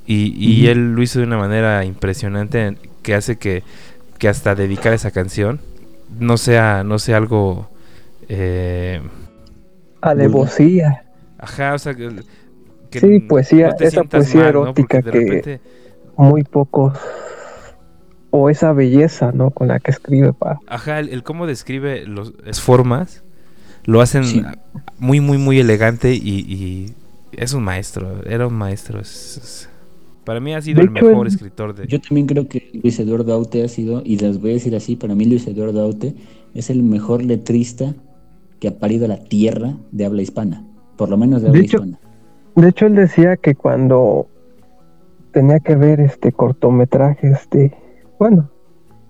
Y, 0.08 0.34
y 0.38 0.68
él 0.68 0.94
lo 0.94 1.04
hizo 1.04 1.20
de 1.20 1.26
una 1.26 1.38
manera 1.38 1.84
impresionante 1.86 2.78
que 3.04 3.14
hace 3.14 3.36
que, 3.38 3.62
que 4.18 4.30
hasta 4.30 4.56
dedicar 4.56 4.94
esa 4.94 5.12
canción 5.12 5.60
no 6.20 6.38
sea, 6.38 6.84
no 6.86 6.98
sea 6.98 7.18
algo 7.18 7.70
eh, 8.30 9.02
Alevosía. 10.02 11.04
ajá, 11.38 11.74
o 11.74 11.80
sea 11.80 11.94
que, 11.94 12.10
que 12.90 13.00
Sí, 13.02 13.20
poesía, 13.20 13.76
esa 13.80 14.04
poesía 14.04 14.48
erótica 14.50 15.02
que- 15.02 15.12
repente, 15.12 15.60
Muy 16.16 16.44
pocos. 16.44 16.98
O 18.30 18.50
esa 18.50 18.74
belleza, 18.74 19.32
¿no? 19.34 19.52
Con 19.52 19.68
la 19.70 19.80
que 19.80 19.92
escribe, 19.92 20.34
pa. 20.34 20.60
ajá, 20.68 21.00
el, 21.00 21.10
el 21.10 21.24
cómo 21.24 21.48
describe 21.48 22.06
los, 22.06 22.34
las 22.44 22.60
formas 22.62 23.24
lo 23.86 24.02
hacen 24.02 24.26
Sí. 24.26 24.44
muy, 25.00 25.20
muy, 25.22 25.38
muy 25.38 25.60
elegante 25.60 26.14
y, 26.14 26.20
y 26.40 26.94
es 27.32 27.54
un 27.54 27.64
maestro, 27.64 28.22
era 28.26 28.48
un 28.48 28.54
maestro. 28.54 29.00
es- 29.00 29.38
es- 29.44 29.70
para 30.28 30.42
mí 30.42 30.54
ha 30.54 30.62
sido 30.62 30.82
De 30.82 30.88
el 30.88 30.98
hecho, 30.98 31.06
mejor 31.08 31.26
escritor 31.28 31.74
de... 31.74 31.88
Yo 31.88 32.02
también 32.02 32.28
creo 32.28 32.50
que 32.50 32.70
Luis 32.84 33.00
Eduardo 33.00 33.32
Aute 33.34 33.64
ha 33.64 33.70
sido, 33.70 34.02
y 34.04 34.20
las 34.20 34.42
voy 34.42 34.50
a 34.52 34.54
decir 34.56 34.76
así, 34.76 34.98
para 34.98 35.16
mí 35.16 35.24
Luis 35.24 35.48
Eduardo 35.48 35.82
Aute 35.82 36.16
es 36.54 36.70
el 36.70 36.84
mejor 36.84 37.24
letrista 37.24 37.94
que 38.60 38.68
ha 38.68 38.78
parido 38.78 39.06
a 39.06 39.08
la 39.08 39.24
tierra 39.24 39.78
de 39.94 40.06
habla 40.06 40.22
hispana. 40.22 40.66
Por 40.98 41.08
lo 41.08 41.16
menos 41.16 41.42
de 41.42 41.46
De 41.46 41.50
habla 41.52 41.64
hecho- 41.64 41.78
hispana. 41.78 42.00
De 42.58 42.68
hecho, 42.68 42.88
él 42.88 42.96
decía 42.96 43.38
que 43.38 43.56
cuando 43.56 44.28
tenía 45.32 45.62
que 45.62 45.78
ver 45.78 46.02
este 46.02 46.34
cortometrajes 46.34 47.48
de, 47.52 47.74
bueno, 48.20 48.50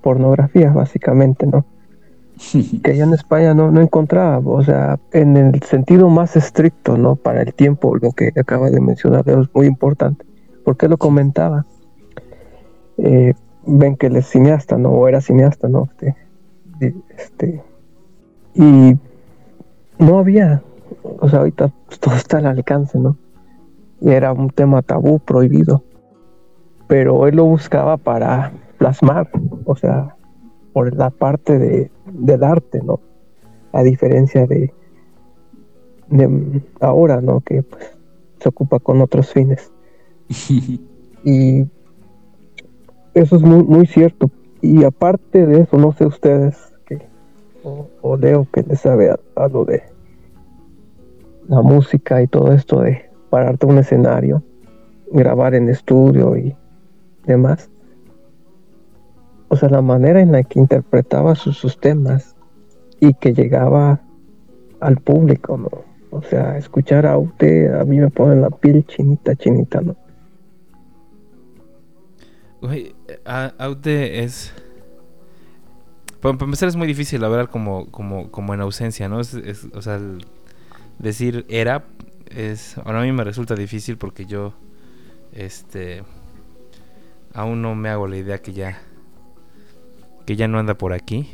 pornografía, 0.03 0.69
básicamente, 0.71 1.47
¿no? 1.47 1.65
que 2.83 2.91
allá 2.91 3.05
en 3.05 3.13
España 3.15 3.55
no, 3.55 3.71
no 3.71 3.81
encontraba, 3.81 4.37
o 4.37 4.63
sea, 4.63 4.99
en 5.13 5.35
el 5.35 5.63
sentido 5.63 6.09
más 6.09 6.35
estricto, 6.35 6.95
¿no? 6.95 7.15
Para 7.15 7.41
el 7.41 7.55
tiempo, 7.55 7.95
lo 7.95 8.11
que 8.11 8.31
acaba 8.39 8.69
de 8.69 8.79
mencionar 8.81 9.27
es 9.27 9.47
muy 9.55 9.65
importante. 9.65 10.26
¿Por 10.67 10.75
qué 10.75 10.89
lo 10.89 10.97
comentaba? 10.97 11.65
Eh, 12.97 13.33
ven 13.65 13.95
que 13.95 14.07
él 14.07 14.17
es 14.17 14.27
cineasta, 14.27 14.77
¿no? 14.77 14.89
O 14.89 15.07
era 15.07 15.21
cineasta, 15.21 15.69
¿no? 15.69 15.87
Este, 16.01 16.93
este, 17.17 17.63
y 18.53 18.97
no 19.97 20.19
había, 20.19 20.61
o 21.19 21.29
sea, 21.29 21.39
ahorita 21.39 21.71
todo 22.01 22.15
está 22.15 22.39
al 22.39 22.47
alcance, 22.47 22.99
¿no? 22.99 23.15
y 24.01 24.09
era 24.09 24.33
un 24.33 24.49
tema 24.49 24.81
tabú, 24.81 25.19
prohibido. 25.19 25.83
Pero 26.87 27.27
él 27.27 27.37
lo 27.37 27.45
buscaba 27.45 27.95
para 27.95 28.51
plasmar, 28.77 29.29
o 29.63 29.75
sea, 29.77 30.17
por 30.73 30.93
la 30.93 31.11
parte 31.11 31.59
de, 31.59 31.91
del 32.11 32.43
arte, 32.43 32.81
¿no? 32.83 32.99
A 33.71 33.83
diferencia 33.83 34.45
de, 34.45 34.73
de 36.09 36.61
ahora, 36.81 37.21
¿no? 37.21 37.39
Que 37.39 37.63
pues, 37.63 37.97
se 38.41 38.49
ocupa 38.49 38.79
con 38.79 38.99
otros 38.99 39.31
fines. 39.31 39.71
Y 41.23 41.65
eso 43.13 43.35
es 43.35 43.41
muy, 43.41 43.63
muy 43.63 43.87
cierto. 43.87 44.29
Y 44.61 44.83
aparte 44.83 45.45
de 45.45 45.61
eso, 45.61 45.77
no 45.77 45.91
sé 45.91 46.05
ustedes 46.05 46.55
que, 46.85 47.01
o, 47.63 48.17
Leo 48.17 48.47
que 48.51 48.63
les 48.63 48.81
sabe 48.81 49.13
algo 49.35 49.65
de 49.65 49.83
la 51.47 51.61
música 51.61 52.21
y 52.21 52.27
todo 52.27 52.53
esto 52.53 52.81
de 52.81 53.09
pararte 53.29 53.65
un 53.65 53.77
escenario, 53.77 54.43
grabar 55.11 55.55
en 55.55 55.69
estudio 55.69 56.37
y 56.37 56.55
demás. 57.25 57.69
O 59.49 59.55
sea, 59.55 59.69
la 59.69 59.81
manera 59.81 60.21
en 60.21 60.31
la 60.31 60.43
que 60.43 60.59
interpretaba 60.59 61.35
sus, 61.35 61.79
temas 61.79 62.35
y 62.99 63.13
que 63.13 63.33
llegaba 63.33 64.01
al 64.79 64.97
público, 64.97 65.57
¿no? 65.57 65.69
O 66.11 66.21
sea, 66.21 66.57
escuchar 66.57 67.05
a 67.05 67.17
usted 67.17 67.73
a 67.73 67.83
mí 67.83 67.99
me 67.99 68.09
pone 68.09 68.35
la 68.35 68.49
piel 68.49 68.85
chinita, 68.85 69.35
chinita, 69.35 69.81
¿no? 69.81 69.95
Güey, 72.61 72.95
Aute 73.25 74.23
es... 74.23 74.53
Para, 76.21 76.35
empezar 76.39 76.67
es 76.67 76.75
muy 76.75 76.87
difícil 76.87 77.23
hablar 77.23 77.49
como, 77.49 77.91
como, 77.91 78.31
como 78.31 78.53
en 78.53 78.61
ausencia, 78.61 79.07
¿no? 79.07 79.19
Es, 79.21 79.35
o 79.73 79.81
sea, 79.81 79.99
decir 80.97 81.45
era 81.49 81.85
es... 82.29 82.77
Ahora 82.79 83.01
a 83.01 83.03
mí 83.03 83.11
me 83.11 83.23
resulta 83.23 83.55
difícil 83.55 83.97
porque 83.97 84.25
yo... 84.25 84.53
Este... 85.33 86.03
Aún 87.33 87.61
no 87.61 87.75
me 87.75 87.89
hago 87.89 88.07
la 88.07 88.17
idea 88.17 88.41
que 88.41 88.53
ya... 88.53 88.79
Que 90.25 90.35
ya 90.35 90.47
no 90.47 90.59
anda 90.59 90.73
por 90.75 90.93
aquí. 90.93 91.29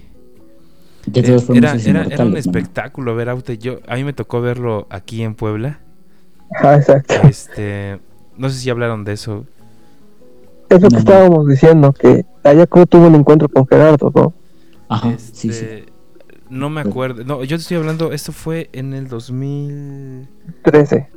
Eh, 1.14 1.38
era, 1.54 1.76
era, 1.76 2.26
un 2.26 2.38
espectáculo 2.38 3.16
ver 3.16 3.30
Aute. 3.30 3.58
Yo, 3.58 3.80
a 3.88 3.96
mí 3.96 4.04
me 4.04 4.14
tocó 4.14 4.42
verlo 4.42 4.88
aquí 4.90 5.24
en 5.24 5.36
Puebla. 5.36 5.80
Ah, 6.62 6.76
exacto. 6.76 7.16
Este, 7.28 8.00
no 8.38 8.50
sé 8.50 8.60
si 8.60 8.70
hablaron 8.70 9.04
de 9.04 9.14
eso. 9.14 9.46
Es 10.74 10.82
lo 10.82 10.90
que 10.90 10.98
estábamos 10.98 11.48
diciendo, 11.48 11.94
que 11.94 12.26
allá 12.44 12.66
como 12.66 12.88
tuvo 12.88 13.08
un 13.08 13.16
encuentro 13.16 13.48
con 13.48 13.68
Gerardo, 13.68 14.12
¿no? 14.16 14.34
Ajá, 14.90 15.14
sí, 15.18 15.32
sí. 15.34 15.50
Este, 15.50 15.86
no 16.50 16.72
me 16.72 16.82
acuerdo. 16.82 17.24
No, 17.24 17.44
yo 17.44 17.58
estoy 17.58 17.78
hablando, 17.78 18.12
esto 18.12 18.32
fue 18.32 18.70
en 18.74 18.94
el 18.94 19.08
2013. 19.08 21.10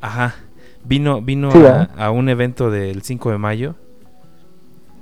Ajá. 0.00 0.36
Vino, 0.84 1.20
vino 1.22 1.50
a, 1.96 2.10
un 2.10 2.28
evento 2.28 2.70
del 2.70 3.02
5 3.02 3.32
de 3.32 3.38
mayo. 3.38 3.74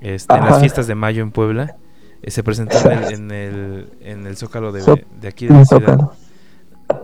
Este, 0.01 0.35
en 0.35 0.45
las 0.45 0.61
fiestas 0.61 0.87
de 0.87 0.95
mayo 0.95 1.23
en 1.23 1.33
Puebla. 1.33 1.77
Eh, 2.23 2.31
se 2.31 2.43
presentó 2.43 2.79
en 2.91 3.31
el, 3.31 3.91
en 4.01 4.27
el, 4.27 4.37
Zócalo 4.37 4.73
de, 4.73 5.05
de 5.21 5.29
aquí 5.29 5.47
de 5.47 5.55
la 5.55 5.65
ciudad. 5.67 5.99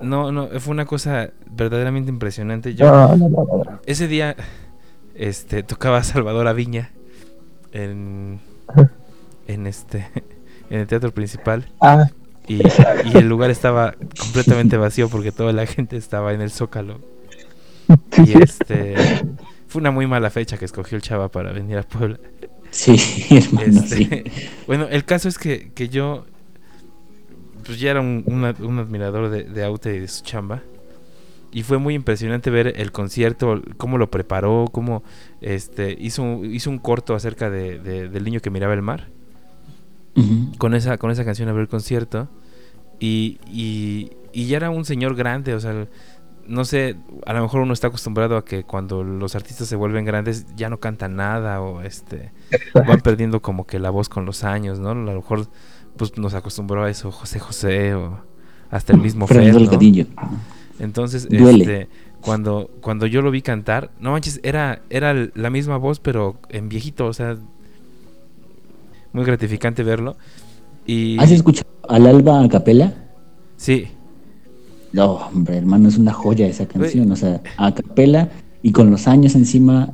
No, 0.00 0.32
no, 0.32 0.48
fue 0.58 0.72
una 0.72 0.86
cosa 0.86 1.30
verdaderamente 1.50 2.10
impresionante. 2.10 2.74
Yo, 2.74 3.14
ese 3.84 4.08
día 4.08 4.34
este, 5.14 5.62
tocaba 5.62 6.02
Salvador 6.02 6.48
Aviña 6.48 6.93
en, 7.74 8.40
en 9.46 9.66
este 9.66 10.06
en 10.70 10.80
el 10.80 10.86
teatro 10.86 11.12
principal. 11.12 11.66
Ah. 11.80 12.08
Y, 12.46 12.60
el 13.16 13.26
lugar 13.28 13.50
estaba 13.50 13.94
completamente 14.18 14.76
vacío 14.76 15.08
porque 15.08 15.32
toda 15.32 15.52
la 15.52 15.66
gente 15.66 15.96
estaba 15.96 16.32
en 16.32 16.40
el 16.40 16.50
Zócalo. 16.50 17.00
Y 18.24 18.42
este 18.42 18.94
fue 19.66 19.80
una 19.80 19.90
muy 19.90 20.06
mala 20.06 20.30
fecha 20.30 20.56
que 20.56 20.64
escogió 20.64 20.96
el 20.96 21.02
Chava 21.02 21.28
para 21.28 21.52
venir 21.52 21.78
a 21.78 21.82
Puebla. 21.82 22.18
Sí, 22.70 22.96
hermano, 23.30 23.66
este, 23.66 24.24
Bueno, 24.66 24.86
el 24.90 25.04
caso 25.04 25.28
es 25.28 25.38
que, 25.38 25.72
que 25.72 25.88
yo 25.88 26.26
pues 27.64 27.80
ya 27.80 27.92
era 27.92 28.00
un, 28.00 28.24
un 28.26 28.78
admirador 28.78 29.30
de, 29.30 29.44
de 29.44 29.64
Aute 29.64 29.96
y 29.96 30.00
de 30.00 30.08
su 30.08 30.22
chamba 30.22 30.62
y 31.54 31.62
fue 31.62 31.78
muy 31.78 31.94
impresionante 31.94 32.50
ver 32.50 32.74
el 32.80 32.90
concierto, 32.90 33.62
cómo 33.76 33.96
lo 33.96 34.10
preparó, 34.10 34.64
cómo 34.72 35.04
este, 35.40 35.96
hizo, 35.96 36.44
hizo 36.44 36.68
un 36.68 36.78
corto 36.78 37.14
acerca 37.14 37.48
de, 37.48 37.78
del 37.78 38.24
niño 38.24 38.40
que 38.40 38.50
miraba 38.50 38.74
el 38.74 38.82
mar. 38.82 39.06
con, 40.58 40.74
esa, 40.74 40.98
con 40.98 41.12
esa 41.12 41.24
canción 41.24 41.48
abrió 41.48 41.62
el 41.62 41.68
concierto. 41.68 42.28
Y, 42.98 43.38
y, 43.46 44.10
y, 44.32 44.46
ya 44.48 44.56
era 44.56 44.70
un 44.70 44.84
señor 44.84 45.14
grande, 45.14 45.54
o 45.54 45.60
sea, 45.60 45.86
no 46.44 46.64
sé, 46.64 46.96
a 47.24 47.32
lo 47.32 47.42
mejor 47.42 47.60
uno 47.60 47.72
está 47.72 47.86
acostumbrado 47.86 48.36
a 48.36 48.44
que 48.44 48.64
cuando 48.64 49.04
los 49.04 49.36
artistas 49.36 49.68
se 49.68 49.76
vuelven 49.76 50.04
grandes 50.04 50.46
ya 50.56 50.68
no 50.68 50.80
cantan 50.80 51.14
nada 51.14 51.60
o 51.60 51.82
este 51.82 52.32
van 52.74 53.00
perdiendo 53.00 53.42
como 53.42 53.64
que 53.64 53.78
la 53.78 53.90
voz 53.90 54.08
con 54.08 54.24
los 54.26 54.42
años, 54.42 54.80
¿no? 54.80 54.90
A 54.90 54.94
lo 54.94 55.12
mejor 55.12 55.46
pues 55.96 56.18
nos 56.18 56.34
acostumbró 56.34 56.82
a 56.82 56.90
eso 56.90 57.12
José 57.12 57.38
José 57.38 57.94
o 57.94 58.18
hasta 58.70 58.92
el 58.92 59.00
mismo 59.00 59.28
Fred, 59.28 59.52
¿no? 59.52 59.78
Entonces, 60.78 61.28
este, 61.30 61.88
cuando, 62.20 62.70
cuando 62.80 63.06
yo 63.06 63.22
lo 63.22 63.30
vi 63.30 63.42
cantar, 63.42 63.90
no 64.00 64.12
manches, 64.12 64.40
era, 64.42 64.82
era 64.90 65.14
la 65.34 65.50
misma 65.50 65.76
voz, 65.76 66.00
pero 66.00 66.36
en 66.48 66.68
viejito, 66.68 67.06
o 67.06 67.12
sea, 67.12 67.36
muy 69.12 69.24
gratificante 69.24 69.82
verlo. 69.82 70.16
Y... 70.86 71.18
¿Has 71.18 71.30
escuchado 71.30 71.68
al 71.88 72.06
Alba 72.06 72.42
a 72.42 72.48
capela? 72.48 72.94
Sí. 73.56 73.88
No, 74.92 75.12
hombre, 75.14 75.58
hermano, 75.58 75.88
es 75.88 75.96
una 75.96 76.12
joya 76.12 76.46
esa 76.46 76.66
canción, 76.66 77.10
o 77.10 77.16
sea, 77.16 77.42
a 77.56 77.74
capela 77.74 78.30
y 78.62 78.72
con 78.72 78.90
los 78.90 79.06
años 79.06 79.34
encima. 79.34 79.92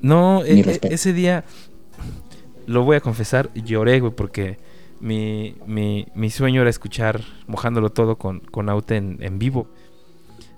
No, 0.00 0.44
e, 0.44 0.60
e, 0.60 0.80
ese 0.82 1.12
día, 1.12 1.44
lo 2.66 2.84
voy 2.84 2.96
a 2.96 3.00
confesar, 3.00 3.50
lloré, 3.54 4.00
güey, 4.00 4.12
porque 4.14 4.58
mi, 5.00 5.56
mi, 5.66 6.06
mi 6.14 6.30
sueño 6.30 6.60
era 6.60 6.70
escuchar 6.70 7.22
mojándolo 7.46 7.90
todo 7.90 8.16
con, 8.16 8.40
con 8.40 8.68
Aute 8.68 8.96
en 8.96 9.38
vivo. 9.38 9.68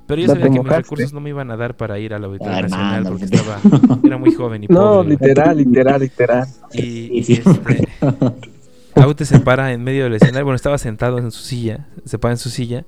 Pero 0.08 0.22
yo 0.22 0.28
sabía 0.28 0.44
que 0.44 0.58
mis 0.58 0.66
recursos 0.66 1.12
no 1.12 1.20
me 1.20 1.28
iban 1.28 1.50
a 1.50 1.56
dar 1.58 1.76
para 1.76 1.98
ir 1.98 2.14
al 2.14 2.24
Auditorio 2.24 2.54
ah, 2.54 2.62
Nacional 2.62 3.04
porque 3.08 3.26
estaba, 3.26 3.60
era 4.02 4.16
muy 4.16 4.32
joven 4.32 4.64
y 4.64 4.66
pobre. 4.66 4.80
No, 4.80 5.04
literal, 5.04 5.58
literal, 5.58 6.00
literal. 6.00 6.48
Y, 6.72 7.34
este, 7.34 7.86
Aute 8.94 9.26
se 9.26 9.38
para 9.40 9.70
en 9.70 9.84
medio 9.84 10.04
del 10.04 10.14
escenario. 10.14 10.46
Bueno, 10.46 10.56
estaba 10.56 10.78
sentado 10.78 11.18
en 11.18 11.30
su 11.30 11.42
silla, 11.42 11.88
se 12.06 12.18
para 12.18 12.32
en 12.32 12.38
su 12.38 12.48
silla, 12.48 12.86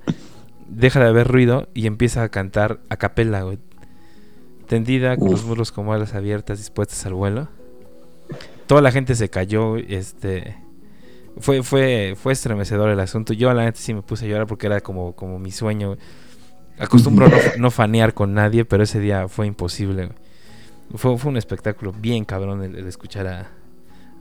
deja 0.67 0.99
de 0.99 1.09
haber 1.09 1.27
ruido 1.27 1.69
y 1.75 1.85
empieza 1.85 2.23
a 2.23 2.29
cantar 2.29 2.79
a 2.89 2.97
capela, 2.97 3.45
Tendida, 4.67 5.15
con 5.15 5.29
los 5.29 5.45
muros 5.45 5.71
como 5.71 5.93
alas 5.93 6.15
abiertas, 6.15 6.57
dispuestas 6.57 7.05
al 7.05 7.13
vuelo. 7.13 7.49
Toda 8.65 8.81
la 8.81 8.91
gente 8.91 9.13
se 9.13 9.29
cayó, 9.29 9.77
este... 9.77 10.57
Fue, 11.37 11.61
fue, 11.61 12.15
fue 12.17 12.33
estremecedor 12.33 12.89
el 12.89 12.99
asunto. 12.99 13.33
Yo 13.33 13.51
a 13.51 13.53
la 13.53 13.63
gente 13.63 13.79
sí 13.79 13.93
me 13.93 14.01
puse 14.01 14.25
a 14.25 14.27
llorar 14.27 14.47
porque 14.47 14.65
era 14.65 14.81
como, 14.81 15.13
como 15.13 15.39
mi 15.39 15.51
sueño. 15.51 15.97
Acostumbro 16.79 17.27
no, 17.27 17.37
no, 17.57 17.71
fanear 17.71 18.13
con 18.13 18.33
nadie, 18.33 18.65
pero 18.65 18.83
ese 18.83 18.99
día 18.99 19.27
fue 19.27 19.47
imposible. 19.47 20.09
Fue, 20.95 21.17
fue 21.17 21.31
un 21.31 21.37
espectáculo 21.37 21.93
bien 21.93 22.25
cabrón 22.25 22.63
el, 22.63 22.87
escuchar 22.87 23.27
a, 23.27 23.47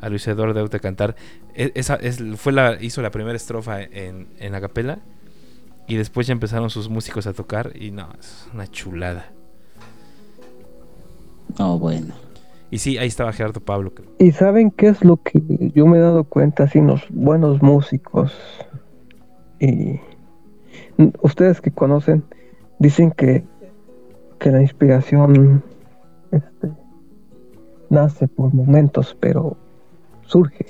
a 0.01 0.09
Luis 0.09 0.27
Eduardo 0.29 0.55
Deute 0.55 0.79
cantar. 0.81 1.17
E, 1.55 1.73
esa, 1.75 1.97
es, 1.97 2.23
fue 2.37 2.53
la, 2.53 2.77
hizo 2.81 3.03
la 3.03 3.11
primera 3.11 3.37
estrofa 3.37 3.81
en, 3.83 4.29
en 4.39 4.53
la 4.53 4.61
capela 4.61 4.99
y 5.89 5.97
después 5.97 6.27
ya 6.27 6.33
empezaron 6.33 6.71
sus 6.71 6.89
músicos 6.89 7.27
a 7.27 7.33
tocar 7.33 7.73
y 7.75 7.91
no, 7.91 8.09
es 8.19 8.47
una 8.55 8.67
chulada. 8.69 9.33
Oh, 11.59 11.79
bueno. 11.79 12.15
Y 12.71 12.79
sí, 12.79 12.99
ahí 12.99 13.09
estaba 13.09 13.33
Gerardo 13.33 13.61
Pablo. 13.61 13.93
¿Y 14.19 14.31
saben 14.31 14.71
qué 14.71 14.89
es 14.89 15.05
lo 15.05 15.17
que 15.17 15.43
yo 15.75 15.87
me 15.87 15.99
he 15.99 16.01
dado 16.01 16.25
cuenta? 16.25 16.65
Así, 16.65 16.81
los 16.81 17.03
buenos 17.11 17.61
músicos 17.63 18.33
y 19.59 20.01
ustedes 21.23 21.61
que 21.61 21.71
conocen 21.71 22.25
Dicen 22.81 23.13
que, 23.13 23.45
que 24.39 24.51
la 24.51 24.63
inspiración 24.63 25.63
este, 26.33 26.71
nace 27.91 28.27
por 28.27 28.55
momentos, 28.55 29.17
pero 29.21 29.57
surge. 30.23 30.67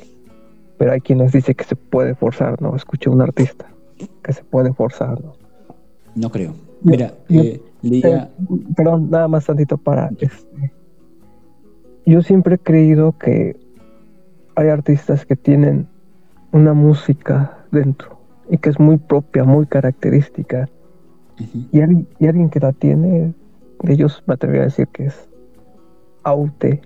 Pero 0.76 0.92
hay 0.92 1.00
quienes 1.00 1.30
dicen 1.30 1.54
que 1.54 1.64
se 1.64 1.76
puede 1.76 2.16
forzar, 2.16 2.61
¿no? 2.61 2.74
Escuché 2.74 3.08
un 3.08 3.22
artista 3.22 3.66
que 4.22 4.32
se 4.32 4.42
puede 4.42 4.72
forzar, 4.72 5.22
¿no? 5.22 5.34
No 6.16 6.30
creo. 6.30 6.52
Mira, 6.82 7.14
eh, 7.28 7.62
eh, 7.84 8.28
perdón, 8.74 9.08
nada 9.08 9.28
más 9.28 9.46
tantito 9.46 9.78
para... 9.78 10.11
Este, 10.18 10.72
yo 12.06 12.22
siempre 12.22 12.56
he 12.56 12.58
creído 12.58 13.16
que 13.18 13.56
hay 14.56 14.68
artistas 14.68 15.24
que 15.24 15.36
tienen 15.36 15.86
una 16.50 16.74
música 16.74 17.58
dentro 17.70 18.18
y 18.50 18.58
que 18.58 18.70
es 18.70 18.80
muy 18.80 18.96
propia, 18.96 19.44
muy 19.44 19.66
característica 19.66 20.68
y, 21.72 21.80
alguien, 21.80 22.51
que 22.51 22.61
la 22.61 22.72
tiene, 22.72 23.34
de 23.82 23.93
ellos 23.93 24.22
me 24.26 24.34
atrevería 24.34 24.62
a 24.62 24.66
decir 24.66 24.88
que 24.88 25.07
es 25.07 25.28
Aute, 26.22 26.82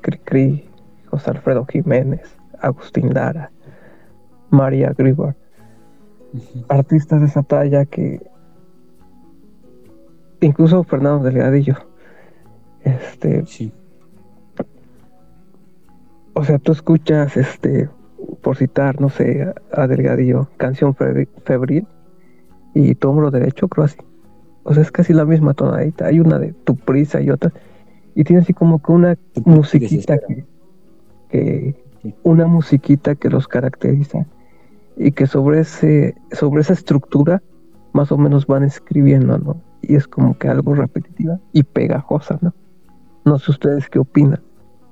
Cricri, 0.00 0.68
José 1.06 1.30
Alfredo 1.30 1.66
Jiménez, 1.66 2.36
Agustín 2.60 3.12
Lara, 3.12 3.50
María 4.50 4.92
Gribor, 4.96 5.34
artistas 6.68 7.20
de 7.20 7.26
esa 7.26 7.42
talla 7.42 7.84
que 7.84 8.20
incluso 10.40 10.82
Fernando 10.84 11.24
Delgadillo, 11.24 11.76
Este, 12.84 13.46
Sí. 13.46 13.72
o 16.34 16.42
sea, 16.44 16.58
tú 16.58 16.72
escuchas, 16.72 17.36
este, 17.36 17.88
por 18.40 18.56
citar, 18.56 19.00
no 19.00 19.08
sé, 19.08 19.52
a- 19.72 19.86
Delgadillo, 19.86 20.48
canción 20.56 20.94
febri- 20.96 21.28
febril 21.44 21.86
y 22.74 22.94
tu 22.94 23.08
hombro 23.10 23.30
derecho, 23.30 23.68
creo 23.68 23.84
así. 23.84 23.98
O 24.64 24.72
sea, 24.74 24.82
es 24.82 24.92
casi 24.92 25.12
la 25.12 25.24
misma 25.24 25.54
tonadita. 25.54 26.06
Hay 26.06 26.20
una 26.20 26.38
de 26.38 26.52
tu 26.64 26.76
prisa 26.76 27.20
y 27.20 27.30
otra. 27.30 27.52
Y 28.14 28.24
tiene 28.24 28.42
así 28.42 28.52
como 28.52 28.80
que 28.80 28.92
una 28.92 29.18
musiquita 29.44 30.18
que, 30.18 30.44
que- 31.30 31.74
Sí. 32.02 32.12
una 32.24 32.46
musiquita 32.48 33.14
que 33.14 33.30
los 33.30 33.46
caracteriza 33.46 34.26
y 34.96 35.12
que 35.12 35.28
sobre 35.28 35.60
ese, 35.60 36.16
sobre 36.32 36.62
esa 36.62 36.72
estructura 36.72 37.40
más 37.92 38.10
o 38.10 38.18
menos 38.18 38.46
van 38.48 38.64
escribiendo, 38.64 39.38
¿no? 39.38 39.62
Y 39.82 39.94
es 39.94 40.08
como 40.08 40.36
que 40.36 40.48
algo 40.48 40.74
repetitiva 40.74 41.38
y 41.52 41.62
pegajosa, 41.62 42.38
¿no? 42.42 42.52
No 43.24 43.38
sé 43.38 43.52
ustedes 43.52 43.88
qué 43.88 44.00
opinan. 44.00 44.40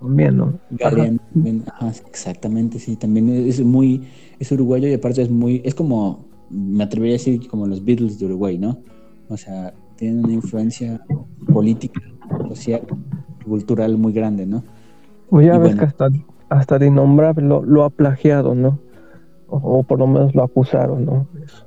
También, 0.00 0.36
¿no? 0.36 0.54
Galeano 0.70 1.18
también, 1.34 1.64
ajá, 1.66 1.88
exactamente, 2.08 2.78
sí, 2.78 2.94
también 2.94 3.28
es 3.28 3.60
muy, 3.60 4.06
es 4.38 4.52
uruguayo 4.52 4.86
y 4.86 4.94
aparte 4.94 5.22
es 5.22 5.30
muy, 5.30 5.60
es 5.64 5.74
como, 5.74 6.29
me 6.50 6.84
atrevería 6.84 7.14
a 7.14 7.18
decir 7.18 7.46
como 7.48 7.66
los 7.66 7.84
Beatles 7.84 8.18
de 8.18 8.26
Uruguay, 8.26 8.58
¿no? 8.58 8.78
O 9.28 9.36
sea, 9.36 9.72
tienen 9.96 10.24
una 10.24 10.32
influencia 10.34 11.00
política, 11.52 12.00
social, 12.48 12.82
cultural 13.44 13.96
muy 13.96 14.12
grande, 14.12 14.46
¿no? 14.46 14.62
Pues 15.28 15.46
ya 15.46 15.54
Y 15.54 15.58
ves 15.58 15.68
bueno. 15.68 15.78
que 15.80 15.84
hasta, 15.86 16.08
hasta 16.48 16.78
de 16.78 16.86
innombrable 16.88 17.46
lo, 17.46 17.62
lo 17.64 17.84
ha 17.84 17.90
plagiado, 17.90 18.54
¿no? 18.54 18.78
O, 19.48 19.56
o 19.78 19.82
por 19.84 19.98
lo 19.98 20.06
menos 20.06 20.34
lo 20.34 20.42
acusaron, 20.42 21.04
¿no? 21.04 21.26
Eso. 21.44 21.66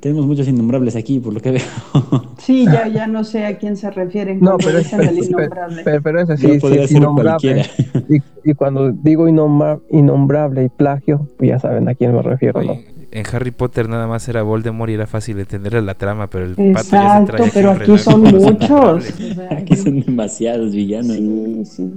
Tenemos 0.00 0.26
muchos 0.26 0.46
innombrables 0.46 0.94
aquí, 0.94 1.18
por 1.18 1.34
lo 1.34 1.40
que 1.40 1.52
veo. 1.52 1.62
Sí, 2.38 2.64
ya, 2.66 2.86
ya 2.88 3.06
no 3.08 3.24
sé 3.24 3.44
a 3.44 3.58
quién 3.58 3.76
se 3.76 3.90
refieren 3.90 4.38
No, 4.40 4.56
pero, 4.58 4.78
es- 4.78 4.84
dicen 4.84 5.00
pero, 5.00 5.10
el 5.10 5.18
innombrable. 5.18 5.82
pero- 5.84 6.02
pero 6.02 6.20
ese 6.20 6.32
No 6.32 6.38
sí, 6.68 6.76
es 6.78 6.92
innombrable. 6.92 7.62
Y, 8.08 8.50
y 8.50 8.54
cuando 8.54 8.92
digo 8.92 9.28
innombra- 9.28 9.80
innombrable 9.90 10.64
y 10.64 10.68
plagio, 10.68 11.28
pues 11.36 11.50
ya 11.50 11.58
saben 11.58 11.88
a 11.88 11.94
quién 11.94 12.14
me 12.14 12.22
refiero, 12.22 12.62
¿no? 12.62 12.74
En 13.10 13.24
Harry 13.32 13.50
Potter 13.52 13.88
nada 13.88 14.06
más 14.06 14.28
era 14.28 14.42
Voldemort 14.42 14.90
y 14.90 14.94
era 14.94 15.06
fácil 15.06 15.38
entender 15.38 15.82
la 15.82 15.94
trama, 15.94 16.28
pero 16.28 16.44
el 16.44 16.54
pato 16.54 16.66
ya 16.66 16.74
se 16.74 16.96
Exacto, 16.96 17.44
pero 17.54 17.70
aquí 17.70 17.98
son 17.98 18.20
muchos. 18.22 18.42
innombrables. 18.42 19.14
o 19.14 19.34
sea, 19.34 19.48
Aquí 19.58 19.76
son 19.76 20.00
demasiados 20.00 20.72
villanos. 20.72 21.16
Sí, 21.16 21.62
sí. 21.64 21.94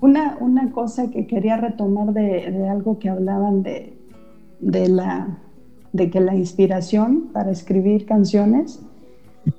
Una, 0.00 0.36
una 0.40 0.70
cosa 0.70 1.10
que 1.10 1.26
quería 1.26 1.56
retomar 1.56 2.12
de, 2.12 2.50
de 2.52 2.68
algo 2.68 2.98
que 2.98 3.08
hablaban 3.08 3.62
de, 3.62 3.94
de, 4.60 4.88
la, 4.88 5.38
de 5.92 6.10
que 6.10 6.20
la 6.20 6.36
inspiración 6.36 7.30
para 7.32 7.50
escribir 7.50 8.06
canciones, 8.06 8.80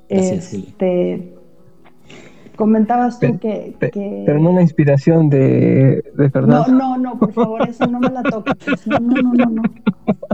Gracias, 0.10 0.54
este, 0.54 1.35
comentabas 2.56 3.20
tú 3.20 3.38
que... 3.40 3.76
pe- 3.80 3.92
que- 3.92 4.24
Pero 4.26 4.40
no 4.40 4.54
la 4.54 4.62
inspiración 4.62 5.30
de, 5.30 6.04
de 6.16 6.24
no, 6.26 6.30
Fernando. 6.32 6.72
no, 6.72 6.98
no, 6.98 7.20
por 7.20 7.32
favor, 7.34 7.68
esa 7.68 7.86
no 7.88 8.00
me 8.00 8.10
la 8.10 8.24
toques. 8.24 8.56
No, 8.88 9.00
no, 9.00 9.22
no, 9.22 9.34
no, 9.34 9.46
no. 9.46 9.62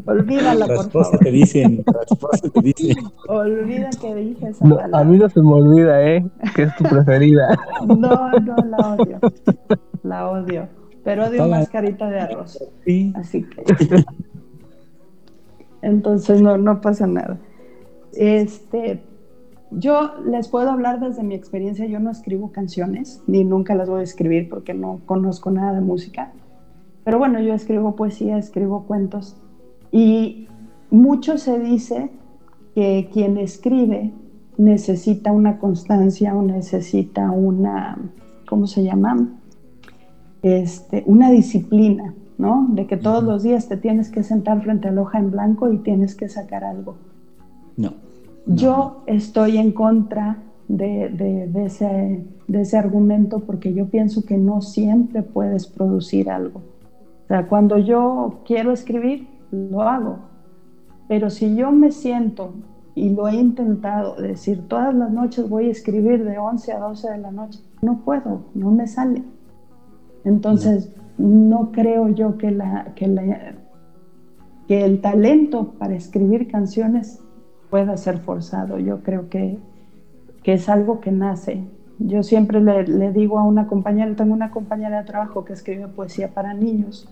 Olvídala, 0.05 0.65
por 0.67 0.77
Rasposa 0.77 1.11
favor. 1.11 1.19
te 1.25 1.31
dicen, 1.31 1.83
rasposa 1.85 2.49
te 2.49 2.61
dicen. 2.61 2.97
Olvida 3.27 3.89
que 4.01 4.15
dije 4.15 4.47
esa 4.49 4.65
No, 4.65 4.75
palabra. 4.77 4.99
a 4.99 5.03
mí 5.03 5.17
no 5.17 5.29
se 5.29 5.41
me 5.41 5.53
olvida, 5.53 6.01
¿eh? 6.03 6.25
Que 6.55 6.63
es 6.63 6.75
tu 6.75 6.83
preferida. 6.85 7.57
No, 7.87 8.31
no, 8.39 8.55
la 8.57 8.77
odio. 8.95 9.19
La 10.03 10.29
odio. 10.29 10.67
Pero 11.03 11.25
odio 11.27 11.39
Paga. 11.39 11.57
más 11.57 11.69
carita 11.69 12.09
de 12.09 12.19
arroz. 12.19 12.59
Sí. 12.85 13.13
Así 13.15 13.43
que. 13.43 13.63
Entonces 15.81 16.41
no, 16.41 16.57
no 16.57 16.81
pasa 16.81 17.07
nada. 17.07 17.37
Este, 18.13 19.01
yo 19.71 20.15
les 20.25 20.49
puedo 20.49 20.69
hablar 20.69 20.99
desde 20.99 21.23
mi 21.23 21.33
experiencia. 21.33 21.85
Yo 21.85 21.99
no 21.99 22.11
escribo 22.11 22.51
canciones, 22.51 23.23
ni 23.27 23.43
nunca 23.43 23.73
las 23.75 23.89
voy 23.89 24.01
a 24.01 24.03
escribir 24.03 24.49
porque 24.49 24.73
no 24.73 24.99
conozco 25.05 25.49
nada 25.49 25.73
de 25.73 25.81
música. 25.81 26.31
Pero 27.03 27.17
bueno, 27.17 27.39
yo 27.39 27.53
escribo 27.53 27.95
poesía, 27.95 28.37
escribo 28.37 28.83
cuentos. 28.83 29.37
Y 29.91 30.47
mucho 30.89 31.37
se 31.37 31.59
dice 31.59 32.11
que 32.75 33.09
quien 33.11 33.37
escribe 33.37 34.11
necesita 34.57 35.31
una 35.31 35.57
constancia 35.57 36.35
o 36.35 36.41
necesita 36.41 37.31
una, 37.31 37.97
¿cómo 38.47 38.67
se 38.67 38.83
llama? 38.83 39.29
Este, 40.43 41.03
una 41.05 41.31
disciplina, 41.31 42.13
¿no? 42.37 42.67
De 42.69 42.87
que 42.87 42.97
todos 42.97 43.23
los 43.23 43.43
días 43.43 43.67
te 43.67 43.77
tienes 43.77 44.11
que 44.11 44.23
sentar 44.23 44.61
frente 44.61 44.89
a 44.89 44.91
la 44.91 45.01
hoja 45.01 45.19
en 45.19 45.31
blanco 45.31 45.71
y 45.71 45.77
tienes 45.77 46.15
que 46.15 46.27
sacar 46.27 46.63
algo. 46.63 46.95
No. 47.77 47.93
No. 48.45 48.55
Yo 48.55 49.03
estoy 49.05 49.57
en 49.57 49.71
contra 49.71 50.37
de, 50.67 51.09
de- 51.09 51.47
de 51.47 51.65
ese, 51.65 52.25
de 52.47 52.61
ese 52.61 52.77
argumento 52.77 53.39
porque 53.39 53.73
yo 53.73 53.85
pienso 53.87 54.23
que 54.23 54.37
no 54.37 54.61
siempre 54.61 55.21
puedes 55.23 55.67
producir 55.67 56.29
algo. 56.29 56.59
O 57.25 57.27
sea, 57.27 57.47
cuando 57.47 57.77
yo 57.77 58.39
quiero 58.45 58.71
escribir, 58.71 59.25
lo 59.51 59.81
hago. 59.81 60.17
Pero 61.07 61.29
si 61.29 61.55
yo 61.55 61.71
me 61.71 61.91
siento 61.91 62.53
y 62.95 63.09
lo 63.09 63.27
he 63.27 63.35
intentado, 63.35 64.15
decir, 64.15 64.67
todas 64.67 64.93
las 64.93 65.11
noches 65.11 65.47
voy 65.47 65.67
a 65.67 65.71
escribir 65.71 66.23
de 66.23 66.37
11 66.37 66.71
a 66.73 66.79
12 66.79 67.09
de 67.11 67.17
la 67.19 67.31
noche, 67.31 67.59
no 67.81 67.99
puedo, 68.03 68.41
no 68.53 68.71
me 68.71 68.87
sale. 68.87 69.23
Entonces, 70.23 70.89
no 71.17 71.71
creo 71.71 72.09
yo 72.09 72.37
que, 72.37 72.51
la, 72.51 72.93
que, 72.95 73.07
la, 73.07 73.55
que 74.67 74.83
el 74.85 74.99
talento 75.01 75.73
para 75.77 75.95
escribir 75.95 76.47
canciones 76.47 77.21
pueda 77.71 77.97
ser 77.97 78.19
forzado. 78.19 78.77
Yo 78.77 79.01
creo 79.01 79.29
que, 79.29 79.57
que 80.43 80.53
es 80.53 80.69
algo 80.69 80.99
que 80.99 81.11
nace. 81.11 81.63
Yo 81.97 82.21
siempre 82.21 82.61
le, 82.61 82.85
le, 82.85 83.11
digo 83.11 83.39
a 83.39 83.43
una 83.43 83.65
compañera, 83.65 84.15
tengo 84.15 84.33
una 84.33 84.51
compañera 84.51 84.99
de 84.99 85.07
trabajo 85.07 85.45
que 85.45 85.53
escribe 85.53 85.87
poesía 85.87 86.33
para 86.33 86.53
niños 86.53 87.09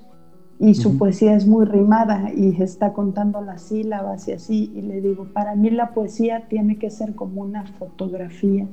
y 0.60 0.74
su 0.74 0.90
uh 0.90 0.92
-huh. 0.92 0.98
poesía 0.98 1.36
es 1.36 1.48
muy 1.48 1.66
rimada 1.66 2.34
y 2.36 2.62
está 2.62 2.92
contando 2.92 3.42
las 3.42 3.62
sílabas 3.62 4.28
y 4.28 4.34
así, 4.34 4.72
y 4.76 4.82
le 4.82 5.00
digo, 5.00 5.28
para 5.34 5.56
mí 5.56 5.70
la 5.70 5.92
poesía 5.92 6.48
tiene 6.50 6.78
que 6.78 6.90
ser 6.90 7.16
como 7.16 7.42
una 7.42 7.66
fotografía 7.66 8.68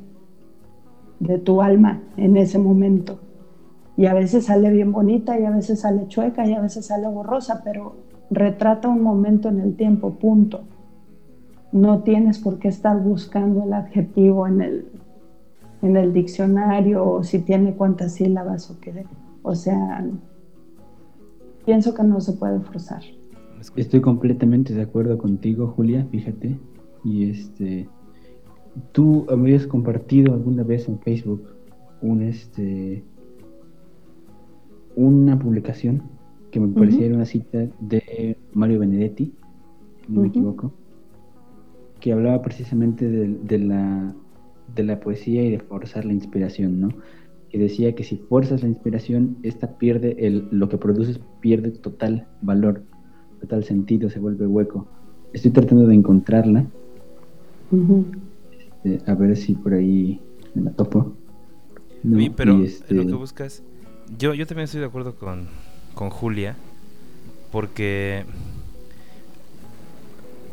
de 1.21 1.39
tu 1.39 1.63
alma 1.63 2.03
en 2.17 2.37
ese 2.37 2.59
momento. 2.59 3.21
Y 3.97 4.07
a 4.07 4.15
veces 4.15 4.47
sale 4.47 4.71
bien 4.71 4.91
bonita 4.93 5.39
y 5.39 5.45
a 5.45 5.51
veces 5.51 5.81
sale 5.81 6.09
chueca 6.09 6.45
y 6.47 6.55
a 6.55 6.61
veces 6.61 6.87
sale 6.87 7.07
borrosa, 7.07 7.63
pero 7.65 7.95
retrata 8.31 8.89
un 8.89 9.03
momento 9.03 9.49
en 9.49 9.61
el 9.61 9.77
tiempo, 9.77 10.11
punto. 10.15 10.65
No 11.73 12.03
tienes 12.03 12.39
por 12.39 12.59
qué 12.59 12.69
estar 12.69 13.01
buscando 13.03 13.65
el 13.65 13.73
adjetivo 13.73 14.47
en 14.47 14.61
el, 14.63 14.87
en 15.83 15.97
el 15.97 16.13
diccionario 16.13 17.05
o 17.05 17.23
si 17.25 17.41
tiene 17.41 17.75
cuántas 17.75 18.15
sílabas 18.15 18.71
o 18.71 18.81
qué. 18.81 19.05
O 19.43 19.55
sea, 19.55 20.05
pienso 21.65 21.95
que 21.95 22.03
no 22.03 22.21
se 22.21 22.33
puede 22.33 22.61
forzar. 22.61 23.03
Estoy 23.77 24.01
completamente 24.01 24.75
de 24.75 24.83
acuerdo 24.83 25.19
contigo, 25.19 25.69
Julia, 25.77 26.07
fíjate. 26.11 26.59
Y 27.05 27.31
este, 27.31 27.89
tú 28.93 29.27
habías 29.29 29.67
compartido 29.67 30.35
alguna 30.35 30.63
vez 30.63 30.89
en 30.89 30.99
Facebook 31.01 31.43
un 32.03 32.23
este 32.23 33.05
una 34.95 35.39
publicación 35.39 36.03
que 36.51 36.61
me 36.61 36.69
parecía 36.69 37.07
uh 37.07 37.11
-huh. 37.11 37.15
una 37.15 37.25
cita 37.25 37.69
de 37.81 38.37
Mario 38.55 38.81
Benedetti, 38.81 39.35
si 40.07 40.13
no 40.13 40.21
uh 40.21 40.23
-huh. 40.23 40.23
me 40.23 40.29
equivoco, 40.29 40.73
que 42.01 42.13
hablaba 42.13 42.43
precisamente 42.43 43.09
de, 43.09 43.29
de, 43.29 43.59
la, 43.59 44.15
de 44.75 44.83
la 44.85 45.01
poesía 45.01 45.43
y 45.45 45.51
de 45.51 45.59
forzar 45.59 46.05
la 46.05 46.13
inspiración, 46.13 46.81
¿no? 46.81 46.89
Que 47.51 47.59
decía 47.59 47.95
que 47.95 48.05
si 48.05 48.17
fuerzas 48.17 48.63
la 48.63 48.69
inspiración, 48.69 49.37
esta 49.43 49.79
pierde, 49.79 50.17
el, 50.19 50.49
lo 50.51 50.69
que 50.69 50.79
produces 50.79 51.21
pierde 51.41 51.71
total 51.71 52.27
valor, 52.43 52.83
total 53.41 53.65
sentido, 53.65 54.11
se 54.11 54.19
vuelve 54.19 54.47
hueco. 54.47 54.87
Estoy 55.33 55.51
tratando 55.51 55.87
de 55.87 55.95
encontrarla, 55.95 56.67
uh 57.71 57.77
-huh. 57.77 58.05
este, 58.59 59.11
a 59.11 59.15
ver 59.15 59.37
si 59.37 59.55
por 59.55 59.75
ahí 59.75 60.21
me 60.55 60.63
la 60.63 60.73
topo. 60.73 61.15
No, 62.03 62.19
sí, 62.19 62.31
pero 62.31 62.63
este... 62.63 62.95
lo 62.95 63.07
que 63.07 63.15
buscas 63.15 63.63
yo, 64.19 64.35
yo 64.35 64.47
también 64.47 64.65
estoy 64.65 64.81
de 64.81 64.87
acuerdo 64.87 65.17
con, 65.17 65.47
con 65.95 66.11
Julia, 66.11 66.57
porque 67.51 68.25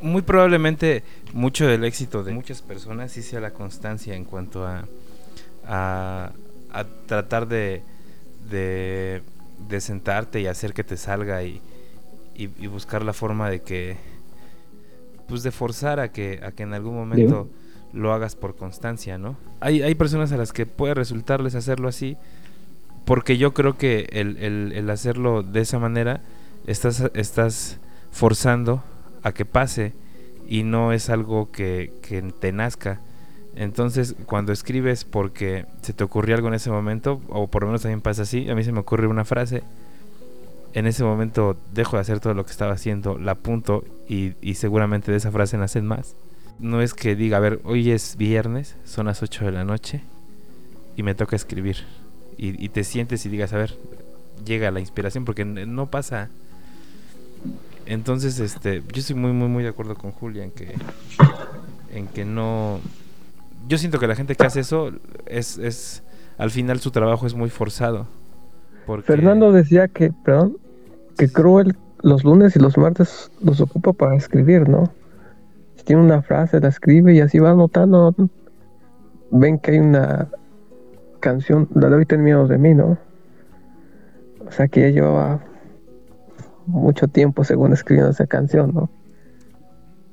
muy 0.03 0.21
probablemente 0.21 1.03
mucho 1.33 1.65
del 1.65 1.83
éxito 1.85 2.23
de 2.23 2.33
muchas 2.33 2.61
personas 2.61 3.11
sí 3.11 3.23
sea 3.23 3.39
la 3.39 3.51
constancia 3.51 4.15
en 4.15 4.25
cuanto 4.25 4.67
a, 4.67 4.85
a, 5.65 6.33
a 6.71 6.83
tratar 7.05 7.47
de, 7.47 7.81
de, 8.49 9.21
de, 9.69 9.81
sentarte 9.81 10.41
y 10.41 10.47
hacer 10.47 10.73
que 10.73 10.83
te 10.83 10.97
salga 10.97 11.43
y, 11.43 11.61
y, 12.35 12.49
y, 12.59 12.67
buscar 12.67 13.03
la 13.03 13.13
forma 13.13 13.49
de 13.49 13.61
que, 13.61 13.95
pues 15.27 15.43
de 15.43 15.51
forzar 15.51 15.99
a 15.99 16.11
que, 16.11 16.41
a 16.43 16.51
que 16.51 16.63
en 16.63 16.73
algún 16.73 16.95
momento 16.95 17.47
¿Sí? 17.49 17.97
lo 17.97 18.11
hagas 18.11 18.35
por 18.35 18.55
constancia, 18.55 19.17
¿no? 19.17 19.37
Hay, 19.61 19.81
hay 19.83 19.95
personas 19.95 20.31
a 20.31 20.37
las 20.37 20.51
que 20.51 20.65
puede 20.65 20.95
resultarles 20.95 21.55
hacerlo 21.55 21.87
así, 21.87 22.17
porque 23.05 23.37
yo 23.37 23.53
creo 23.53 23.77
que 23.77 24.09
el, 24.11 24.37
el, 24.37 24.71
el, 24.73 24.89
hacerlo 24.89 25.43
de 25.43 25.61
esa 25.61 25.79
manera 25.79 26.21
estás, 26.65 27.09
estás 27.13 27.77
forzando 28.11 28.83
a 29.23 29.31
que 29.31 29.45
pase 29.45 29.93
y 30.47 30.63
no 30.63 30.91
es 30.91 31.09
algo 31.09 31.51
que, 31.51 31.93
que 32.01 32.21
te 32.21 32.51
nazca 32.51 32.99
Entonces, 33.55 34.15
cuando 34.25 34.51
escribes 34.51 35.05
porque 35.05 35.65
se 35.81 35.93
te 35.93 36.03
ocurrió 36.03 36.35
algo 36.35 36.49
en 36.49 36.55
ese 36.55 36.69
momento, 36.69 37.21
o 37.29 37.47
por 37.47 37.63
lo 37.63 37.67
menos 37.69 37.81
también 37.81 38.01
pasa 38.01 38.23
así, 38.23 38.49
a 38.49 38.55
mí 38.55 38.63
se 38.63 38.71
me 38.71 38.79
ocurre 38.79 39.07
una 39.07 39.25
frase, 39.25 39.63
en 40.73 40.87
ese 40.87 41.03
momento 41.03 41.55
dejo 41.71 41.97
de 41.97 42.01
hacer 42.01 42.19
todo 42.19 42.33
lo 42.33 42.45
que 42.45 42.51
estaba 42.51 42.73
haciendo, 42.73 43.17
la 43.17 43.33
apunto 43.33 43.83
y, 44.09 44.33
y 44.41 44.55
seguramente 44.55 45.11
de 45.11 45.17
esa 45.17 45.31
frase 45.31 45.57
nacen 45.57 45.85
más. 45.85 46.15
No 46.59 46.81
es 46.81 46.93
que 46.93 47.15
diga, 47.15 47.37
a 47.37 47.41
ver, 47.41 47.59
hoy 47.63 47.91
es 47.91 48.15
viernes, 48.17 48.75
son 48.85 49.05
las 49.05 49.21
8 49.21 49.45
de 49.45 49.51
la 49.51 49.63
noche 49.63 50.01
y 50.95 51.03
me 51.03 51.15
toca 51.15 51.35
escribir. 51.35 51.77
Y, 52.37 52.63
y 52.63 52.69
te 52.69 52.83
sientes 52.83 53.25
y 53.25 53.29
digas, 53.29 53.53
a 53.53 53.57
ver, 53.57 53.77
llega 54.45 54.71
la 54.71 54.79
inspiración 54.79 55.25
porque 55.25 55.45
no 55.45 55.91
pasa. 55.91 56.29
Entonces, 57.85 58.39
este, 58.39 58.81
yo 58.81 58.99
estoy 58.99 59.15
muy, 59.15 59.31
muy, 59.31 59.47
muy 59.47 59.63
de 59.63 59.69
acuerdo 59.69 59.95
con 59.95 60.11
Julia 60.11 60.43
en 60.43 60.51
que, 60.51 60.73
en 61.93 62.07
que 62.07 62.25
no. 62.25 62.79
Yo 63.67 63.77
siento 63.77 63.99
que 63.99 64.07
la 64.07 64.15
gente 64.15 64.35
que 64.35 64.45
hace 64.45 64.59
eso 64.59 64.91
es, 65.25 65.57
es, 65.57 66.03
al 66.37 66.51
final 66.51 66.79
su 66.79 66.91
trabajo 66.91 67.25
es 67.27 67.33
muy 67.33 67.49
forzado. 67.49 68.07
Fernando 69.03 69.51
decía 69.51 69.87
que, 69.87 70.11
perdón, 70.11 70.57
que 71.17 71.29
Cruel 71.29 71.77
los 72.01 72.23
lunes 72.25 72.55
y 72.55 72.59
los 72.59 72.77
martes 72.77 73.31
los 73.41 73.61
ocupa 73.61 73.93
para 73.93 74.15
escribir, 74.15 74.67
¿no? 74.67 74.91
Si 75.77 75.85
tiene 75.85 76.01
una 76.01 76.21
frase, 76.21 76.59
la 76.59 76.67
escribe 76.67 77.13
y 77.13 77.21
así 77.21 77.39
va 77.39 77.51
anotando. 77.51 78.13
Ven 79.31 79.57
que 79.57 79.71
hay 79.71 79.79
una 79.79 80.27
canción, 81.21 81.69
la 81.73 81.89
de 81.89 81.95
hoy 81.95 82.05
ten 82.05 82.23
miedo 82.23 82.47
de 82.47 82.57
mí, 82.57 82.73
¿no? 82.73 82.97
O 84.45 84.51
sea 84.51 84.67
que 84.67 84.81
ya 84.81 84.89
llevaba 84.89 85.39
mucho 86.67 87.07
tiempo 87.07 87.43
según 87.43 87.73
escribiendo 87.73 88.11
esa 88.11 88.27
canción, 88.27 88.71
¿no? 88.73 88.89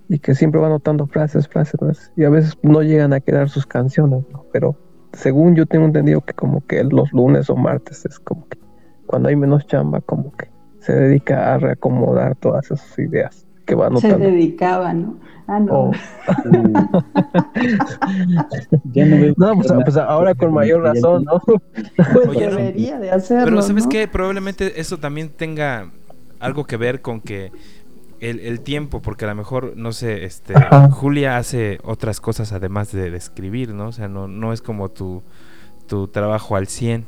Y 0.08 0.18
que 0.18 0.34
siempre 0.34 0.60
va 0.60 0.66
anotando 0.66 1.06
frases, 1.06 1.48
frases, 1.48 1.78
frases. 1.78 2.12
Y 2.16 2.24
a 2.24 2.30
veces 2.30 2.58
no 2.62 2.82
llegan 2.82 3.12
a 3.12 3.20
quedar 3.20 3.48
sus 3.48 3.66
canciones, 3.66 4.24
¿no? 4.32 4.44
Pero 4.52 4.76
según 5.12 5.54
yo 5.54 5.66
tengo 5.66 5.86
entendido 5.86 6.20
que 6.20 6.34
como 6.34 6.66
que 6.66 6.82
los 6.84 7.12
lunes 7.12 7.48
o 7.50 7.56
martes 7.56 8.04
es 8.06 8.18
como 8.18 8.48
que 8.48 8.58
cuando 9.06 9.28
hay 9.28 9.36
menos 9.36 9.66
chamba, 9.66 10.00
como 10.00 10.32
que 10.32 10.48
se 10.80 10.92
dedica 10.94 11.52
a 11.54 11.58
reacomodar 11.58 12.36
todas 12.36 12.70
esas 12.70 12.98
ideas 12.98 13.46
que 13.66 13.74
va 13.74 13.86
Se 13.86 14.06
anotando. 14.08 14.18
dedicaba, 14.18 14.92
¿no? 14.92 15.16
Ah, 15.46 15.60
no. 15.60 15.72
Oh. 15.72 15.90
Ya 18.92 19.04
no 19.04 19.16
veo 19.16 19.34
No, 19.36 19.54
pues, 19.56 19.72
pues 19.84 19.96
ahora 19.96 20.34
con 20.34 20.52
mayor 20.52 20.82
razón, 20.82 21.24
¿no? 21.24 21.40
Pues 21.40 22.28
Oye, 22.28 22.48
debería 22.48 22.98
de 22.98 23.10
hacerlo. 23.10 23.44
Pero 23.46 23.62
¿sabes 23.62 23.84
¿no? 23.84 23.90
qué? 23.90 24.08
Probablemente 24.08 24.80
eso 24.80 24.98
también 24.98 25.28
tenga 25.28 25.90
algo 26.40 26.64
que 26.64 26.76
ver 26.76 27.00
con 27.00 27.20
que 27.20 27.52
el, 28.20 28.40
el 28.40 28.60
tiempo, 28.60 29.00
porque 29.00 29.24
a 29.24 29.28
lo 29.28 29.34
mejor, 29.34 29.74
no 29.76 29.92
sé, 29.92 30.24
este, 30.24 30.54
Ajá. 30.56 30.90
Julia 30.90 31.36
hace 31.38 31.78
otras 31.84 32.20
cosas 32.20 32.52
además 32.52 32.92
de, 32.92 33.10
de 33.10 33.16
escribir, 33.16 33.72
¿no? 33.72 33.88
O 33.88 33.92
sea, 33.92 34.08
no, 34.08 34.28
no 34.28 34.52
es 34.52 34.60
como 34.60 34.90
tu, 34.90 35.22
tu 35.86 36.08
trabajo 36.08 36.56
al 36.56 36.66
100, 36.66 37.06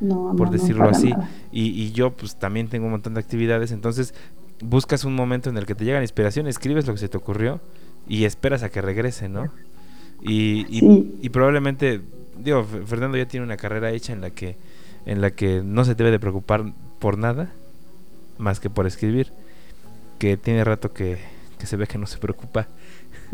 No, 0.00 0.34
por 0.36 0.46
no, 0.48 0.52
decirlo 0.52 0.88
así. 0.88 1.12
Y, 1.52 1.68
y 1.80 1.92
yo 1.92 2.10
pues 2.16 2.36
también 2.36 2.68
tengo 2.68 2.86
un 2.86 2.92
montón 2.92 3.14
de 3.14 3.20
actividades, 3.20 3.70
entonces 3.72 4.14
buscas 4.60 5.04
un 5.04 5.14
momento 5.14 5.48
en 5.50 5.56
el 5.58 5.66
que 5.66 5.76
te 5.76 5.84
llega 5.84 5.98
la 5.98 6.04
inspiración, 6.04 6.46
escribes 6.48 6.86
lo 6.86 6.92
que 6.94 6.98
se 7.00 7.08
te 7.08 7.16
ocurrió 7.16 7.60
y 8.08 8.24
esperas 8.24 8.62
a 8.64 8.70
que 8.70 8.80
regrese, 8.82 9.28
¿no? 9.28 9.44
Y, 10.20 10.66
y, 10.68 10.80
Sí. 10.80 11.14
y 11.22 11.28
probablemente, 11.28 12.00
digo, 12.36 12.64
Fernando 12.64 13.16
ya 13.16 13.26
tiene 13.28 13.44
una 13.46 13.56
carrera 13.56 13.92
hecha 13.92 14.12
en 14.12 14.20
la 14.20 14.30
que 14.30 14.56
en 15.06 15.20
la 15.20 15.30
que 15.30 15.62
no 15.64 15.84
se 15.84 15.94
debe 15.94 16.10
de 16.10 16.18
preocupar 16.18 16.64
por 16.98 17.16
nada 17.16 17.50
más 18.38 18.60
que 18.60 18.70
por 18.70 18.86
escribir, 18.86 19.32
que 20.18 20.36
tiene 20.36 20.64
rato 20.64 20.92
que, 20.92 21.18
que 21.58 21.66
se 21.66 21.76
ve 21.76 21.86
que 21.86 21.98
no 21.98 22.06
se 22.06 22.18
preocupa, 22.18 22.66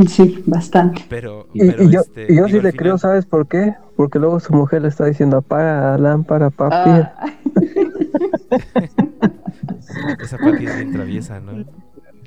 Sí, 0.09 0.43
bastante. 0.47 1.05
pero, 1.09 1.47
Y, 1.55 1.65
pero 1.71 1.85
y 1.85 1.91
yo, 1.93 2.01
este, 2.01 2.27
yo 2.35 2.47
sí 2.49 2.55
le 2.55 2.73
final- 2.73 2.77
creo, 2.77 2.99
¿sabes 2.99 3.27
por 3.27 3.47
qué? 3.47 3.75
Porque 3.97 4.19
luego 4.19 4.41
su 4.41 4.53
mujer 4.53 4.83
le 4.83 4.89
está 4.89 5.05
diciendo 5.07 5.37
apaga 5.37 5.93
la 5.93 5.99
lámpara, 5.99 6.51
papi. 6.51 6.91
Ah, 6.91 7.15
esa 10.21 10.39
Pati 10.39 10.67
es 10.67 10.75
bien 10.77 10.91
traviesa, 10.91 11.39
¿no? 11.41 11.65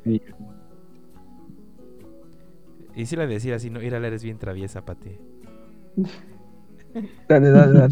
Sí. 0.04 0.22
Y 2.96 3.06
si 3.06 3.16
la 3.18 3.28
decir 3.28 3.54
así, 3.54 3.70
no, 3.70 3.82
Írala, 3.82 4.08
eres 4.08 4.24
bien 4.24 4.38
traviesa, 4.38 4.86
Pati. 4.86 5.12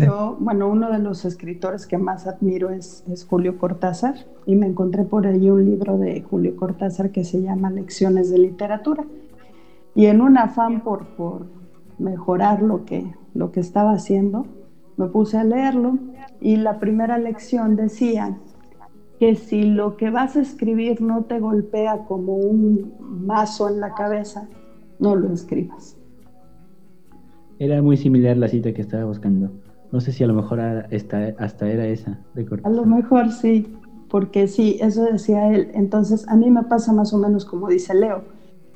Yo, 0.06 0.38
bueno, 0.40 0.70
uno 0.70 0.92
de 0.92 1.00
los 1.00 1.26
escritores 1.26 1.86
que 1.86 1.98
más 1.98 2.28
admiro 2.28 2.70
es, 2.70 3.04
es 3.10 3.26
Julio 3.26 3.58
Cortázar 3.58 4.16
y 4.46 4.56
me 4.56 4.68
encontré 4.68 5.04
por 5.04 5.28
ahí 5.28 5.50
un 5.50 5.66
libro 5.66 5.98
de 5.98 6.22
Julio 6.22 6.56
Cortázar 6.56 7.12
que 7.12 7.24
se 7.24 7.42
llama 7.42 7.70
Lecciones 7.70 8.30
de 8.30 8.38
Literatura. 8.38 9.04
Y 9.94 10.08
en 10.08 10.22
un 10.22 10.38
afán 10.38 10.82
por, 10.82 11.06
por 11.16 11.46
mejorar 11.98 12.62
lo 12.62 12.86
que, 12.86 13.14
lo 13.34 13.52
que 13.52 13.60
estaba 13.60 13.92
haciendo, 13.92 14.46
me 14.98 15.08
puse 15.08 15.38
a 15.38 15.44
leerlo 15.44 15.98
y 16.40 16.58
la 16.58 16.80
primera 16.80 17.18
lección 17.18 17.76
decía 17.76 18.38
que 19.20 19.36
si 19.36 19.64
lo 19.64 19.96
que 19.98 20.10
vas 20.10 20.36
a 20.36 20.42
escribir 20.42 21.02
no 21.02 21.24
te 21.24 21.40
golpea 21.40 22.06
como 22.06 22.36
un 22.36 22.94
mazo 23.00 23.70
en 23.70 23.80
la 23.80 23.94
cabeza, 23.94 24.48
no 25.00 25.16
lo 25.16 25.32
escribas. 25.32 25.98
Era 27.60 27.82
muy 27.82 27.98
similar 27.98 28.38
la 28.38 28.48
cita 28.48 28.74
que 28.74 28.82
estaba 28.82 29.06
buscando. 29.06 29.52
No 29.92 30.02
sé 30.02 30.12
si 30.12 30.24
a 30.24 30.28
lo 30.28 30.34
mejor 30.34 30.60
hasta 30.60 31.70
era 31.70 31.88
esa 31.88 32.20
de 32.34 32.46
A 32.64 32.70
lo 32.70 32.86
mejor 32.86 33.32
sí, 33.32 33.68
porque 34.10 34.48
sí, 34.48 34.78
eso 34.82 35.04
decía 35.04 35.48
él. 35.54 35.70
Entonces, 35.74 36.26
a 36.28 36.36
mí 36.36 36.52
me 36.52 36.64
pasa 36.64 36.92
más 36.94 37.14
o 37.14 37.18
menos 37.18 37.46
como 37.46 37.70
dice 37.70 37.94
Leo. 37.94 38.24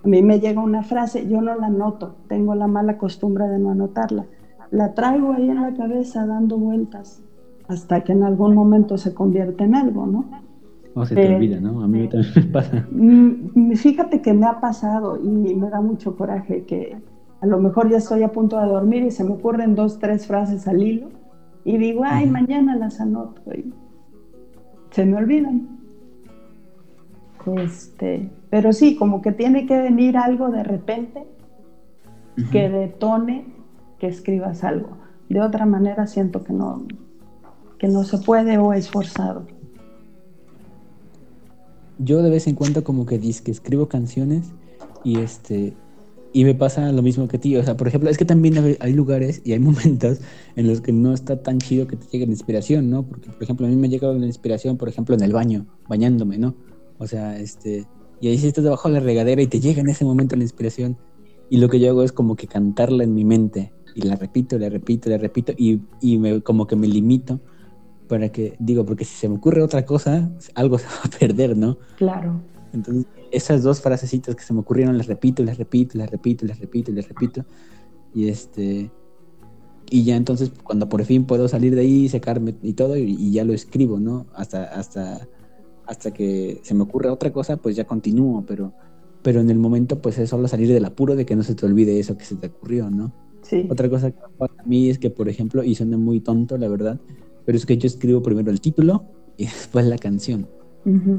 A 0.04 0.08
mí 0.08 0.22
me 0.22 0.40
llega 0.40 0.62
una 0.62 0.84
frase, 0.84 1.28
yo 1.28 1.42
no 1.42 1.56
la 1.56 1.68
anoto, 1.68 2.16
tengo 2.28 2.56
la 2.56 2.68
mala 2.68 2.98
costumbre 2.98 3.48
de 3.48 3.60
no 3.60 3.72
anotarla. 3.72 4.28
La 4.72 4.94
traigo 4.94 5.34
ahí 5.34 5.50
en 5.50 5.62
la 5.62 5.74
cabeza 5.74 6.26
dando 6.26 6.58
vueltas 6.58 7.22
hasta 7.68 8.02
que 8.04 8.14
en 8.14 8.24
algún 8.24 8.56
momento 8.56 8.98
se 8.98 9.14
convierte 9.14 9.66
en 9.66 9.76
algo, 9.76 10.08
¿no? 10.08 10.30
O 10.96 11.06
se 11.06 11.18
te 11.18 11.22
Eh, 11.22 11.36
olvida, 11.36 11.60
¿no? 11.60 11.82
A 11.84 11.88
mí 11.88 12.08
también 12.08 12.34
me 12.36 12.42
pasa. 12.44 12.88
Mm, 12.92 13.74
Fíjate 13.76 14.22
que 14.22 14.34
me 14.34 14.46
ha 14.48 14.60
pasado 14.60 15.18
y 15.18 15.28
me 15.56 15.70
da 15.70 15.82
mucho 15.82 16.16
coraje 16.16 16.64
que 16.66 16.98
a 17.42 17.46
lo 17.46 17.60
mejor 17.60 17.90
ya 17.90 17.98
estoy 17.98 18.24
a 18.24 18.32
punto 18.32 18.60
de 18.60 18.68
dormir 18.68 19.04
y 19.04 19.12
se 19.12 19.24
me 19.24 19.32
ocurren 19.32 19.76
dos, 19.76 20.00
tres 20.00 20.28
frases 20.28 20.68
al 20.68 20.84
hilo 20.84 21.10
y 21.64 21.78
digo, 21.78 22.04
ay, 22.06 22.30
mañana 22.30 22.76
las 22.76 23.00
anoto 23.00 23.42
y 23.54 23.74
se 24.92 25.06
me 25.06 25.18
olvidan. 25.18 25.80
Este, 27.58 28.30
pero 28.50 28.74
sí, 28.74 28.96
como 28.96 29.22
que 29.22 29.32
tiene 29.32 29.66
que 29.66 29.78
venir 29.78 30.18
algo 30.18 30.50
de 30.50 30.64
repente 30.64 31.26
que 32.52 32.70
detone 32.70 33.46
que 33.98 34.08
escribas 34.08 34.64
algo. 34.64 34.98
De 35.30 35.42
otra 35.42 35.66
manera 35.66 36.08
siento 36.08 36.44
que 36.44 36.54
no, 36.54 36.86
que 37.78 37.88
no 37.88 38.04
se 38.04 38.18
puede 38.18 38.58
o 38.58 38.74
es 38.74 38.90
forzado. 38.90 39.48
Yo 41.98 42.22
de 42.22 42.30
vez 42.30 42.48
en 42.48 42.56
cuando 42.56 42.84
como 42.84 43.06
que 43.06 43.18
dice 43.18 43.44
que 43.44 43.52
escribo 43.52 43.88
canciones 43.88 44.52
y 45.04 45.20
este 45.20 45.74
y 46.32 46.44
me 46.46 46.54
pasa 46.56 46.92
lo 46.92 47.02
mismo 47.02 47.28
que 47.28 47.38
a 47.38 47.40
ti, 47.40 47.56
o 47.58 47.64
sea, 47.64 47.76
por 47.78 47.88
ejemplo, 47.88 48.10
es 48.10 48.18
que 48.18 48.26
también 48.26 48.78
hay- 48.80 48.94
lugares 48.94 49.42
y 49.44 49.54
hay 49.54 49.60
momentos 50.00 50.20
en 50.56 50.68
los 50.68 50.82
que 50.82 50.92
no 50.94 51.14
está 51.14 51.42
tan 51.42 51.60
chido 51.60 51.88
que 51.88 51.98
te 51.98 52.08
llegue 52.08 52.26
la 52.26 52.32
inspiración, 52.34 52.90
¿no? 52.90 53.08
Porque 53.08 53.32
por 53.32 53.44
ejemplo, 53.44 53.66
a 53.66 53.70
mí 53.70 53.76
me 53.76 53.90
llega 53.90 54.12
la 54.14 54.26
inspiración, 54.26 54.78
por 54.78 54.90
ejemplo, 54.90 55.16
en 55.16 55.24
el 55.24 55.34
baño, 55.34 55.68
bañándome, 55.88 56.38
¿no? 56.38 56.56
O 56.98 57.08
sea, 57.08 57.40
este 57.40 57.88
y 58.22 58.28
ahí 58.28 58.38
sí 58.38 58.48
estás 58.48 58.64
debajo 58.66 58.90
de 58.90 58.96
la 58.96 59.00
regadera 59.00 59.42
y 59.42 59.48
te 59.48 59.60
llega 59.62 59.82
en 59.82 59.88
ese 59.90 60.04
momento 60.06 60.36
la 60.36 60.44
inspiración 60.44 60.98
y 61.50 61.58
lo 61.58 61.70
que 61.70 61.80
yo 61.80 61.90
hago 61.90 62.04
es 62.04 62.12
como 62.12 62.36
que 62.36 62.48
cantarla 62.48 63.04
en 63.04 63.14
mi 63.14 63.24
mente 63.26 63.74
y 63.96 64.02
la 64.02 64.16
repito, 64.16 64.58
la 64.60 64.70
repito, 64.70 65.10
la 65.10 65.18
repito 65.18 65.54
y, 65.58 65.82
y 66.02 66.18
me, 66.18 66.42
como 66.42 66.68
que 66.68 66.76
me 66.76 66.88
limito 66.88 67.40
para 68.08 68.30
que, 68.30 68.56
digo, 68.60 68.86
porque 68.86 69.06
si 69.06 69.16
se 69.16 69.30
me 69.30 69.36
ocurre 69.36 69.62
otra 69.62 69.86
cosa, 69.86 70.32
algo 70.56 70.78
se 70.80 70.86
va 70.88 71.02
a 71.06 71.10
perder, 71.20 71.56
¿no? 71.58 71.78
Claro. 71.96 72.42
Entonces, 72.74 73.06
esas 73.32 73.64
dos 73.64 73.82
frasecitas 73.82 74.36
que 74.36 74.44
se 74.44 74.54
me 74.54 74.60
ocurrieron 74.60 74.98
las 74.98 75.08
repito, 75.08 75.44
las 75.44 75.58
repito, 75.58 75.98
las 75.98 76.10
repito, 76.10 76.46
las 76.46 76.60
repito, 76.60 76.92
las 76.92 77.08
repito. 77.08 77.46
Y 78.14 78.30
este. 78.30 78.92
Y 79.92 80.04
ya 80.04 80.16
entonces, 80.16 80.52
cuando 80.64 80.88
por 80.88 81.04
fin 81.04 81.26
puedo 81.26 81.48
salir 81.48 81.74
de 81.76 81.82
ahí, 81.82 82.10
secarme 82.10 82.56
y 82.62 82.74
todo, 82.74 82.96
y, 82.96 83.16
y 83.20 83.32
ya 83.32 83.44
lo 83.44 83.54
escribo, 83.54 84.00
¿no? 84.00 84.28
Hasta, 84.36 84.66
hasta, 84.66 85.28
hasta 85.88 86.12
que 86.12 86.60
se 86.64 86.76
me 86.76 86.84
ocurre 86.84 87.10
otra 87.10 87.34
cosa, 87.34 87.58
pues 87.58 87.76
ya 87.76 87.86
continúo, 87.86 88.46
pero, 88.46 88.72
pero 89.24 89.42
en 89.42 89.50
el 89.50 89.58
momento, 89.58 90.00
pues 90.00 90.20
es 90.20 90.30
solo 90.30 90.48
salir 90.48 90.70
del 90.70 90.86
apuro 90.86 91.16
de 91.16 91.26
que 91.26 91.36
no 91.36 91.42
se 91.42 91.56
te 91.56 91.66
olvide 91.66 92.00
eso 92.00 92.18
que 92.18 92.26
se 92.26 92.36
te 92.36 92.48
ocurrió, 92.48 92.92
¿no? 92.92 93.12
Sí. 93.42 93.68
Otra 93.68 93.90
cosa 93.90 94.12
que 94.12 94.22
me 94.22 94.38
pasa 94.38 94.54
a 94.60 94.64
mí 94.68 94.90
es 94.90 95.00
que, 95.00 95.10
por 95.10 95.28
ejemplo, 95.28 95.64
y 95.64 95.74
suena 95.74 95.98
muy 95.98 96.20
tonto, 96.20 96.56
la 96.58 96.68
verdad, 96.68 97.00
pero 97.46 97.58
es 97.58 97.66
que 97.66 97.78
yo 97.80 97.88
escribo 97.88 98.22
primero 98.22 98.52
el 98.52 98.62
título 98.62 99.06
y 99.38 99.46
después 99.46 99.86
la 99.88 99.98
canción. 99.98 100.48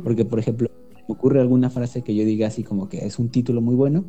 Porque, 0.02 0.24
por 0.24 0.38
ejemplo, 0.38 0.68
ocurre 1.12 1.40
alguna 1.40 1.70
frase 1.70 2.02
que 2.02 2.14
yo 2.14 2.24
diga 2.24 2.48
así 2.48 2.62
como 2.62 2.88
que 2.88 3.06
es 3.06 3.18
un 3.18 3.28
título 3.28 3.60
muy 3.60 3.74
bueno. 3.74 4.04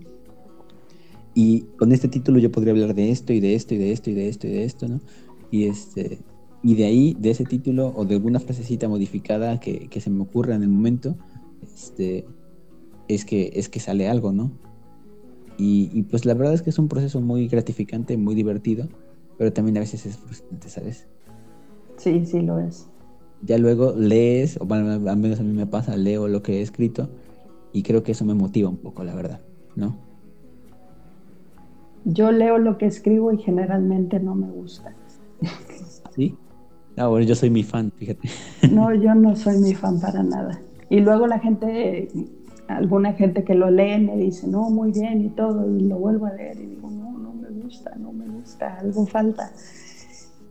Y 1.34 1.62
con 1.78 1.92
este 1.92 2.08
título 2.08 2.40
yo 2.40 2.52
podría 2.52 2.74
hablar 2.74 2.94
de 2.94 3.12
esto 3.12 3.32
y 3.34 3.40
de 3.40 3.56
esto 3.56 3.74
y 3.74 3.78
de 3.78 3.92
esto 3.92 4.10
y 4.10 4.14
de 4.14 4.28
esto 4.28 4.48
y 4.48 4.52
de 4.52 4.64
esto, 4.66 4.88
¿no? 4.88 5.00
Y 5.50 5.66
este 5.66 6.20
y 6.64 6.76
de 6.76 6.86
ahí, 6.86 7.16
de 7.20 7.32
ese 7.32 7.44
título 7.44 7.92
o 7.96 8.06
de 8.06 8.16
alguna 8.16 8.40
frasecita 8.40 8.88
modificada 8.88 9.60
que, 9.60 9.90
se 10.00 10.10
me 10.10 10.22
ocurra 10.22 10.56
en 10.56 10.64
el 10.64 10.70
momento, 10.70 11.16
este, 11.74 12.26
es 13.08 13.26
que, 13.26 13.52
es 13.56 13.68
que 13.68 13.80
sale 13.80 14.08
algo, 14.08 14.32
¿no? 14.32 14.52
Y, 15.58 16.04
pues 16.04 16.26
la 16.26 16.34
verdad 16.34 16.56
es 16.56 16.64
que 16.64 16.72
es 16.72 16.80
un 16.80 16.88
proceso 16.88 17.22
muy 17.22 17.48
gratificante, 17.48 18.18
muy 18.18 18.34
divertido, 18.34 18.88
pero 19.38 19.54
también 19.54 19.78
a 19.78 19.82
veces 19.82 20.08
es 20.08 20.18
frustrante, 20.18 20.70
¿sabes? 20.70 21.08
Sí, 21.98 22.26
sí 22.26 22.42
lo 22.42 22.60
es. 22.60 22.88
Ya 23.44 23.58
luego 23.58 23.94
lees, 23.98 24.58
o 24.62 24.66
bueno, 24.66 25.10
al 25.10 25.18
menos 25.18 25.40
a 25.40 25.44
mí 25.44 25.54
me 25.54 25.66
pasa, 25.66 25.98
leo 25.98 26.28
lo 26.28 26.44
que 26.44 26.60
he 26.60 26.62
escrito 26.62 27.10
y 27.74 27.84
creo 27.84 28.04
que 28.04 28.12
eso 28.12 28.26
me 28.26 28.34
motiva 28.34 28.70
un 28.70 28.78
poco, 28.78 29.04
la 29.04 29.16
verdad, 29.16 29.42
¿no? 29.76 29.96
Yo 32.06 32.32
leo 32.32 32.58
lo 32.58 32.78
que 32.78 32.88
escribo 32.88 33.32
y 33.32 33.38
generalmente 33.38 34.20
no 34.20 34.36
me 34.36 34.48
gusta. 34.48 34.94
¿Sí? 36.16 36.36
Ah, 36.98 37.08
bueno, 37.08 37.26
yo 37.26 37.36
soy 37.36 37.50
mi 37.50 37.64
fan, 37.64 37.92
fíjate. 37.96 38.30
No, 38.72 38.94
yo 38.94 39.16
no 39.16 39.36
soy 39.36 39.58
mi 39.58 39.74
fan 39.74 40.00
para 40.00 40.24
nada. 40.24 40.62
Y 40.90 41.00
luego 41.00 41.26
la 41.26 41.40
gente, 41.40 42.10
alguna 42.68 43.14
gente 43.14 43.44
que 43.44 43.56
lo 43.56 43.72
lee 43.72 44.00
me 44.00 44.18
dice, 44.18 44.48
no, 44.48 44.70
muy 44.70 44.92
bien 44.92 45.26
y 45.26 45.30
todo, 45.30 45.76
y 45.76 45.82
lo 45.82 45.98
vuelvo 45.98 46.26
a 46.26 46.34
leer 46.34 46.58
y 46.58 46.66
digo, 46.68 46.90
no, 46.90 47.18
no 47.18 47.34
me 47.34 47.50
gusta, 47.50 47.96
no 47.96 48.12
me 48.12 48.28
gusta, 48.28 48.78
algo 48.78 49.06
falta. 49.06 49.52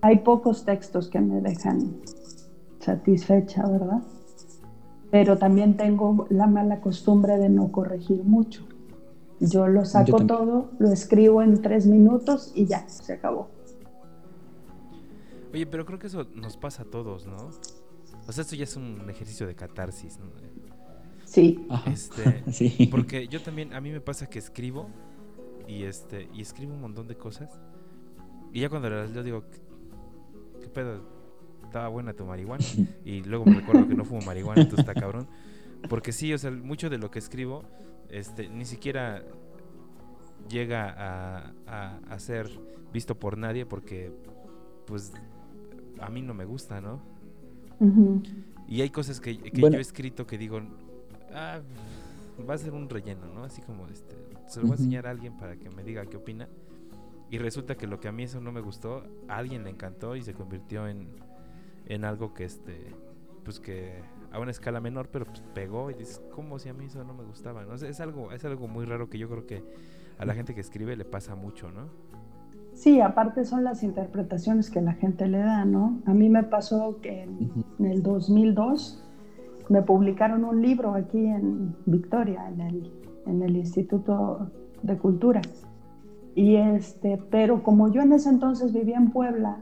Hay 0.01 0.19
pocos 0.21 0.65
textos 0.65 1.09
que 1.09 1.21
me 1.21 1.41
dejan 1.41 1.95
satisfecha, 2.81 3.67
¿verdad? 3.69 4.03
Pero 5.11 5.39
también 5.39 5.77
tengo 5.77 6.27
la 6.31 6.47
mala 6.47 6.81
costumbre 6.81 7.39
de 7.39 7.49
no 7.49 7.71
corregir 7.73 8.23
mucho. 8.25 8.67
Yo 9.41 9.69
lo 9.69 9.85
saco 9.85 10.27
todo, 10.27 10.71
lo 10.79 10.93
escribo 10.93 11.43
en 11.43 11.63
tres 11.63 11.87
minutos 11.87 12.53
y 12.55 12.67
ya, 12.67 12.89
se 12.89 13.15
acabó. 13.15 13.49
Oye, 15.53 15.67
pero 15.67 15.85
creo 15.85 15.99
que 15.99 16.09
eso 16.09 16.27
nos 16.35 16.57
pasa 16.57 16.83
a 16.83 16.85
todos, 16.85 17.27
¿no? 17.27 17.51
O 18.29 18.33
sea, 18.33 18.43
esto 18.43 18.55
ya 18.55 18.65
es 18.65 18.77
un 18.77 19.09
ejercicio 19.09 19.47
de 19.47 19.55
catarsis, 19.55 20.19
¿no? 20.19 20.27
Sí. 21.25 21.67
Este, 21.87 22.45
sí. 22.53 22.89
Porque 22.91 23.29
yo 23.29 23.41
también, 23.41 23.73
a 23.73 23.81
mí 23.81 23.91
me 23.91 24.01
pasa 24.01 24.27
que 24.27 24.39
escribo 24.39 24.89
y 25.67 25.85
este 25.85 26.29
y 26.35 26.43
escribo 26.43 26.75
un 26.75 26.81
montón 26.81 27.07
de 27.07 27.17
cosas 27.17 27.61
y 28.53 28.61
ya 28.61 28.69
cuando 28.69 28.91
las 28.91 29.11
leo 29.11 29.23
digo, 29.23 29.45
¿qué, 30.61 30.69
pedo? 30.69 31.03
Estaba 31.71 31.87
buena 31.87 32.13
tu 32.15 32.27
marihuana 32.27 32.65
y 33.05 33.23
luego 33.23 33.45
me 33.45 33.55
recuerdo 33.55 33.87
que 33.87 33.95
no 33.95 34.05
fumo 34.05 34.23
marihuana, 34.23 34.63
entonces 34.63 34.81
está 34.89 35.01
cabrón. 35.01 35.29
Porque 35.89 36.11
sí, 36.11 36.35
o 36.35 36.39
sea, 36.39 36.51
mucho 36.51 36.91
de 36.91 36.99
lo 36.99 37.13
que 37.13 37.21
escribo 37.21 37.63
este, 38.09 38.49
ni 38.49 38.65
siquiera 38.65 39.23
llega 40.49 40.93
a, 40.99 42.01
a, 42.11 42.19
ser 42.19 42.51
visto 42.93 43.17
por 43.17 43.39
nadie 43.39 43.67
porque 43.67 44.11
pues 44.85 45.13
a 46.01 46.11
mí 46.11 46.23
no 46.23 46.35
me 46.35 46.45
gusta, 46.45 46.81
¿no? 46.81 47.01
Y 48.67 48.81
hay 48.81 48.91
cosas 48.91 49.21
que, 49.21 49.37
yo 49.37 49.69
he 49.69 49.81
escrito 49.81 50.27
que 50.27 50.39
digo, 50.39 50.61
ah, 51.33 51.61
va 52.49 52.55
a 52.55 52.59
ser 52.59 52.73
un 52.73 52.89
relleno, 52.89 53.27
¿no? 53.33 53.45
Así 53.45 53.63
como 53.63 53.87
este, 53.87 54.17
se 54.49 54.59
lo 54.59 54.67
voy 54.67 54.73
a 54.73 54.79
enseñar 54.79 55.07
a 55.07 55.11
alguien 55.11 55.37
para 55.37 55.57
que 55.57 55.71
me 55.71 55.85
diga 55.85 56.05
qué 56.07 56.17
opina. 56.17 56.49
Y 57.31 57.39
resulta 57.39 57.77
que 57.77 57.87
lo 57.87 58.01
que 58.01 58.09
a 58.09 58.13
mí 58.13 58.25
eso 58.25 58.41
no 58.41 58.51
me 58.51 58.61
gustó, 58.61 59.05
a 59.29 59.37
alguien 59.37 59.63
le 59.63 59.71
encantó 59.71 60.17
y 60.17 60.23
se 60.25 60.35
convirtió 60.35 60.89
en, 60.89 61.07
en 61.91 62.05
algo 62.05 62.33
que 62.35 62.45
este, 62.45 62.95
pues 63.45 63.59
que 63.59 64.01
a 64.31 64.39
una 64.39 64.53
escala 64.53 64.81
menor, 64.81 65.09
pero 65.11 65.25
pues 65.25 65.43
pegó 65.55 65.91
y 65.91 65.95
dices, 65.95 66.23
¿cómo 66.35 66.59
si 66.61 66.69
a 66.69 66.73
mí 66.73 66.85
eso 66.85 67.03
no 67.03 67.15
me 67.15 67.25
gustaba? 67.25 67.65
¿no? 67.65 67.75
es, 67.75 68.01
algo, 68.01 68.31
es 68.31 68.45
algo 68.45 68.69
muy 68.69 68.85
raro 68.85 69.11
que 69.11 69.19
yo 69.19 69.29
creo 69.29 69.45
que 69.45 69.65
a 70.17 70.25
la 70.25 70.35
gente 70.35 70.55
que 70.55 70.61
escribe 70.61 70.97
le 70.97 71.05
pasa 71.05 71.35
mucho, 71.35 71.71
¿no? 71.73 71.89
Sí, 72.75 73.01
aparte 73.01 73.45
son 73.45 73.65
las 73.65 73.83
interpretaciones 73.83 74.71
que 74.71 74.81
la 74.81 74.93
gente 74.93 75.27
le 75.27 75.39
da, 75.39 75.65
¿no? 75.65 76.01
A 76.07 76.15
mí 76.15 76.29
me 76.29 76.45
pasó 76.45 77.01
que 77.03 77.25
en, 77.25 77.85
el 77.85 78.03
2002 78.03 79.05
me 79.69 79.83
publicaron 79.83 80.45
un 80.45 80.63
libro 80.63 80.95
aquí 80.95 81.27
en 81.27 81.75
Victoria, 81.87 82.49
en 82.49 82.61
el, 82.61 82.93
en 83.27 83.43
el 83.43 83.57
Instituto 83.57 84.51
de 84.83 84.97
Cultura. 84.97 85.43
Y 86.37 86.55
este, 86.55 87.21
pero 87.31 87.65
como 87.65 87.93
yo 87.93 88.03
en 88.03 88.13
ese 88.13 88.29
entonces 88.29 88.73
vivía 88.73 88.97
en 88.97 89.11
Puebla, 89.11 89.59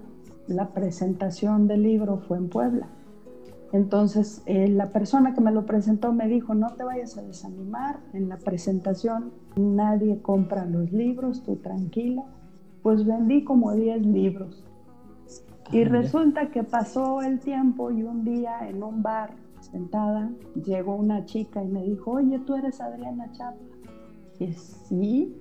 la 0.48 0.70
presentación 0.70 1.68
del 1.68 1.82
libro 1.82 2.18
fue 2.18 2.38
en 2.38 2.48
Puebla. 2.48 2.88
Entonces, 3.72 4.42
eh, 4.46 4.68
la 4.68 4.92
persona 4.92 5.34
que 5.34 5.42
me 5.42 5.52
lo 5.52 5.66
presentó 5.66 6.12
me 6.12 6.26
dijo, 6.26 6.54
no 6.54 6.70
te 6.74 6.84
vayas 6.84 7.18
a 7.18 7.22
desanimar, 7.22 8.00
en 8.14 8.28
la 8.28 8.38
presentación 8.38 9.32
nadie 9.56 10.22
compra 10.22 10.64
los 10.64 10.90
libros, 10.90 11.42
tú 11.42 11.56
tranquila. 11.56 12.24
Pues 12.82 13.04
vendí 13.04 13.44
como 13.44 13.72
10 13.74 14.06
libros. 14.06 14.64
y 15.70 15.84
resulta 15.84 16.50
que 16.50 16.62
pasó 16.62 17.20
el 17.20 17.40
tiempo 17.40 17.90
y 17.90 18.02
un 18.02 18.24
día 18.24 18.66
en 18.66 18.82
un 18.82 19.02
bar, 19.02 19.34
sentada, 19.60 20.30
llegó 20.64 20.96
una 20.96 21.26
chica 21.26 21.62
y 21.62 21.68
me 21.68 21.82
dijo, 21.82 22.12
oye, 22.12 22.38
tú 22.38 22.54
eres 22.54 22.80
Adriana 22.80 23.30
Chapa. 23.32 23.58
Y 24.38 24.52
sí, 24.52 25.36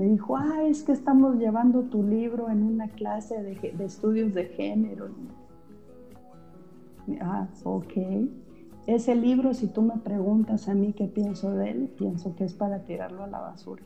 me 0.00 0.06
dijo, 0.06 0.34
ah, 0.34 0.62
es 0.64 0.82
que 0.82 0.92
estamos 0.92 1.36
llevando 1.36 1.82
tu 1.82 2.02
libro 2.02 2.48
en 2.48 2.62
una 2.62 2.88
clase 2.88 3.42
de, 3.42 3.74
de 3.76 3.84
estudios 3.84 4.32
de 4.32 4.46
género. 4.46 5.10
Ah, 7.20 7.46
ok. 7.64 7.92
Ese 8.86 9.14
libro, 9.14 9.52
si 9.52 9.66
tú 9.66 9.82
me 9.82 9.98
preguntas 9.98 10.70
a 10.70 10.74
mí 10.74 10.94
qué 10.94 11.06
pienso 11.06 11.50
de 11.52 11.70
él, 11.72 11.90
pienso 11.98 12.34
que 12.34 12.44
es 12.44 12.54
para 12.54 12.82
tirarlo 12.84 13.24
a 13.24 13.26
la 13.26 13.40
basura. 13.40 13.82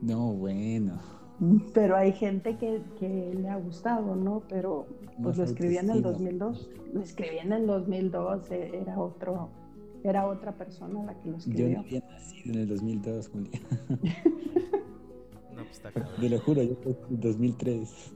No, 0.00 0.32
bueno. 0.32 1.00
Pero 1.74 1.96
hay 1.96 2.12
gente 2.12 2.56
que, 2.56 3.34
le 3.34 3.48
ha 3.48 3.56
gustado, 3.56 4.14
¿no? 4.14 4.44
Pero 4.48 4.86
pues 5.20 5.38
lo 5.38 5.42
escribí 5.42 5.76
en 5.76 5.90
el 5.90 6.02
2002. 6.02 6.70
Lo 6.92 7.00
escribí 7.00 7.38
en 7.38 7.52
el 7.52 7.66
2002, 7.66 8.48
eh, 8.52 8.70
era 8.80 8.96
otro, 8.96 9.48
era 10.04 10.28
otra 10.28 10.52
persona 10.52 11.02
la 11.02 11.18
que 11.18 11.30
lo 11.30 11.36
escribió. 11.38 11.66
Yo 11.66 11.74
no 11.74 11.80
había 11.80 12.00
nacido 12.08 12.54
en 12.54 12.60
el 12.60 12.68
2002, 12.68 13.28
Julia. 13.28 13.60
no, 15.54 15.62
pues 15.62 15.76
está 15.76 15.92
cabrón. 15.92 16.12
Te 16.20 16.28
lo 16.28 16.38
juro, 16.40 16.62
yo 16.62 16.74
fui 16.76 16.92
en 16.92 17.14
el 17.14 17.20
2003. 17.20 18.14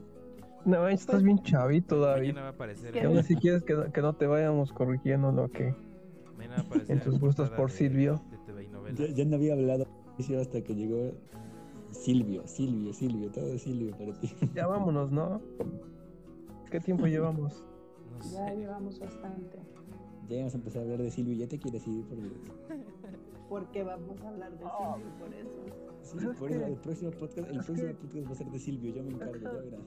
No, 0.65 0.87
estás 0.87 1.23
bien 1.23 1.41
chavito, 1.43 1.99
David. 1.99 2.35
va 2.35 2.47
a 2.47 2.49
aparecer. 2.49 3.23
si 3.23 3.35
quieres 3.35 3.63
que, 3.63 3.75
que, 3.93 4.01
no 4.01 4.13
te 4.13 4.27
vayamos 4.27 4.73
corrigiendo 4.73 5.31
lo 5.31 5.49
que. 5.49 5.73
En 6.87 6.99
tus 6.99 7.19
gustos 7.19 7.49
por 7.51 7.71
Silvio. 7.71 8.21
ya, 9.15 9.25
no 9.25 9.35
había 9.35 9.53
hablado 9.53 9.87
hasta 10.39 10.61
que 10.61 10.75
llegó 10.75 11.13
Silvio, 11.91 12.45
Silvio, 12.47 12.93
Silvio, 12.93 13.31
todo 13.31 13.57
Silvio 13.57 13.91
para 13.91 14.13
ti. 14.19 14.33
Ya 14.53 14.67
vámonos, 14.67 15.11
¿no? 15.11 15.41
¿Qué 16.71 16.79
tiempo 16.79 17.05
llevamos? 17.07 17.63
Ya 18.31 18.53
llevamos 18.53 18.99
bastante. 18.99 19.59
Ya 20.27 20.37
vamos 20.37 20.53
a 20.53 20.57
empezar 20.57 20.81
a 20.81 20.83
hablar 20.83 21.01
de 21.01 21.11
Silvio, 21.11 21.35
ya 21.35 21.47
te 21.47 21.59
quieres 21.59 21.87
ir 21.87 22.03
por 22.05 22.17
Dios. 22.17 22.33
Porque 23.49 23.83
vamos 23.83 24.21
a 24.21 24.27
hablar 24.29 24.51
de 24.51 24.65
Silvio, 24.65 25.11
por 25.19 25.33
eso. 25.33 25.87
Sí, 26.01 26.25
por 26.39 26.51
eso 26.51 26.65
el 26.65 26.75
próximo 26.75 27.11
podcast, 27.11 27.49
el 27.49 27.63
próximo 27.63 27.93
podcast 27.93 28.27
va 28.27 28.31
a 28.31 28.35
ser 28.35 28.47
de 28.47 28.59
Silvio, 28.59 28.93
yo 28.93 29.03
me 29.03 29.11
encargo, 29.11 29.35
ya 29.35 29.51
verás. 29.51 29.79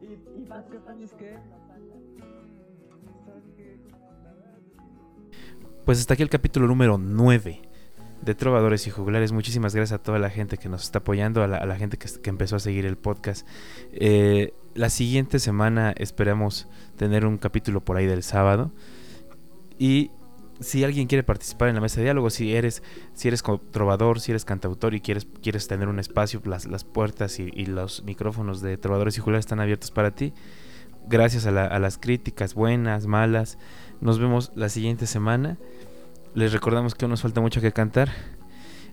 Y, 0.00 0.40
y 0.40 0.44
vas 0.44 0.64
¿sabes 0.84 1.14
qué? 1.18 1.38
Pues 5.84 5.98
hasta 5.98 6.14
aquí 6.14 6.22
el 6.22 6.28
capítulo 6.28 6.66
número 6.66 6.96
9 6.98 7.62
de 8.22 8.34
Trovadores 8.34 8.86
y 8.86 8.90
Juglares. 8.90 9.32
Muchísimas 9.32 9.74
gracias 9.74 9.98
a 9.98 10.02
toda 10.02 10.18
la 10.18 10.30
gente 10.30 10.56
que 10.56 10.68
nos 10.68 10.84
está 10.84 11.00
apoyando, 11.00 11.42
a 11.42 11.48
la, 11.48 11.76
gente 11.76 11.98
que, 11.98 12.08
que, 12.22 12.30
empezó 12.30 12.56
a 12.56 12.60
seguir 12.60 12.86
el 12.86 12.96
podcast. 12.96 13.46
Eh, 13.92 14.54
la 14.74 14.90
siguiente 14.90 15.38
semana 15.38 15.92
esperamos 15.96 16.68
tener 16.96 17.26
un 17.26 17.36
capítulo 17.36 17.80
por 17.80 17.96
ahí 17.96 18.06
del 18.06 18.22
sábado. 18.22 18.72
Y 19.78 20.12
si 20.62 20.84
alguien 20.84 21.06
quiere 21.06 21.22
participar 21.22 21.68
en 21.68 21.74
la 21.74 21.80
mesa 21.80 21.96
de 21.96 22.04
diálogo, 22.04 22.30
si 22.30 22.54
eres, 22.54 22.82
si 23.14 23.28
eres 23.28 23.42
trovador, 23.70 24.20
si 24.20 24.32
eres 24.32 24.44
cantautor 24.44 24.94
y 24.94 25.00
quieres, 25.00 25.26
quieres 25.42 25.68
tener 25.68 25.88
un 25.88 25.98
espacio, 25.98 26.40
las, 26.44 26.66
las 26.66 26.84
puertas 26.84 27.38
y, 27.38 27.66
los 27.66 28.02
micrófonos 28.04 28.60
de 28.60 28.76
trovadores 28.76 29.16
y 29.16 29.20
juglares 29.20 29.46
están 29.46 29.60
abiertos 29.60 29.90
para 29.90 30.10
ti. 30.10 30.32
Gracias 31.08 31.46
a, 31.46 31.78
las 31.78 31.98
críticas 31.98 32.54
buenas, 32.54 33.06
malas. 33.06 33.58
Nos 34.00 34.18
vemos 34.18 34.52
la 34.54 34.68
siguiente 34.68 35.06
semana. 35.06 35.58
Les 36.34 36.52
recordamos 36.52 36.94
que 36.94 37.04
aún 37.04 37.10
nos 37.10 37.22
falta 37.22 37.40
mucho 37.40 37.60
que 37.60 37.72
cantar. 37.72 38.10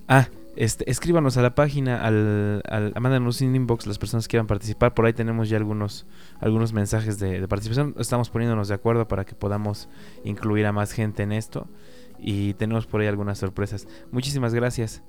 Ah, 0.08 0.28
este, 0.60 0.92
escríbanos 0.92 1.38
a 1.38 1.42
la 1.42 1.56
página, 1.56 2.04
al, 2.06 2.62
al, 2.68 2.94
mándanos 3.00 3.40
un 3.40 3.56
inbox 3.56 3.88
las 3.88 3.98
personas 3.98 4.28
que 4.28 4.32
quieran 4.32 4.46
participar. 4.46 4.94
Por 4.94 5.06
ahí 5.06 5.14
tenemos 5.14 5.48
ya 5.48 5.56
algunos, 5.56 6.06
algunos 6.42 6.74
mensajes 6.74 7.18
de, 7.18 7.48
participación. 7.48 7.96
Estamos 7.98 8.30
poniéndonos 8.30 8.68
de 8.68 8.76
acuerdo 8.76 9.08
para 9.08 9.24
que 9.24 9.36
podamos 9.36 9.88
incluir 10.26 10.66
a 10.66 10.74
más 10.74 10.92
gente 10.92 11.24
en 11.24 11.32
esto. 11.32 11.70
Y 12.18 12.56
tenemos 12.56 12.88
por 12.88 13.00
ahí 13.00 13.08
algunas 13.08 13.38
sorpresas. 13.38 13.88
Muchísimas 14.12 14.54
gracias. 14.54 15.02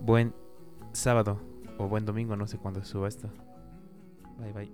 Buen 0.00 0.34
sábado 0.90 1.40
o 1.78 1.86
buen 1.86 2.04
domingo, 2.04 2.34
no 2.34 2.48
sé 2.48 2.58
cuándo 2.58 2.82
suba 2.82 3.06
esto. 3.06 3.30
Bye 4.40 4.52
bye. 4.52 4.72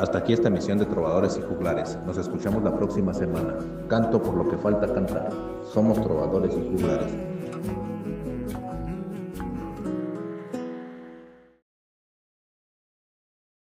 Hasta 0.00 0.16
aquí 0.16 0.32
esta 0.32 0.48
emisión 0.48 0.78
de 0.78 0.86
Trovadores 0.86 1.36
y 1.36 1.42
Juglares. 1.42 1.98
Nos 2.06 2.16
escuchamos 2.16 2.62
la 2.62 2.74
próxima 2.74 3.12
semana. 3.12 3.58
Canto 3.86 4.22
por 4.22 4.34
lo 4.34 4.48
que 4.48 4.56
falta 4.56 4.90
cantar. 4.90 5.28
Somos 5.74 6.00
Trovadores 6.00 6.56
y 6.56 6.70
Juglares. 6.70 7.29